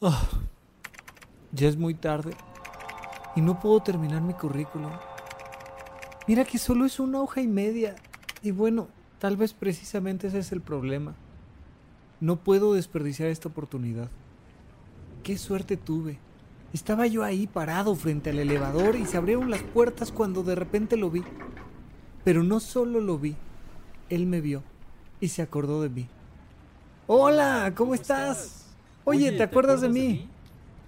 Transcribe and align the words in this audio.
Ah, 0.00 0.28
ya 1.50 1.66
es 1.66 1.76
muy 1.76 1.92
tarde 1.92 2.30
y 3.34 3.40
no 3.40 3.58
puedo 3.58 3.80
terminar 3.80 4.22
mi 4.22 4.32
currículum. 4.32 4.92
Mira 6.28 6.44
que 6.44 6.58
solo 6.58 6.84
es 6.84 7.00
una 7.00 7.20
hoja 7.20 7.40
y 7.40 7.48
media. 7.48 7.96
Y 8.42 8.52
bueno, 8.52 8.86
tal 9.18 9.36
vez 9.36 9.54
precisamente 9.54 10.28
ese 10.28 10.38
es 10.38 10.52
el 10.52 10.60
problema. 10.60 11.16
No 12.20 12.36
puedo 12.36 12.74
desperdiciar 12.74 13.28
esta 13.28 13.48
oportunidad. 13.48 14.08
Qué 15.24 15.36
suerte 15.36 15.76
tuve. 15.76 16.18
Estaba 16.72 17.08
yo 17.08 17.24
ahí 17.24 17.48
parado 17.48 17.96
frente 17.96 18.30
al 18.30 18.38
elevador 18.38 18.94
y 18.94 19.04
se 19.04 19.16
abrieron 19.16 19.50
las 19.50 19.64
puertas 19.64 20.12
cuando 20.12 20.44
de 20.44 20.54
repente 20.54 20.96
lo 20.96 21.10
vi. 21.10 21.24
Pero 22.22 22.44
no 22.44 22.60
solo 22.60 23.00
lo 23.00 23.18
vi, 23.18 23.34
él 24.10 24.26
me 24.26 24.40
vio 24.40 24.62
y 25.20 25.28
se 25.28 25.42
acordó 25.42 25.82
de 25.82 25.88
mí. 25.88 26.08
Hola, 27.08 27.72
¿cómo 27.74 27.94
estás? 27.94 28.57
Oye, 29.08 29.32
¿te 29.32 29.42
acuerdas 29.42 29.80
de 29.80 29.88
mí? 29.88 30.28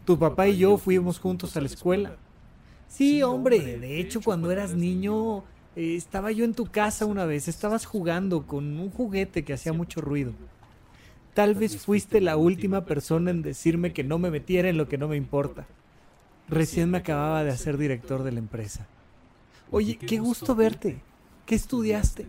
Tu 0.05 0.19
papá 0.19 0.47
y 0.47 0.59
yo 0.59 0.77
fuimos 0.77 1.19
juntos 1.19 1.56
a 1.56 1.61
la 1.61 1.66
escuela. 1.66 2.16
Sí, 2.87 3.23
hombre, 3.23 3.78
de 3.78 3.98
hecho 3.98 4.20
cuando 4.20 4.51
eras 4.51 4.74
niño 4.74 5.38
eh, 5.74 5.95
estaba 5.95 6.30
yo 6.30 6.45
en 6.45 6.52
tu 6.52 6.66
casa 6.66 7.06
una 7.06 7.25
vez, 7.25 7.48
estabas 7.48 7.87
jugando 7.87 8.47
con 8.47 8.78
un 8.78 8.91
juguete 8.91 9.42
que 9.42 9.55
hacía 9.55 9.73
mucho 9.73 10.02
ruido. 10.02 10.33
Tal 11.33 11.55
vez 11.55 11.78
fuiste 11.78 12.20
la 12.20 12.37
última 12.37 12.84
persona 12.84 13.30
en 13.30 13.41
decirme 13.41 13.95
que 13.95 14.05
no 14.05 14.19
me 14.19 14.30
metiera 14.30 14.69
en 14.69 14.77
lo 14.77 14.87
que 14.87 14.98
no 14.98 15.09
me 15.09 15.16
importa. 15.16 15.66
Recién 16.48 16.91
me 16.91 16.98
acababa 16.98 17.42
de 17.42 17.52
hacer 17.52 17.78
director 17.78 18.23
de 18.23 18.33
la 18.33 18.41
empresa. 18.41 18.87
Oye, 19.70 19.97
qué 19.97 20.19
gusto 20.19 20.55
verte. 20.55 20.98
¿Qué 21.47 21.55
estudiaste? 21.55 22.27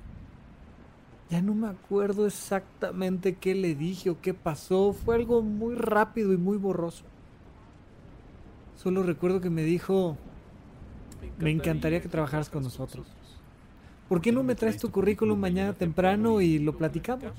Ya 1.31 1.41
no 1.41 1.55
me 1.55 1.69
acuerdo 1.69 2.27
exactamente 2.27 3.35
qué 3.35 3.55
le 3.55 3.73
dije 3.73 4.09
o 4.09 4.19
qué 4.19 4.33
pasó. 4.33 4.91
Fue 4.91 5.15
algo 5.15 5.41
muy 5.41 5.75
rápido 5.75 6.33
y 6.33 6.37
muy 6.37 6.57
borroso. 6.57 7.05
Solo 8.75 9.01
recuerdo 9.01 9.39
que 9.39 9.49
me 9.49 9.63
dijo, 9.63 10.17
me 11.39 11.51
encantaría 11.51 12.01
que 12.01 12.09
trabajaras 12.09 12.49
con 12.49 12.63
nosotros. 12.63 13.07
¿Por 14.09 14.19
qué 14.19 14.33
no 14.33 14.43
me 14.43 14.55
traes 14.55 14.75
tu 14.75 14.91
currículum 14.91 15.39
mañana 15.39 15.71
temprano 15.71 16.41
y 16.41 16.59
lo 16.59 16.77
platicamos? 16.77 17.31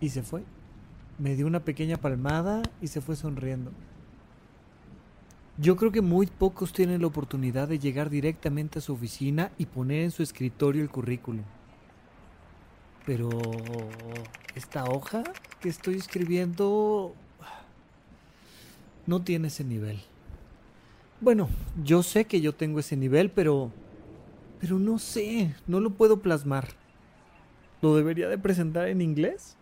Y 0.00 0.08
se 0.08 0.22
fue. 0.22 0.42
Me 1.18 1.36
dio 1.36 1.46
una 1.46 1.60
pequeña 1.60 1.98
palmada 1.98 2.62
y 2.80 2.86
se 2.86 3.02
fue 3.02 3.14
sonriendo. 3.14 3.72
Yo 5.58 5.76
creo 5.76 5.92
que 5.92 6.00
muy 6.00 6.28
pocos 6.28 6.72
tienen 6.72 7.02
la 7.02 7.08
oportunidad 7.08 7.68
de 7.68 7.78
llegar 7.78 8.08
directamente 8.08 8.78
a 8.78 8.82
su 8.82 8.94
oficina 8.94 9.52
y 9.58 9.66
poner 9.66 10.04
en 10.04 10.10
su 10.10 10.22
escritorio 10.22 10.82
el 10.82 10.88
currículum. 10.88 11.44
Pero 13.06 13.28
esta 14.54 14.84
hoja 14.84 15.24
que 15.60 15.68
estoy 15.68 15.96
escribiendo 15.96 17.14
no 19.06 19.22
tiene 19.22 19.48
ese 19.48 19.64
nivel. 19.64 20.00
Bueno, 21.20 21.48
yo 21.84 22.02
sé 22.02 22.24
que 22.24 22.40
yo 22.40 22.54
tengo 22.54 22.80
ese 22.80 22.96
nivel, 22.96 23.30
pero 23.30 23.70
pero 24.62 24.78
no 24.78 25.00
sé, 25.00 25.52
no 25.66 25.80
lo 25.80 25.90
puedo 25.90 26.20
plasmar. 26.20 26.68
¿Lo 27.80 27.96
debería 27.96 28.28
de 28.28 28.38
presentar 28.38 28.86
en 28.86 29.02
inglés? 29.02 29.56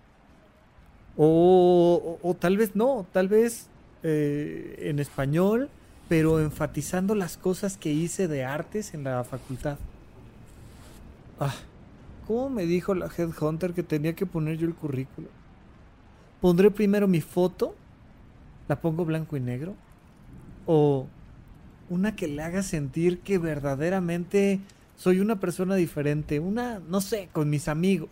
O, 1.17 2.19
o, 2.23 2.35
tal 2.35 2.59
vez 2.59 2.77
no, 2.77 3.07
tal 3.11 3.27
vez 3.27 3.69
eh, 4.03 4.77
en 4.91 4.99
español, 4.99 5.71
pero 6.07 6.39
enfatizando 6.39 7.15
las 7.15 7.39
cosas 7.39 7.79
que 7.79 7.91
hice 7.91 8.29
de 8.29 8.45
artes 8.45 8.93
en 8.93 9.05
la 9.05 9.25
facultad. 9.25 9.79
Ah, 11.41 11.55
¿Cómo 12.31 12.49
me 12.49 12.65
dijo 12.65 12.95
la 12.95 13.09
Headhunter 13.09 13.75
que 13.75 13.83
tenía 13.83 14.15
que 14.15 14.25
poner 14.25 14.57
yo 14.57 14.69
el 14.69 14.77
currículo? 14.77 15.27
¿Pondré 16.41 16.71
primero 16.71 17.09
mi 17.09 17.21
foto? 17.21 17.75
¿La 18.69 18.81
pongo 18.81 19.05
blanco 19.05 19.37
y 19.37 19.41
negro? 19.41 19.75
¿O 20.65 21.09
una 21.89 22.15
que 22.15 22.29
le 22.29 22.41
haga 22.45 22.63
sentir 22.63 23.19
que 23.19 23.39
verdaderamente 23.39 24.61
soy 24.95 25.19
una 25.19 25.41
persona 25.41 25.75
diferente? 25.75 26.39
Una, 26.39 26.79
no 26.79 27.01
sé, 27.01 27.29
con 27.33 27.51
mis 27.51 27.67
amigos. 27.67 28.11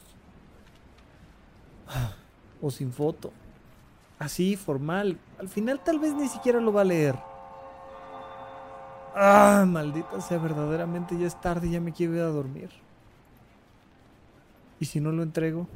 O 2.60 2.72
sin 2.72 2.90
foto. 2.90 3.30
Así, 4.18 4.56
formal. 4.56 5.16
Al 5.38 5.48
final 5.48 5.78
tal 5.84 6.00
vez 6.00 6.12
ni 6.14 6.26
siquiera 6.26 6.60
lo 6.60 6.72
va 6.72 6.80
a 6.80 6.86
leer. 6.86 7.14
Ah, 9.14 9.64
maldita 9.64 10.20
sea, 10.20 10.38
verdaderamente 10.38 11.16
ya 11.16 11.28
es 11.28 11.40
tarde 11.40 11.68
y 11.68 11.70
ya 11.70 11.80
me 11.80 11.92
quiero 11.92 12.16
ir 12.16 12.22
a 12.22 12.26
dormir. 12.26 12.87
¿Y 14.80 14.86
si 14.86 15.00
no 15.00 15.12
lo 15.12 15.22
entrego? 15.22 15.66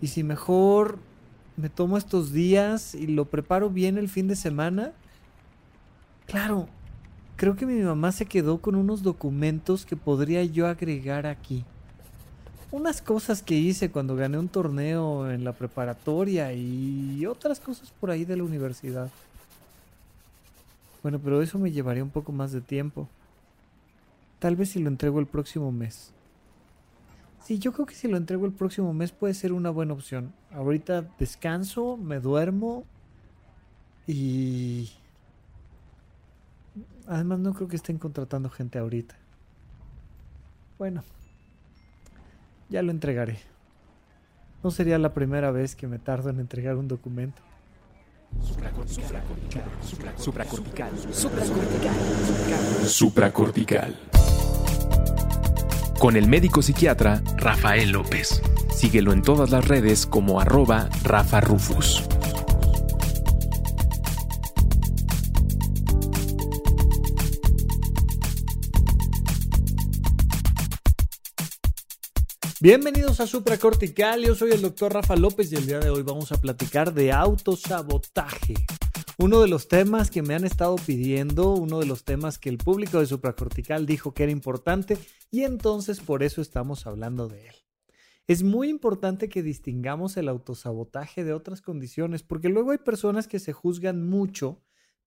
¿Y 0.00 0.08
si 0.08 0.24
mejor 0.24 0.98
me 1.56 1.68
tomo 1.68 1.96
estos 1.96 2.32
días 2.32 2.94
y 2.94 3.06
lo 3.06 3.26
preparo 3.26 3.70
bien 3.70 3.98
el 3.98 4.08
fin 4.08 4.28
de 4.28 4.36
semana? 4.36 4.92
Claro, 6.26 6.68
creo 7.36 7.56
que 7.56 7.66
mi 7.66 7.80
mamá 7.80 8.12
se 8.12 8.26
quedó 8.26 8.60
con 8.60 8.74
unos 8.74 9.02
documentos 9.02 9.86
que 9.86 9.96
podría 9.96 10.44
yo 10.44 10.66
agregar 10.66 11.26
aquí. 11.26 11.64
Unas 12.70 13.02
cosas 13.02 13.42
que 13.42 13.54
hice 13.54 13.90
cuando 13.90 14.16
gané 14.16 14.38
un 14.38 14.48
torneo 14.48 15.30
en 15.30 15.44
la 15.44 15.52
preparatoria 15.52 16.52
y 16.54 17.26
otras 17.26 17.60
cosas 17.60 17.90
por 18.00 18.10
ahí 18.10 18.24
de 18.24 18.36
la 18.36 18.44
universidad. 18.44 19.10
Bueno, 21.02 21.18
pero 21.18 21.42
eso 21.42 21.58
me 21.58 21.70
llevaría 21.70 22.02
un 22.02 22.10
poco 22.10 22.32
más 22.32 22.52
de 22.52 22.60
tiempo. 22.60 23.08
Tal 24.38 24.56
vez 24.56 24.70
si 24.70 24.80
lo 24.80 24.88
entrego 24.88 25.20
el 25.20 25.26
próximo 25.26 25.70
mes. 25.70 26.12
Sí, 27.44 27.58
yo 27.58 27.72
creo 27.72 27.86
que 27.86 27.94
si 27.94 28.06
lo 28.08 28.16
entrego 28.16 28.46
el 28.46 28.52
próximo 28.52 28.92
mes 28.94 29.10
puede 29.10 29.34
ser 29.34 29.52
una 29.52 29.70
buena 29.70 29.94
opción. 29.94 30.32
Ahorita 30.52 31.02
descanso, 31.18 31.96
me 31.96 32.20
duermo 32.20 32.84
y... 34.06 34.90
Además 37.08 37.40
no 37.40 37.52
creo 37.52 37.66
que 37.66 37.76
estén 37.76 37.98
contratando 37.98 38.48
gente 38.48 38.78
ahorita. 38.78 39.16
Bueno, 40.78 41.02
ya 42.68 42.80
lo 42.82 42.92
entregaré. 42.92 43.40
No 44.62 44.70
sería 44.70 44.98
la 44.98 45.12
primera 45.12 45.50
vez 45.50 45.74
que 45.74 45.88
me 45.88 45.98
tardo 45.98 46.30
en 46.30 46.38
entregar 46.38 46.76
un 46.76 46.86
documento. 46.86 47.42
Supracortical. 48.40 49.22
Supracortical. 50.20 50.92
Supracortical. 51.12 52.86
Supracortical 52.86 54.21
con 56.02 56.16
el 56.16 56.26
médico 56.26 56.62
psiquiatra 56.62 57.22
Rafael 57.36 57.92
López. 57.92 58.42
Síguelo 58.74 59.12
en 59.12 59.22
todas 59.22 59.50
las 59.50 59.68
redes 59.68 60.04
como 60.04 60.40
arroba 60.40 60.88
Rafa 61.04 61.40
Rufus. 61.40 62.02
Bienvenidos 72.60 73.20
a 73.20 73.28
Supracortical, 73.28 74.24
yo 74.24 74.34
soy 74.34 74.50
el 74.50 74.62
doctor 74.62 74.94
Rafa 74.94 75.14
López 75.14 75.52
y 75.52 75.54
el 75.54 75.66
día 75.66 75.78
de 75.78 75.90
hoy 75.90 76.02
vamos 76.02 76.32
a 76.32 76.40
platicar 76.40 76.92
de 76.94 77.12
autosabotaje. 77.12 78.54
Uno 79.22 79.40
de 79.40 79.46
los 79.46 79.68
temas 79.68 80.10
que 80.10 80.20
me 80.20 80.34
han 80.34 80.44
estado 80.44 80.74
pidiendo, 80.74 81.54
uno 81.54 81.78
de 81.78 81.86
los 81.86 82.02
temas 82.02 82.40
que 82.40 82.48
el 82.48 82.58
público 82.58 82.98
de 82.98 83.06
supracortical 83.06 83.86
dijo 83.86 84.12
que 84.12 84.24
era 84.24 84.32
importante 84.32 84.98
y 85.30 85.44
entonces 85.44 86.00
por 86.00 86.24
eso 86.24 86.42
estamos 86.42 86.88
hablando 86.88 87.28
de 87.28 87.46
él. 87.46 87.54
Es 88.26 88.42
muy 88.42 88.68
importante 88.68 89.28
que 89.28 89.44
distingamos 89.44 90.16
el 90.16 90.28
autosabotaje 90.28 91.22
de 91.22 91.34
otras 91.34 91.62
condiciones, 91.62 92.24
porque 92.24 92.48
luego 92.48 92.72
hay 92.72 92.78
personas 92.78 93.28
que 93.28 93.38
se 93.38 93.52
juzgan 93.52 94.08
mucho 94.08 94.60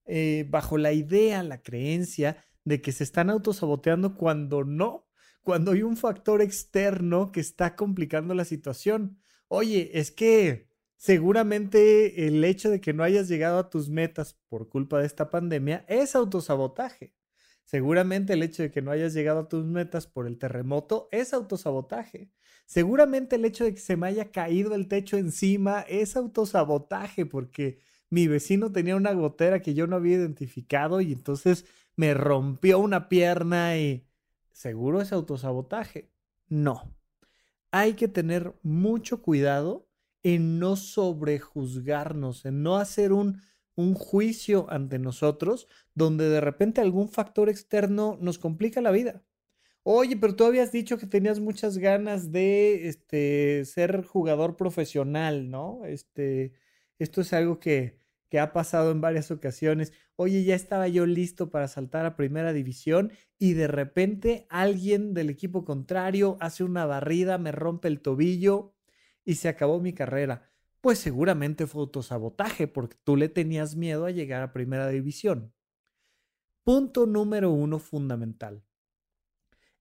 eh, 0.06 0.46
bajo 0.48 0.78
la 0.78 0.94
idea, 0.94 1.42
la 1.42 1.60
creencia 1.60 2.42
de 2.64 2.80
que 2.80 2.92
se 2.92 3.04
están 3.04 3.28
autosaboteando 3.28 4.16
cuando 4.16 4.64
no, 4.64 5.10
cuando 5.42 5.72
hay 5.72 5.82
un 5.82 5.98
factor 5.98 6.40
externo 6.40 7.32
que 7.32 7.40
está 7.40 7.76
complicando 7.76 8.32
la 8.32 8.46
situación. 8.46 9.20
Oye, 9.48 9.90
es 9.92 10.10
que 10.10 10.70
seguramente 10.96 12.26
el 12.26 12.44
hecho 12.44 12.70
de 12.70 12.80
que 12.80 12.92
no 12.92 13.02
hayas 13.02 13.28
llegado 13.28 13.58
a 13.58 13.70
tus 13.70 13.88
metas 13.88 14.38
por 14.48 14.68
culpa 14.68 14.98
de 14.98 15.06
esta 15.06 15.30
pandemia 15.30 15.84
es 15.88 16.16
autosabotaje. 16.16 17.14
Seguramente 17.64 18.34
el 18.34 18.42
hecho 18.42 18.62
de 18.62 18.70
que 18.70 18.80
no 18.80 18.92
hayas 18.92 19.12
llegado 19.12 19.40
a 19.40 19.48
tus 19.48 19.64
metas 19.64 20.06
por 20.06 20.26
el 20.26 20.38
terremoto 20.38 21.08
es 21.10 21.34
autosabotaje. 21.34 22.30
Seguramente 22.64 23.36
el 23.36 23.44
hecho 23.44 23.64
de 23.64 23.74
que 23.74 23.80
se 23.80 23.96
me 23.96 24.06
haya 24.06 24.30
caído 24.30 24.74
el 24.74 24.88
techo 24.88 25.16
encima 25.16 25.80
es 25.82 26.16
autosabotaje 26.16 27.26
porque 27.26 27.78
mi 28.08 28.28
vecino 28.28 28.70
tenía 28.70 28.96
una 28.96 29.12
gotera 29.12 29.62
que 29.62 29.74
yo 29.74 29.86
no 29.86 29.96
había 29.96 30.16
identificado 30.16 31.00
y 31.00 31.12
entonces 31.12 31.64
me 31.96 32.14
rompió 32.14 32.78
una 32.78 33.08
pierna 33.08 33.76
y 33.78 34.06
seguro 34.52 35.00
es 35.00 35.12
autosabotaje. 35.12 36.10
No. 36.48 36.94
Hay 37.72 37.94
que 37.94 38.06
tener 38.06 38.54
mucho 38.62 39.22
cuidado 39.22 39.85
en 40.26 40.58
no 40.58 40.74
sobrejuzgarnos, 40.74 42.46
en 42.46 42.64
no 42.64 42.78
hacer 42.78 43.12
un, 43.12 43.42
un 43.76 43.94
juicio 43.94 44.66
ante 44.70 44.98
nosotros 44.98 45.68
donde 45.94 46.28
de 46.28 46.40
repente 46.40 46.80
algún 46.80 47.08
factor 47.08 47.48
externo 47.48 48.18
nos 48.20 48.36
complica 48.36 48.80
la 48.80 48.90
vida. 48.90 49.22
Oye, 49.84 50.16
pero 50.16 50.34
tú 50.34 50.44
habías 50.44 50.72
dicho 50.72 50.98
que 50.98 51.06
tenías 51.06 51.38
muchas 51.38 51.78
ganas 51.78 52.32
de 52.32 52.88
este, 52.88 53.64
ser 53.66 54.02
jugador 54.02 54.56
profesional, 54.56 55.48
¿no? 55.48 55.84
Este, 55.84 56.54
Esto 56.98 57.20
es 57.20 57.32
algo 57.32 57.60
que, 57.60 58.00
que 58.28 58.40
ha 58.40 58.52
pasado 58.52 58.90
en 58.90 59.00
varias 59.00 59.30
ocasiones. 59.30 59.92
Oye, 60.16 60.42
ya 60.42 60.56
estaba 60.56 60.88
yo 60.88 61.06
listo 61.06 61.52
para 61.52 61.68
saltar 61.68 62.04
a 62.04 62.16
primera 62.16 62.52
división 62.52 63.12
y 63.38 63.52
de 63.52 63.68
repente 63.68 64.48
alguien 64.50 65.14
del 65.14 65.30
equipo 65.30 65.64
contrario 65.64 66.36
hace 66.40 66.64
una 66.64 66.84
barrida, 66.84 67.38
me 67.38 67.52
rompe 67.52 67.86
el 67.86 68.00
tobillo 68.00 68.75
y 69.26 69.34
se 69.34 69.48
acabó 69.48 69.80
mi 69.80 69.92
carrera. 69.92 70.48
Pues 70.80 70.98
seguramente 71.00 71.66
fue 71.66 71.82
autosabotaje 71.82 72.68
porque 72.68 72.96
tú 73.04 73.16
le 73.16 73.28
tenías 73.28 73.76
miedo 73.76 74.06
a 74.06 74.12
llegar 74.12 74.42
a 74.42 74.52
primera 74.52 74.88
división. 74.88 75.52
Punto 76.62 77.06
número 77.06 77.50
uno 77.50 77.78
fundamental. 77.78 78.64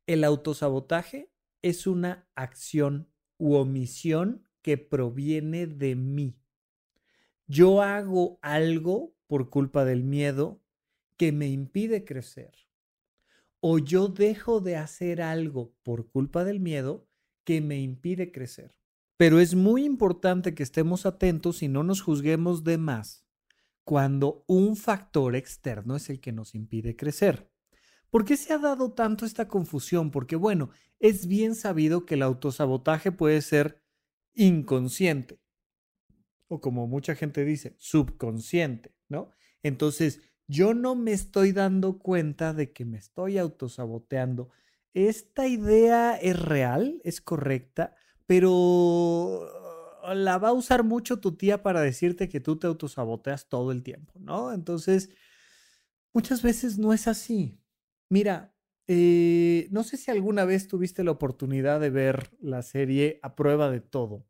El 0.08 0.24
autosabotaje 0.24 1.32
es 1.62 1.88
una 1.88 2.28
acción 2.36 3.08
u 3.38 3.54
omisión 3.56 4.48
que 4.62 4.78
proviene 4.78 5.68
de 5.68 5.96
mí. 5.96 6.40
Yo 7.48 7.82
hago 7.82 8.40
algo 8.42 9.16
por 9.28 9.50
culpa 9.50 9.86
del 9.86 10.04
miedo 10.04 10.62
que 11.18 11.32
me 11.32 11.48
impide 11.48 12.04
crecer. 12.04 12.52
O 13.60 13.78
yo 13.78 14.08
dejo 14.08 14.60
de 14.60 14.76
hacer 14.76 15.22
algo 15.22 15.74
por 15.84 16.10
culpa 16.10 16.44
del 16.44 16.60
miedo 16.60 17.08
que 17.44 17.62
me 17.62 17.80
impide 17.80 18.32
crecer. 18.32 18.76
Pero 19.18 19.40
es 19.40 19.56
muy 19.56 19.86
importante 19.86 20.54
que 20.54 20.64
estemos 20.64 21.06
atentos 21.06 21.64
y 21.64 21.68
no 21.68 21.84
nos 21.84 22.02
juzguemos 22.02 22.64
de 22.64 22.78
más 22.78 23.26
cuando 23.84 24.44
un 24.48 24.76
factor 24.76 25.36
externo 25.36 25.96
es 25.96 26.10
el 26.10 26.20
que 26.20 26.32
nos 26.32 26.56
impide 26.56 26.96
crecer. 26.96 27.50
¿Por 28.10 28.26
qué 28.26 28.36
se 28.36 28.54
ha 28.54 28.58
dado 28.58 28.94
tanto 28.94 29.26
esta 29.26 29.48
confusión? 29.48 30.12
Porque 30.12 30.36
bueno, 30.36 30.70
es 31.00 31.28
bien 31.28 31.56
sabido 31.56 32.06
que 32.06 32.16
el 32.16 32.24
autosabotaje 32.24 33.12
puede 33.12 33.42
ser 33.42 33.84
inconsciente 34.34 35.40
o 36.48 36.62
como 36.62 36.88
mucha 36.88 37.16
gente 37.16 37.44
dice, 37.46 37.76
subconsciente, 37.80 38.96
¿no? 39.10 39.32
Entonces, 39.64 40.22
yo 40.48 40.74
no 40.74 40.96
me 40.96 41.12
estoy 41.12 41.52
dando 41.52 41.98
cuenta 42.00 42.54
de 42.54 42.72
que 42.72 42.86
me 42.86 42.98
estoy 42.98 43.38
autosaboteando. 43.38 44.50
Esta 44.94 45.48
idea 45.48 46.16
es 46.16 46.40
real, 46.40 47.02
es 47.04 47.20
correcta, 47.20 47.96
pero 48.26 49.50
la 50.14 50.38
va 50.38 50.50
a 50.50 50.54
usar 50.54 50.84
mucho 50.84 51.20
tu 51.20 51.36
tía 51.36 51.64
para 51.64 51.82
decirte 51.82 52.30
que 52.30 52.40
tú 52.40 52.58
te 52.58 52.68
autosaboteas 52.68 53.50
todo 53.50 53.72
el 53.72 53.84
tiempo, 53.84 54.14
¿no? 54.20 54.54
Entonces, 54.54 55.10
muchas 56.14 56.42
veces 56.42 56.78
no 56.78 56.94
es 56.94 57.08
así. 57.08 57.60
Mira, 58.10 58.56
eh, 58.88 59.68
no 59.72 59.84
sé 59.84 59.98
si 59.98 60.12
alguna 60.12 60.46
vez 60.46 60.68
tuviste 60.68 61.04
la 61.04 61.12
oportunidad 61.12 61.80
de 61.80 61.90
ver 61.90 62.30
la 62.40 62.62
serie 62.62 63.20
A 63.24 63.36
prueba 63.36 63.70
de 63.72 63.82
todo. 63.82 64.28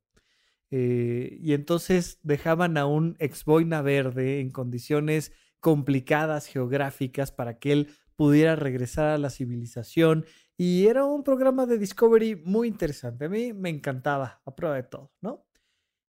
Eh, 0.71 1.37
y 1.41 1.53
entonces 1.53 2.19
dejaban 2.23 2.77
a 2.77 2.85
un 2.85 3.15
ex 3.19 3.45
boina 3.45 3.81
verde 3.81 4.39
en 4.39 4.49
condiciones 4.51 5.31
complicadas 5.59 6.47
geográficas 6.47 7.31
para 7.31 7.59
que 7.59 7.71
él 7.71 7.87
pudiera 8.15 8.55
regresar 8.55 9.07
a 9.07 9.17
la 9.17 9.29
civilización. 9.29 10.25
Y 10.57 10.87
era 10.87 11.05
un 11.05 11.23
programa 11.23 11.65
de 11.65 11.77
Discovery 11.77 12.35
muy 12.35 12.67
interesante. 12.67 13.25
A 13.25 13.29
mí 13.29 13.53
me 13.53 13.69
encantaba, 13.69 14.41
a 14.45 14.55
prueba 14.55 14.75
de 14.75 14.83
todo, 14.83 15.11
¿no? 15.21 15.45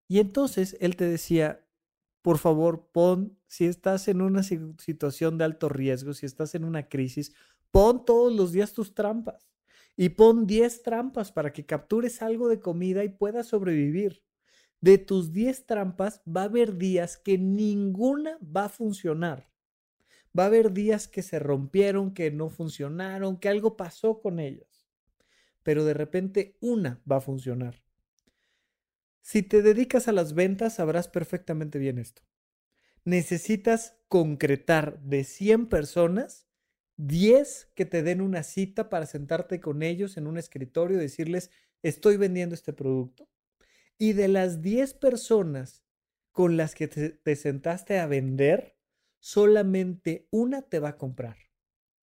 Y 0.08 0.20
entonces 0.20 0.78
él 0.80 0.96
te 0.96 1.06
decía, 1.06 1.66
por 2.22 2.38
favor, 2.38 2.90
pon, 2.92 3.38
si 3.48 3.66
estás 3.66 4.08
en 4.08 4.22
una 4.22 4.44
situación 4.44 5.38
de 5.38 5.46
alto 5.46 5.70
riesgo, 5.70 6.14
si 6.14 6.26
estás 6.26 6.56
en 6.56 6.64
una 6.64 6.90
crisis, 6.90 7.34
pon 7.72 8.06
todos 8.06 8.34
los 8.34 8.52
días 8.52 8.74
tus 8.74 8.94
trampas 8.94 9.48
y 9.98 10.10
pon 10.10 10.46
10 10.46 10.84
trampas 10.84 11.32
para 11.32 11.54
que 11.54 11.66
captures 11.66 12.22
algo 12.22 12.48
de 12.48 12.60
comida 12.60 13.04
y 13.04 13.10
puedas 13.10 13.48
sobrevivir. 13.48 14.24
De 14.82 14.98
tus 14.98 15.32
10 15.32 15.66
trampas 15.66 16.22
va 16.28 16.42
a 16.42 16.46
haber 16.46 16.78
días 16.78 17.18
que 17.18 17.38
ninguna 17.38 18.38
va 18.42 18.66
a 18.66 18.70
funcionar. 18.70 19.50
Va 20.38 20.44
a 20.44 20.48
haber 20.48 20.74
días 20.74 21.08
que 21.08 21.22
se 21.22 21.40
rompieron, 21.40 22.14
que 22.14 22.32
no 22.32 22.50
funcionaron, 22.50 23.40
que 23.40 23.50
algo 23.50 23.78
pasó 23.78 24.20
con 24.20 24.40
ellas. 24.40 24.88
Pero 25.64 25.86
de 25.86 25.94
repente 25.94 26.58
una 26.60 27.02
va 27.10 27.18
a 27.18 27.22
funcionar. 27.22 27.82
Si 29.22 29.42
te 29.42 29.62
dedicas 29.62 30.08
a 30.08 30.12
las 30.12 30.34
ventas, 30.36 30.76
sabrás 30.76 31.08
perfectamente 31.08 31.80
bien 31.80 31.98
esto. 31.98 32.22
Necesitas 33.06 33.98
concretar 34.08 35.00
de 35.02 35.24
100 35.24 35.68
personas, 35.68 36.48
10 36.98 37.72
que 37.74 37.86
te 37.86 38.04
den 38.04 38.22
una 38.22 38.44
cita 38.44 38.90
para 38.90 39.06
sentarte 39.06 39.60
con 39.60 39.84
ellos 39.84 40.18
en 40.18 40.28
un 40.28 40.38
escritorio 40.38 40.98
y 40.98 41.02
decirles, 41.02 41.50
estoy 41.82 42.18
vendiendo 42.18 42.54
este 42.54 42.74
producto. 42.74 43.28
Y 43.98 44.14
de 44.14 44.28
las 44.28 44.62
10 44.62 44.94
personas 44.94 45.84
con 46.32 46.58
las 46.58 46.76
que 46.76 46.88
te, 46.88 47.10
te, 47.10 47.36
sentaste 47.36 47.98
a 47.98 48.08
vender, 48.08 48.75
solamente 49.26 50.28
una 50.30 50.62
te 50.62 50.78
va 50.78 50.90
a 50.90 50.98
comprar. 50.98 51.36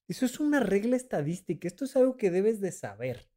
Eso 0.08 0.26
es 0.26 0.40
una 0.40 0.58
regla 0.58 0.96
estadística, 0.96 1.68
esto 1.68 1.84
es 1.84 1.94
algo 1.94 2.16
que 2.16 2.32
debes 2.32 2.60
de 2.60 2.72
saber. 2.72 3.30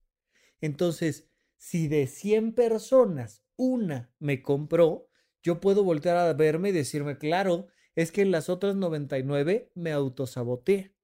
Entonces, 0.60 1.30
si 1.58 1.88
de 1.88 2.08
100 2.08 2.54
personas 2.56 3.44
una 3.56 4.12
me 4.18 4.42
compró, 4.42 5.08
yo 5.44 5.60
puedo 5.60 5.84
voltear 5.84 6.18
a 6.18 6.34
verme 6.34 6.70
y 6.70 6.72
decirme, 6.72 7.20
claro, 7.20 7.68
es 7.94 8.12
que 8.12 8.24
en 8.24 8.32
las 8.32 8.50
otras 8.50 8.76
99 8.76 9.70
me 9.76 9.92
autosaboteé. 9.92 10.96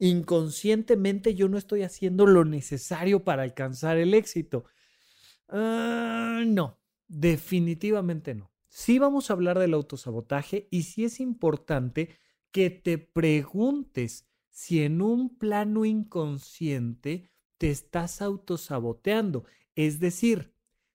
Inconscientemente 0.00 1.36
yo 1.36 1.48
no 1.48 1.56
estoy 1.56 1.82
haciendo 1.82 2.26
lo 2.26 2.44
necesario 2.44 3.22
para 3.22 3.44
alcanzar 3.44 3.96
el 3.96 4.12
éxito. 4.12 4.64
Ah, 5.46 6.42
no, 6.44 6.80
definitivamente 7.06 8.34
no. 8.34 8.50
Sí 8.66 8.98
vamos 8.98 9.30
a 9.30 9.34
hablar 9.34 9.60
del 9.60 9.72
autosabotaje 9.74 10.66
y 10.72 10.82
sí 10.82 11.04
es 11.04 11.20
importante 11.20 12.23
que 12.54 12.70
te 12.70 12.98
preguntes 12.98 14.28
si 14.48 14.84
en 14.84 15.02
un 15.02 15.38
plano 15.38 15.84
inconsciente 15.84 17.32
te 17.58 17.70
estás 17.70 18.22
autosaboteando. 18.22 19.44
Es 19.74 19.98
decir, 19.98 20.54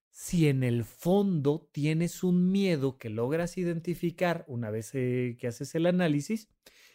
si 0.09 0.47
en 0.47 0.63
el 0.63 0.85
fondo 0.85 1.69
tienes 1.73 2.23
un 2.23 2.49
miedo 2.49 2.97
que 2.97 3.09
logras 3.09 3.57
identificar 3.57 4.45
una 4.47 4.71
vez 4.71 4.91
eh, 4.93 5.35
que 5.37 5.47
haces 5.47 5.75
el 5.75 5.85
análisis 5.85 6.47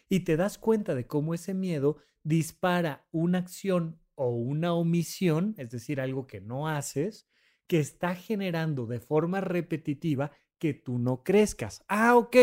y 0.09 0.21
te 0.21 0.35
das 0.35 0.57
cuenta 0.57 0.95
de 0.95 1.05
cómo 1.05 1.35
ese 1.35 1.53
miedo 1.53 1.97
dispara 2.23 3.07
una 3.11 3.37
acción 3.37 4.01
o 4.15 4.31
una 4.31 4.73
omisión, 4.73 5.53
es 5.59 5.69
decir, 5.69 6.01
algo 6.01 6.25
que 6.25 6.41
no 6.41 6.67
haces, 6.67 7.27
que 7.67 7.77
está 7.79 8.15
generando 8.15 8.87
de 8.87 8.99
forma 8.99 9.41
repetitiva 9.41 10.31
que 10.57 10.73
tú 10.73 10.97
no 10.97 11.21
crezcas. 11.21 11.85
Ah, 11.87 12.15
ok, 12.15 12.35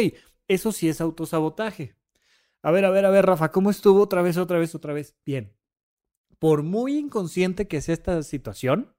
eso 0.46 0.70
sí 0.70 0.88
es 0.88 1.00
autosabotaje. 1.00 1.96
A 2.62 2.70
ver, 2.70 2.84
a 2.84 2.90
ver, 2.90 3.04
a 3.04 3.10
ver, 3.10 3.26
Rafa, 3.26 3.50
¿cómo 3.50 3.70
estuvo 3.70 4.00
otra 4.02 4.22
vez, 4.22 4.36
otra 4.36 4.58
vez, 4.58 4.74
otra 4.74 4.92
vez? 4.92 5.16
Bien. 5.26 5.56
Por 6.38 6.62
muy 6.62 6.96
inconsciente 6.96 7.68
que 7.68 7.80
sea 7.80 7.94
esta 7.94 8.22
situación, 8.22 8.94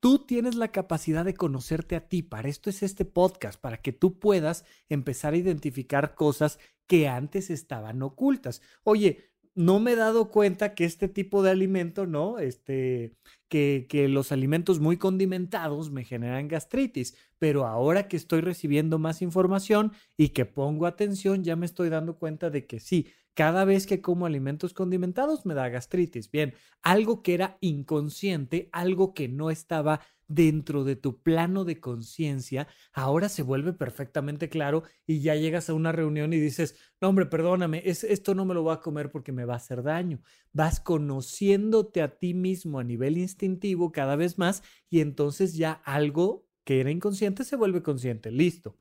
Tú 0.00 0.20
tienes 0.20 0.54
la 0.54 0.68
capacidad 0.68 1.24
de 1.24 1.34
conocerte 1.34 1.96
a 1.96 2.08
ti. 2.08 2.22
Para 2.22 2.48
esto 2.48 2.70
es 2.70 2.84
este 2.84 3.04
podcast, 3.04 3.60
para 3.60 3.78
que 3.78 3.92
tú 3.92 4.20
puedas 4.20 4.64
empezar 4.88 5.34
a 5.34 5.38
identificar 5.38 6.14
cosas 6.14 6.60
que 6.86 7.08
antes 7.08 7.50
estaban 7.50 8.00
ocultas. 8.02 8.62
Oye, 8.84 9.32
no 9.58 9.80
me 9.80 9.92
he 9.92 9.96
dado 9.96 10.30
cuenta 10.30 10.76
que 10.76 10.84
este 10.84 11.08
tipo 11.08 11.42
de 11.42 11.50
alimento, 11.50 12.06
¿no? 12.06 12.38
Este, 12.38 13.16
que, 13.48 13.86
que, 13.88 14.06
los 14.06 14.30
alimentos 14.30 14.78
muy 14.78 14.98
condimentados 14.98 15.90
me 15.90 16.04
generan 16.04 16.46
gastritis, 16.46 17.16
pero 17.40 17.66
ahora 17.66 18.06
que 18.06 18.16
estoy 18.16 18.40
recibiendo 18.40 19.00
más 19.00 19.20
información 19.20 19.92
y 20.16 20.28
que 20.28 20.44
pongo 20.44 20.86
atención, 20.86 21.42
ya 21.42 21.56
me 21.56 21.66
estoy 21.66 21.88
dando 21.88 22.18
cuenta 22.18 22.50
de 22.50 22.68
que 22.68 22.78
sí, 22.78 23.08
cada 23.34 23.64
vez 23.64 23.86
que 23.86 24.00
como 24.00 24.26
alimentos 24.26 24.74
condimentados 24.74 25.46
me 25.46 25.54
da 25.54 25.68
gastritis. 25.68 26.30
Bien, 26.30 26.54
algo 26.82 27.22
que 27.22 27.34
era 27.34 27.58
inconsciente, 27.60 28.68
algo 28.72 29.14
que 29.14 29.28
no 29.28 29.50
estaba 29.50 30.00
dentro 30.28 30.84
de 30.84 30.94
tu 30.94 31.22
plano 31.22 31.64
de 31.64 31.80
conciencia, 31.80 32.68
ahora 32.92 33.28
se 33.28 33.42
vuelve 33.42 33.72
perfectamente 33.72 34.48
claro 34.50 34.82
y 35.06 35.20
ya 35.20 35.34
llegas 35.34 35.70
a 35.70 35.74
una 35.74 35.90
reunión 35.90 36.32
y 36.32 36.38
dices, 36.38 36.76
no 37.00 37.08
hombre, 37.08 37.26
perdóname, 37.26 37.82
es, 37.86 38.04
esto 38.04 38.34
no 38.34 38.44
me 38.44 38.54
lo 38.54 38.62
voy 38.62 38.74
a 38.74 38.80
comer 38.80 39.10
porque 39.10 39.32
me 39.32 39.46
va 39.46 39.54
a 39.54 39.56
hacer 39.56 39.82
daño. 39.82 40.20
Vas 40.52 40.80
conociéndote 40.80 42.02
a 42.02 42.18
ti 42.18 42.34
mismo 42.34 42.78
a 42.78 42.84
nivel 42.84 43.16
instintivo 43.18 43.90
cada 43.90 44.16
vez 44.16 44.38
más 44.38 44.62
y 44.90 45.00
entonces 45.00 45.54
ya 45.56 45.72
algo 45.84 46.46
que 46.64 46.80
era 46.80 46.90
inconsciente 46.90 47.44
se 47.44 47.56
vuelve 47.56 47.82
consciente. 47.82 48.30
Listo. 48.30 48.76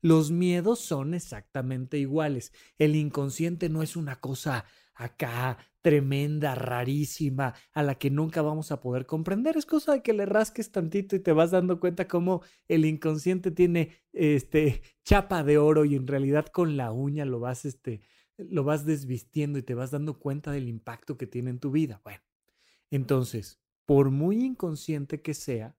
Los 0.00 0.30
miedos 0.30 0.78
son 0.78 1.14
exactamente 1.14 1.98
iguales. 1.98 2.52
El 2.78 2.96
inconsciente 2.96 3.68
no 3.68 3.82
es 3.82 3.96
una 3.96 4.20
cosa 4.20 4.64
acá 4.94 5.58
tremenda, 5.80 6.54
rarísima, 6.54 7.54
a 7.72 7.82
la 7.82 7.94
que 7.94 8.10
nunca 8.10 8.42
vamos 8.42 8.72
a 8.72 8.80
poder 8.80 9.06
comprender. 9.06 9.56
Es 9.56 9.64
cosa 9.64 9.92
de 9.92 10.02
que 10.02 10.12
le 10.12 10.26
rasques 10.26 10.72
tantito 10.72 11.16
y 11.16 11.20
te 11.20 11.32
vas 11.32 11.52
dando 11.52 11.80
cuenta 11.80 12.08
cómo 12.08 12.42
el 12.66 12.84
inconsciente 12.84 13.50
tiene 13.50 13.92
este 14.12 14.82
chapa 15.04 15.44
de 15.44 15.58
oro 15.58 15.84
y 15.84 15.94
en 15.94 16.06
realidad 16.06 16.46
con 16.46 16.76
la 16.76 16.92
uña 16.92 17.24
lo 17.24 17.40
vas 17.40 17.64
este 17.64 18.02
lo 18.36 18.62
vas 18.62 18.84
desvistiendo 18.86 19.58
y 19.58 19.62
te 19.62 19.74
vas 19.74 19.90
dando 19.90 20.18
cuenta 20.18 20.52
del 20.52 20.68
impacto 20.68 21.16
que 21.16 21.26
tiene 21.26 21.50
en 21.50 21.58
tu 21.58 21.72
vida. 21.72 22.00
Bueno, 22.04 22.20
entonces, 22.90 23.60
por 23.84 24.10
muy 24.10 24.44
inconsciente 24.44 25.22
que 25.22 25.34
sea, 25.34 25.76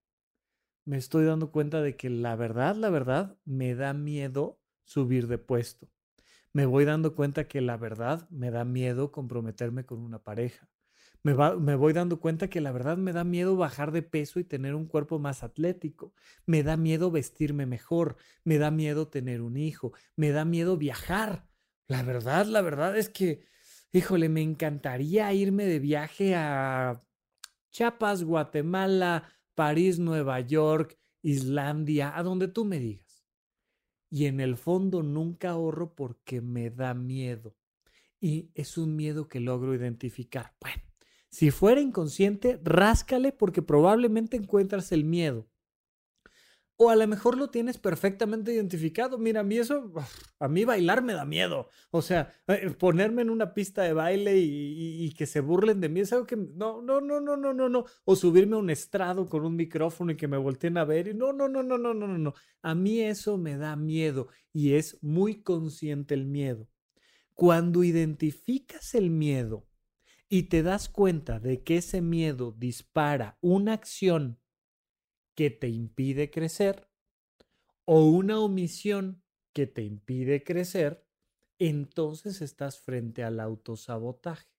me 0.89 0.97
estoy 0.97 1.23
dando 1.23 1.51
cuenta 1.51 1.83
de 1.83 1.95
que 1.95 2.09
la 2.09 2.35
verdad, 2.35 2.75
la 2.75 2.89
verdad, 2.89 3.37
me 3.45 3.75
da 3.75 3.93
miedo 3.93 4.59
subir 4.85 5.27
de 5.27 5.37
puesto. 5.37 5.87
Me 6.51 6.65
voy 6.65 6.83
dando 6.83 7.13
cuenta 7.13 7.47
que 7.47 7.61
la 7.61 7.77
verdad 7.77 8.27
me 8.31 8.49
da 8.49 8.65
miedo 8.65 9.11
comprometerme 9.11 9.85
con 9.85 9.99
una 9.99 10.23
pareja. 10.23 10.67
Me, 11.21 11.33
voy 11.75 11.93
dando 11.93 12.19
cuenta 12.19 12.49
que 12.49 12.59
la 12.59 12.71
verdad 12.71 12.97
me 12.97 13.13
da 13.13 13.23
miedo 13.23 13.55
bajar 13.55 13.91
de 13.91 14.01
peso 14.01 14.39
y 14.39 14.43
tener 14.43 14.73
un 14.73 14.87
cuerpo 14.87 15.19
más 15.19 15.43
atlético. 15.43 16.11
Me 16.47 16.63
da 16.63 16.75
miedo 16.75 17.11
vestirme 17.11 17.67
mejor. 17.67 18.15
Me 18.43 18.57
da 18.57 18.71
miedo 18.71 19.09
tener 19.09 19.41
un 19.41 19.57
hijo. 19.57 19.93
Me 20.15 20.31
da 20.31 20.43
miedo 20.43 20.75
viajar. 20.75 21.45
La 21.85 22.01
verdad, 22.01 22.47
la 22.47 22.61
verdad 22.61 22.97
es 22.97 23.09
que, 23.09 23.45
híjole, 23.91 24.27
me 24.27 24.41
encantaría 24.41 25.31
irme 25.33 25.65
de 25.65 25.77
viaje 25.77 26.33
a 26.33 27.03
Chiapas, 27.69 28.23
Guatemala, 28.23 29.38
París, 29.59 29.99
Nueva 29.99 30.39
York, 30.39 30.97
Islandia, 31.21 32.17
a 32.17 32.23
donde 32.23 32.47
tú 32.47 32.63
me 32.63 32.79
digas. 32.79 33.25
Y 34.09 34.27
en 34.27 34.39
el 34.39 34.55
fondo 34.55 35.03
nunca 35.03 35.49
ahorro 35.49 35.95
porque 35.95 36.39
me 36.39 36.69
da 36.69 36.93
miedo. 36.93 37.57
Y 38.21 38.51
es 38.55 38.77
un 38.77 38.95
miedo 38.95 39.27
que 39.27 39.41
logro 39.41 39.75
identificar. 39.75 40.55
Bueno, 40.61 40.81
si 41.27 41.51
fuera 41.51 41.81
inconsciente, 41.81 42.57
ráscale 42.63 43.33
porque 43.33 43.61
probablemente 43.61 44.37
encuentras 44.37 44.93
el 44.93 45.03
miedo. 45.03 45.49
O 46.81 46.89
a 46.89 46.95
lo 46.95 47.05
mejor 47.07 47.37
lo 47.37 47.49
tienes 47.49 47.77
perfectamente 47.77 48.53
identificado. 48.53 49.17
Mira, 49.17 49.41
a 49.41 49.43
mí 49.43 49.57
eso, 49.57 49.91
a 50.39 50.47
mí 50.47 50.63
bailar 50.63 51.03
me 51.03 51.11
da 51.11 51.25
miedo. 51.25 51.67
O 51.91 52.01
sea, 52.01 52.31
eh, 52.47 52.69
ponerme 52.69 53.21
en 53.21 53.29
una 53.29 53.53
pista 53.53 53.81
de 53.83 53.91
baile 53.91 54.37
y, 54.37 55.11
que 55.11 55.25
se 55.25 55.41
burlen 55.41 55.81
de 55.81 55.89
mí 55.89 55.99
es 55.99 56.13
algo 56.13 56.25
que 56.25 56.37
no, 56.37 56.81
no, 56.81 57.01
no, 57.01 57.19
no, 57.19 57.35
no, 57.35 57.53
no, 57.53 57.67
no. 57.67 57.83
O 58.05 58.15
subirme 58.15 58.55
a 58.55 58.59
un 58.59 58.69
estrado 58.69 59.27
con 59.27 59.43
un 59.43 59.57
micrófono 59.57 60.13
y 60.13 60.15
que 60.15 60.29
me 60.29 60.37
volteen 60.37 60.77
a 60.77 60.85
ver 60.85 61.09
y 61.09 61.13
no, 61.13 61.33
no, 61.33 61.49
no, 61.49 61.63
no, 61.63 61.77
no, 61.77 61.93
no, 61.93 62.07
no, 62.07 62.17
no. 62.17 62.33
A 62.61 62.73
mí 62.75 63.01
eso 63.01 63.37
me 63.37 63.57
da 63.57 63.75
miedo 63.75 64.29
y 64.53 64.75
es 64.75 64.97
muy 65.03 65.43
consciente 65.43 66.13
el 66.13 66.27
miedo. 66.27 66.69
Cuando 67.33 67.83
identificas 67.83 68.95
el 68.95 69.09
miedo 69.09 69.67
y 70.29 70.43
te 70.43 70.63
das 70.63 70.87
cuenta 70.87 71.41
de 71.41 71.61
que 71.61 71.75
ese 71.75 71.99
miedo 72.01 72.55
dispara 72.57 73.37
una 73.41 73.73
acción 73.73 74.39
que 75.39 75.49
te 75.49 75.69
impide 75.69 76.29
crecer 76.29 76.89
o 77.85 78.03
una 78.03 78.41
omisión 78.41 79.23
que 79.53 79.67
te 79.67 79.83
impide 79.83 80.43
crecer, 80.43 81.07
entonces 81.59 82.41
estás 82.41 82.81
frente 82.81 83.23
al 83.23 83.39
autosabotaje. 83.39 84.49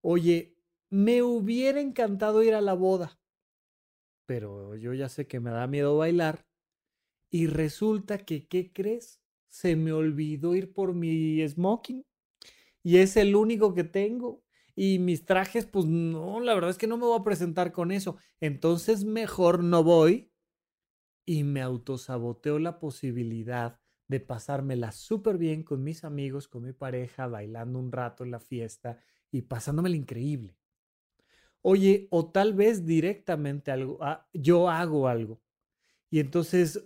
Oye, 0.00 0.56
me 0.88 1.24
hubiera 1.24 1.80
encantado 1.80 2.44
ir 2.44 2.54
a 2.54 2.60
la 2.60 2.74
boda, 2.74 3.20
pero 4.24 4.76
yo 4.76 4.94
ya 4.94 5.08
sé 5.08 5.26
que 5.26 5.40
me 5.40 5.50
da 5.50 5.66
miedo 5.66 5.96
bailar 5.96 6.46
y 7.28 7.48
resulta 7.48 8.18
que, 8.18 8.46
¿qué 8.46 8.72
crees? 8.72 9.20
Se 9.48 9.74
me 9.74 9.90
olvidó 9.90 10.54
ir 10.54 10.72
por 10.72 10.94
mi 10.94 11.44
smoking 11.48 12.06
y 12.84 12.98
es 12.98 13.16
el 13.16 13.34
único 13.34 13.74
que 13.74 13.82
tengo 13.82 14.44
y 14.74 14.98
mis 14.98 15.24
trajes, 15.26 15.66
pues 15.66 15.86
no, 15.86 16.40
la 16.40 16.54
verdad 16.54 16.70
es 16.70 16.78
que 16.78 16.86
no 16.86 16.96
me 16.96 17.06
voy 17.06 17.18
a 17.18 17.24
presentar 17.24 17.72
con 17.72 17.92
eso. 17.92 18.16
Entonces 18.40 19.04
mejor 19.04 19.62
no 19.62 19.84
voy 19.84 20.30
y 21.26 21.44
me 21.44 21.62
autosaboteo 21.62 22.58
la 22.58 22.78
posibilidad 22.78 23.78
de 24.08 24.20
pasármela 24.20 24.92
súper 24.92 25.38
bien 25.38 25.62
con 25.62 25.82
mis 25.84 26.04
amigos, 26.04 26.48
con 26.48 26.64
mi 26.64 26.72
pareja, 26.72 27.26
bailando 27.26 27.78
un 27.78 27.92
rato 27.92 28.24
en 28.24 28.30
la 28.30 28.40
fiesta 28.40 28.98
y 29.30 29.42
pasándomela 29.42 29.96
increíble. 29.96 30.56
Oye, 31.62 32.08
o 32.10 32.30
tal 32.30 32.54
vez 32.54 32.84
directamente 32.84 33.70
algo, 33.70 33.98
ah, 34.02 34.26
yo 34.32 34.68
hago 34.68 35.06
algo. 35.08 35.40
Y 36.10 36.20
entonces, 36.20 36.84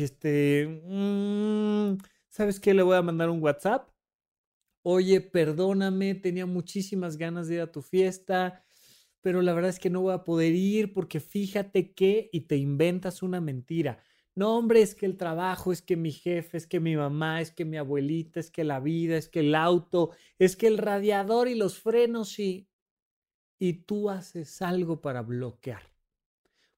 este, 0.00 0.66
mm, 0.84 1.98
¿sabes 2.28 2.60
qué? 2.60 2.74
Le 2.74 2.82
voy 2.82 2.96
a 2.96 3.02
mandar 3.02 3.30
un 3.30 3.42
WhatsApp 3.42 3.88
oye, 4.88 5.20
perdóname, 5.20 6.14
tenía 6.14 6.46
muchísimas 6.46 7.16
ganas 7.16 7.48
de 7.48 7.56
ir 7.56 7.60
a 7.60 7.72
tu 7.72 7.82
fiesta, 7.82 8.62
pero 9.20 9.42
la 9.42 9.52
verdad 9.52 9.70
es 9.70 9.80
que 9.80 9.90
no 9.90 10.02
voy 10.02 10.14
a 10.14 10.22
poder 10.22 10.54
ir 10.54 10.92
porque 10.92 11.18
fíjate 11.18 11.92
que 11.92 12.30
y 12.32 12.42
te 12.42 12.56
inventas 12.56 13.20
una 13.20 13.40
mentira. 13.40 14.00
No, 14.36 14.56
hombre, 14.56 14.82
es 14.82 14.94
que 14.94 15.06
el 15.06 15.16
trabajo, 15.16 15.72
es 15.72 15.82
que 15.82 15.96
mi 15.96 16.12
jefe, 16.12 16.56
es 16.56 16.68
que 16.68 16.78
mi 16.78 16.94
mamá, 16.94 17.40
es 17.40 17.50
que 17.50 17.64
mi 17.64 17.78
abuelita, 17.78 18.38
es 18.38 18.52
que 18.52 18.62
la 18.62 18.78
vida, 18.78 19.16
es 19.16 19.28
que 19.28 19.40
el 19.40 19.56
auto, 19.56 20.12
es 20.38 20.54
que 20.54 20.68
el 20.68 20.78
radiador 20.78 21.48
y 21.48 21.56
los 21.56 21.80
frenos 21.80 22.38
y... 22.38 22.68
Y 23.58 23.72
tú 23.86 24.08
haces 24.08 24.62
algo 24.62 25.00
para 25.00 25.22
bloquear. 25.22 25.82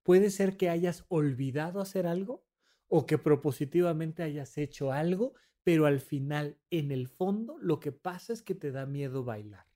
Puede 0.02 0.30
ser 0.30 0.56
que 0.56 0.70
hayas 0.70 1.04
olvidado 1.08 1.80
hacer 1.80 2.06
algo 2.06 2.42
o 2.86 3.04
que 3.04 3.18
propositivamente 3.18 4.22
hayas 4.22 4.56
hecho 4.56 4.92
algo 4.92 5.34
pero 5.68 5.84
al 5.84 6.00
final, 6.00 6.56
en 6.70 6.90
el 6.90 7.08
fondo, 7.08 7.58
lo 7.60 7.78
que 7.78 7.92
pasa 7.92 8.32
es 8.32 8.40
que 8.40 8.54
te 8.54 8.70
da 8.72 8.86
miedo 8.86 9.22
bailar. 9.22 9.66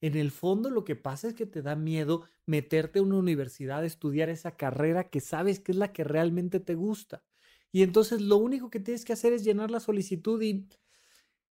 En 0.00 0.16
el 0.16 0.32
fondo, 0.32 0.68
lo 0.68 0.84
que 0.84 0.96
pasa 0.96 1.28
es 1.28 1.34
que 1.34 1.46
te 1.46 1.62
da 1.62 1.76
miedo 1.76 2.24
meterte 2.44 2.98
a 2.98 3.02
una 3.02 3.18
universidad, 3.18 3.84
estudiar 3.84 4.30
esa 4.30 4.56
carrera 4.56 5.10
que 5.10 5.20
sabes 5.20 5.60
que 5.60 5.70
es 5.70 5.78
la 5.78 5.92
que 5.92 6.02
realmente 6.02 6.58
te 6.58 6.74
gusta. 6.74 7.22
Y 7.70 7.84
entonces 7.84 8.20
lo 8.20 8.36
único 8.36 8.68
que 8.68 8.80
tienes 8.80 9.04
que 9.04 9.12
hacer 9.12 9.32
es 9.32 9.44
llenar 9.44 9.70
la 9.70 9.78
solicitud 9.78 10.42
y, 10.42 10.66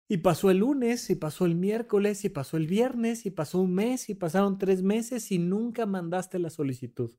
y 0.09 0.17
pasó 0.17 0.51
el 0.51 0.57
lunes, 0.57 1.09
y 1.09 1.15
pasó 1.15 1.45
el 1.45 1.55
miércoles, 1.55 2.25
y 2.25 2.29
pasó 2.29 2.57
el 2.57 2.67
viernes, 2.67 3.25
y 3.25 3.31
pasó 3.31 3.61
un 3.61 3.73
mes, 3.73 4.09
y 4.09 4.15
pasaron 4.15 4.57
tres 4.57 4.83
meses 4.83 5.31
y 5.31 5.39
nunca 5.39 5.85
mandaste 5.85 6.39
la 6.39 6.49
solicitud. 6.49 7.13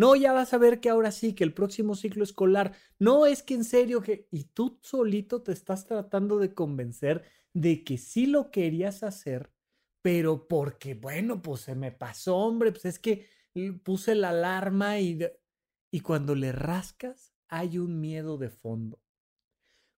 No, 0.00 0.16
ya 0.16 0.32
vas 0.32 0.54
a 0.54 0.56
ver 0.56 0.80
que 0.80 0.88
ahora 0.88 1.10
sí, 1.10 1.34
que 1.34 1.44
el 1.44 1.52
próximo 1.52 1.94
ciclo 1.94 2.24
escolar, 2.24 2.72
no 2.98 3.26
es 3.26 3.42
que 3.42 3.52
en 3.52 3.64
serio 3.64 4.00
que, 4.00 4.28
y 4.30 4.44
tú 4.44 4.78
solito 4.80 5.42
te 5.42 5.52
estás 5.52 5.86
tratando 5.86 6.38
de 6.38 6.54
convencer 6.54 7.24
de 7.52 7.84
que 7.84 7.98
sí 7.98 8.24
lo 8.24 8.50
querías 8.50 9.02
hacer, 9.02 9.52
pero 10.00 10.48
porque, 10.48 10.94
bueno, 10.94 11.42
pues 11.42 11.60
se 11.60 11.74
me 11.74 11.92
pasó, 11.92 12.38
hombre, 12.38 12.72
pues 12.72 12.86
es 12.86 12.98
que 12.98 13.26
puse 13.84 14.14
la 14.14 14.30
alarma 14.30 14.98
y, 15.00 15.18
y 15.90 16.00
cuando 16.00 16.34
le 16.34 16.52
rascas 16.52 17.34
hay 17.48 17.76
un 17.76 18.00
miedo 18.00 18.38
de 18.38 18.48
fondo. 18.48 19.02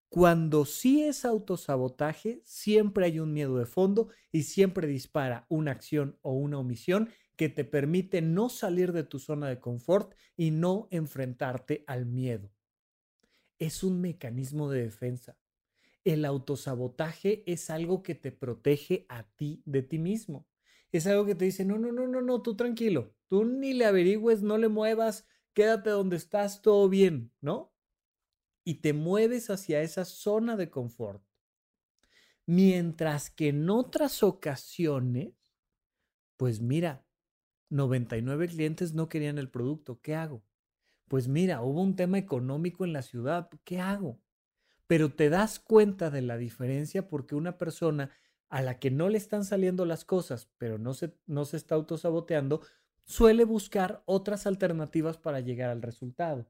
Cuando 0.09 0.65
sí 0.65 1.01
es 1.01 1.23
autosabotaje, 1.23 2.41
siempre 2.43 3.05
hay 3.05 3.19
un 3.19 3.31
miedo 3.31 3.57
de 3.57 3.65
fondo 3.65 4.09
y 4.33 4.43
siempre 4.43 4.85
dispara 4.85 5.45
una 5.47 5.71
acción 5.71 6.19
o 6.21 6.33
una 6.33 6.59
omisión 6.59 7.09
que 7.35 7.49
te 7.49 7.65
permite 7.65 8.21
no 8.21 8.49
salir 8.49 8.91
de 8.91 9.03
tu 9.03 9.19
zona 9.19 9.49
de 9.49 9.59
confort 9.59 10.13
y 10.35 10.51
no 10.51 10.87
enfrentarte 10.91 11.83
al 11.87 12.05
miedo. 12.05 12.51
Es 13.59 13.83
un 13.83 14.01
mecanismo 14.01 14.69
de 14.69 14.83
defensa. 14.83 15.37
El 16.03 16.25
autosabotaje 16.25 17.43
es 17.51 17.69
algo 17.69 18.03
que 18.03 18.13
te 18.13 18.31
protege 18.31 19.05
a 19.09 19.23
ti 19.23 19.61
de 19.65 19.83
ti 19.83 19.99
mismo. 19.99 20.47
Es 20.91 21.07
algo 21.07 21.25
que 21.25 21.35
te 21.35 21.45
dice, 21.45 21.65
no, 21.65 21.77
no, 21.79 21.91
no, 21.91 22.07
no, 22.07 22.21
no, 22.21 22.41
tú 22.41 22.55
tranquilo, 22.55 23.15
tú 23.27 23.45
ni 23.45 23.73
le 23.73 23.85
averigües, 23.85 24.43
no 24.43 24.57
le 24.57 24.67
muevas, 24.67 25.27
quédate 25.53 25.89
donde 25.89 26.17
estás, 26.17 26.61
todo 26.61 26.87
bien, 26.87 27.31
¿no? 27.41 27.73
Y 28.63 28.75
te 28.75 28.93
mueves 28.93 29.49
hacia 29.49 29.81
esa 29.81 30.05
zona 30.05 30.55
de 30.55 30.69
confort. 30.69 31.23
Mientras 32.45 33.29
que 33.31 33.49
en 33.49 33.69
otras 33.69 34.21
ocasiones, 34.21 35.33
pues 36.37 36.61
mira, 36.61 37.02
99 37.73 38.47
clientes 38.47 38.93
no 38.93 39.09
querían 39.09 39.37
el 39.37 39.49
producto, 39.49 39.99
¿qué 40.01 40.15
hago? 40.15 40.43
Pues 41.07 41.27
mira, 41.27 41.61
hubo 41.61 41.81
un 41.81 41.95
tema 41.95 42.17
económico 42.17 42.85
en 42.85 42.93
la 42.93 43.01
ciudad, 43.01 43.49
¿qué 43.63 43.79
hago? 43.79 44.19
Pero 44.87 45.11
te 45.13 45.29
das 45.29 45.59
cuenta 45.59 46.09
de 46.09 46.21
la 46.21 46.37
diferencia 46.37 47.07
porque 47.07 47.35
una 47.35 47.57
persona 47.57 48.11
a 48.49 48.61
la 48.61 48.77
que 48.77 48.91
no 48.91 49.09
le 49.09 49.17
están 49.17 49.43
saliendo 49.43 49.85
las 49.85 50.05
cosas, 50.05 50.49
pero 50.57 50.77
no 50.77 50.93
se, 50.93 51.17
no 51.25 51.45
se 51.45 51.57
está 51.57 51.73
autosaboteando, 51.75 52.61
suele 53.05 53.43
buscar 53.43 54.03
otras 54.05 54.45
alternativas 54.45 55.17
para 55.17 55.39
llegar 55.39 55.71
al 55.71 55.81
resultado. 55.81 56.47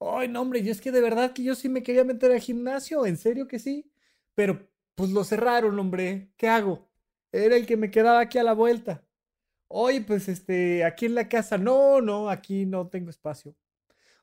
Ay, 0.00 0.28
no, 0.28 0.42
hombre, 0.42 0.62
yo 0.62 0.72
es 0.72 0.80
que 0.80 0.90
de 0.90 1.00
verdad 1.00 1.32
que 1.32 1.44
yo 1.44 1.54
sí 1.54 1.68
me 1.68 1.82
quería 1.82 2.04
meter 2.04 2.32
al 2.32 2.40
gimnasio, 2.40 3.06
en 3.06 3.16
serio 3.16 3.46
que 3.46 3.60
sí, 3.60 3.90
pero 4.34 4.68
pues 4.96 5.10
lo 5.10 5.22
cerraron, 5.22 5.78
hombre, 5.78 6.32
¿qué 6.36 6.48
hago? 6.48 6.88
Era 7.30 7.56
el 7.56 7.66
que 7.66 7.76
me 7.76 7.90
quedaba 7.90 8.20
aquí 8.20 8.38
a 8.38 8.42
la 8.42 8.54
vuelta. 8.54 9.07
Oye, 9.68 10.00
pues 10.02 10.28
este, 10.28 10.84
aquí 10.84 11.06
en 11.06 11.14
la 11.14 11.28
casa, 11.28 11.58
no, 11.58 12.00
no, 12.00 12.30
aquí 12.30 12.66
no 12.66 12.88
tengo 12.88 13.10
espacio. 13.10 13.54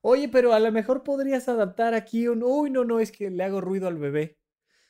Oye, 0.02 0.30
pero 0.30 0.54
a 0.54 0.60
lo 0.60 0.72
mejor 0.72 1.04
podrías 1.04 1.50
adaptar 1.50 1.94
aquí 1.96 2.28
un, 2.28 2.44
uy, 2.44 2.70
no, 2.72 2.86
no, 2.86 3.00
es 3.00 3.12
que 3.12 3.30
le 3.32 3.44
hago 3.44 3.62
ruido 3.62 3.88
al 3.88 3.98
bebé. 3.98 4.38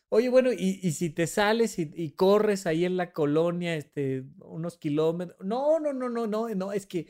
Oye, 0.10 0.30
bueno, 0.30 0.52
y, 0.54 0.92
si 0.94 1.10
te 1.10 1.28
sales 1.28 1.78
y, 1.80 2.12
corres 2.12 2.68
ahí 2.68 2.86
en 2.86 2.98
la 2.98 3.12
colonia, 3.14 3.76
este, 3.76 4.26
unos 4.40 4.78
kilómetros. 4.78 5.38
No, 5.46 5.80
no, 5.80 5.94
no, 5.94 6.10
no, 6.10 6.28
no, 6.28 6.50
no, 6.50 6.72
es 6.74 6.86
que 6.86 7.08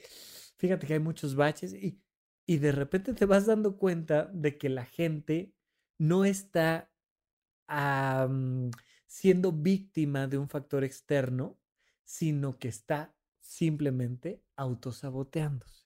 fíjate 0.57 0.87
que 0.87 0.93
hay 0.93 0.99
muchos 0.99 1.35
baches 1.35 1.73
y, 1.73 2.01
y 2.45 2.57
de 2.57 2.71
repente 2.71 3.13
te 3.13 3.25
vas 3.25 3.45
dando 3.45 3.77
cuenta 3.77 4.25
de 4.33 4.57
que 4.57 4.69
la 4.69 4.85
gente 4.85 5.53
no 5.97 6.25
está 6.25 6.91
siendo 9.07 9.51
víctima 9.51 10.27
de 10.27 10.37
un 10.37 10.49
factor 10.49 10.83
externo, 10.83 11.59
sino 12.03 12.59
que 12.59 12.67
está 12.67 13.14
simplemente 13.55 14.43
autosaboteándose. 14.55 15.85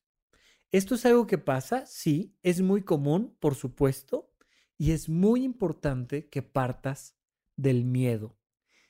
¿Esto 0.72 0.96
es 0.96 1.06
algo 1.06 1.28
que 1.28 1.38
pasa? 1.38 1.86
Sí, 1.86 2.36
es 2.44 2.62
muy 2.62 2.84
común, 2.84 3.36
por 3.40 3.56
supuesto, 3.56 4.28
Y 4.82 4.92
es 4.92 5.10
muy 5.10 5.44
importante 5.44 6.30
que 6.30 6.42
partas 6.42 7.18
del 7.58 7.84
miedo. 7.84 8.38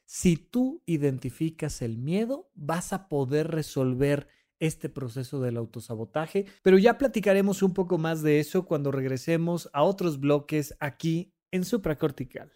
Si 0.06 0.38
tú 0.38 0.84
identificas 0.86 1.82
el 1.82 1.98
miedo, 1.98 2.52
vas 2.54 2.94
a 2.94 3.10
poder 3.10 3.48
resolver 3.48 4.28
este 4.60 4.88
proceso 4.88 5.42
del 5.42 5.58
autosabotaje, 5.58 6.46
pero 6.62 6.78
ya 6.78 7.00
platicaremos 7.00 7.64
un 7.64 7.74
poco 7.74 7.98
más 7.98 8.22
de 8.22 8.40
eso 8.40 8.66
cuando 8.66 8.92
regresemos 8.92 9.68
a 9.74 9.82
otros 9.82 10.20
bloques 10.20 10.76
aquí 10.80 11.34
en 11.50 11.66
supracortical. 11.66 12.52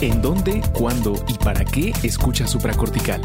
¿En 0.00 0.22
dónde, 0.22 0.62
cuándo 0.72 1.12
y 1.28 1.34
para 1.34 1.66
qué 1.66 1.92
escucha 2.02 2.46
supracortical? 2.46 3.20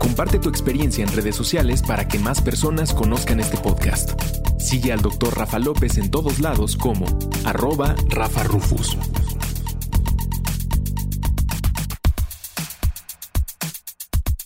Comparte 0.00 0.38
tu 0.38 0.48
experiencia 0.48 1.04
en 1.04 1.12
redes 1.12 1.36
sociales 1.36 1.82
para 1.82 2.08
que 2.08 2.18
más 2.18 2.40
personas 2.40 2.94
conozcan 2.94 3.38
este 3.38 3.58
podcast. 3.58 4.18
Sigue 4.58 4.92
al 4.92 5.02
Dr. 5.02 5.36
Rafa 5.36 5.58
López 5.58 5.98
en 5.98 6.10
todos 6.10 6.40
lados 6.40 6.74
como 6.74 7.04
arroba 7.44 7.94
Rafa 8.08 8.42
Rufus. 8.44 8.96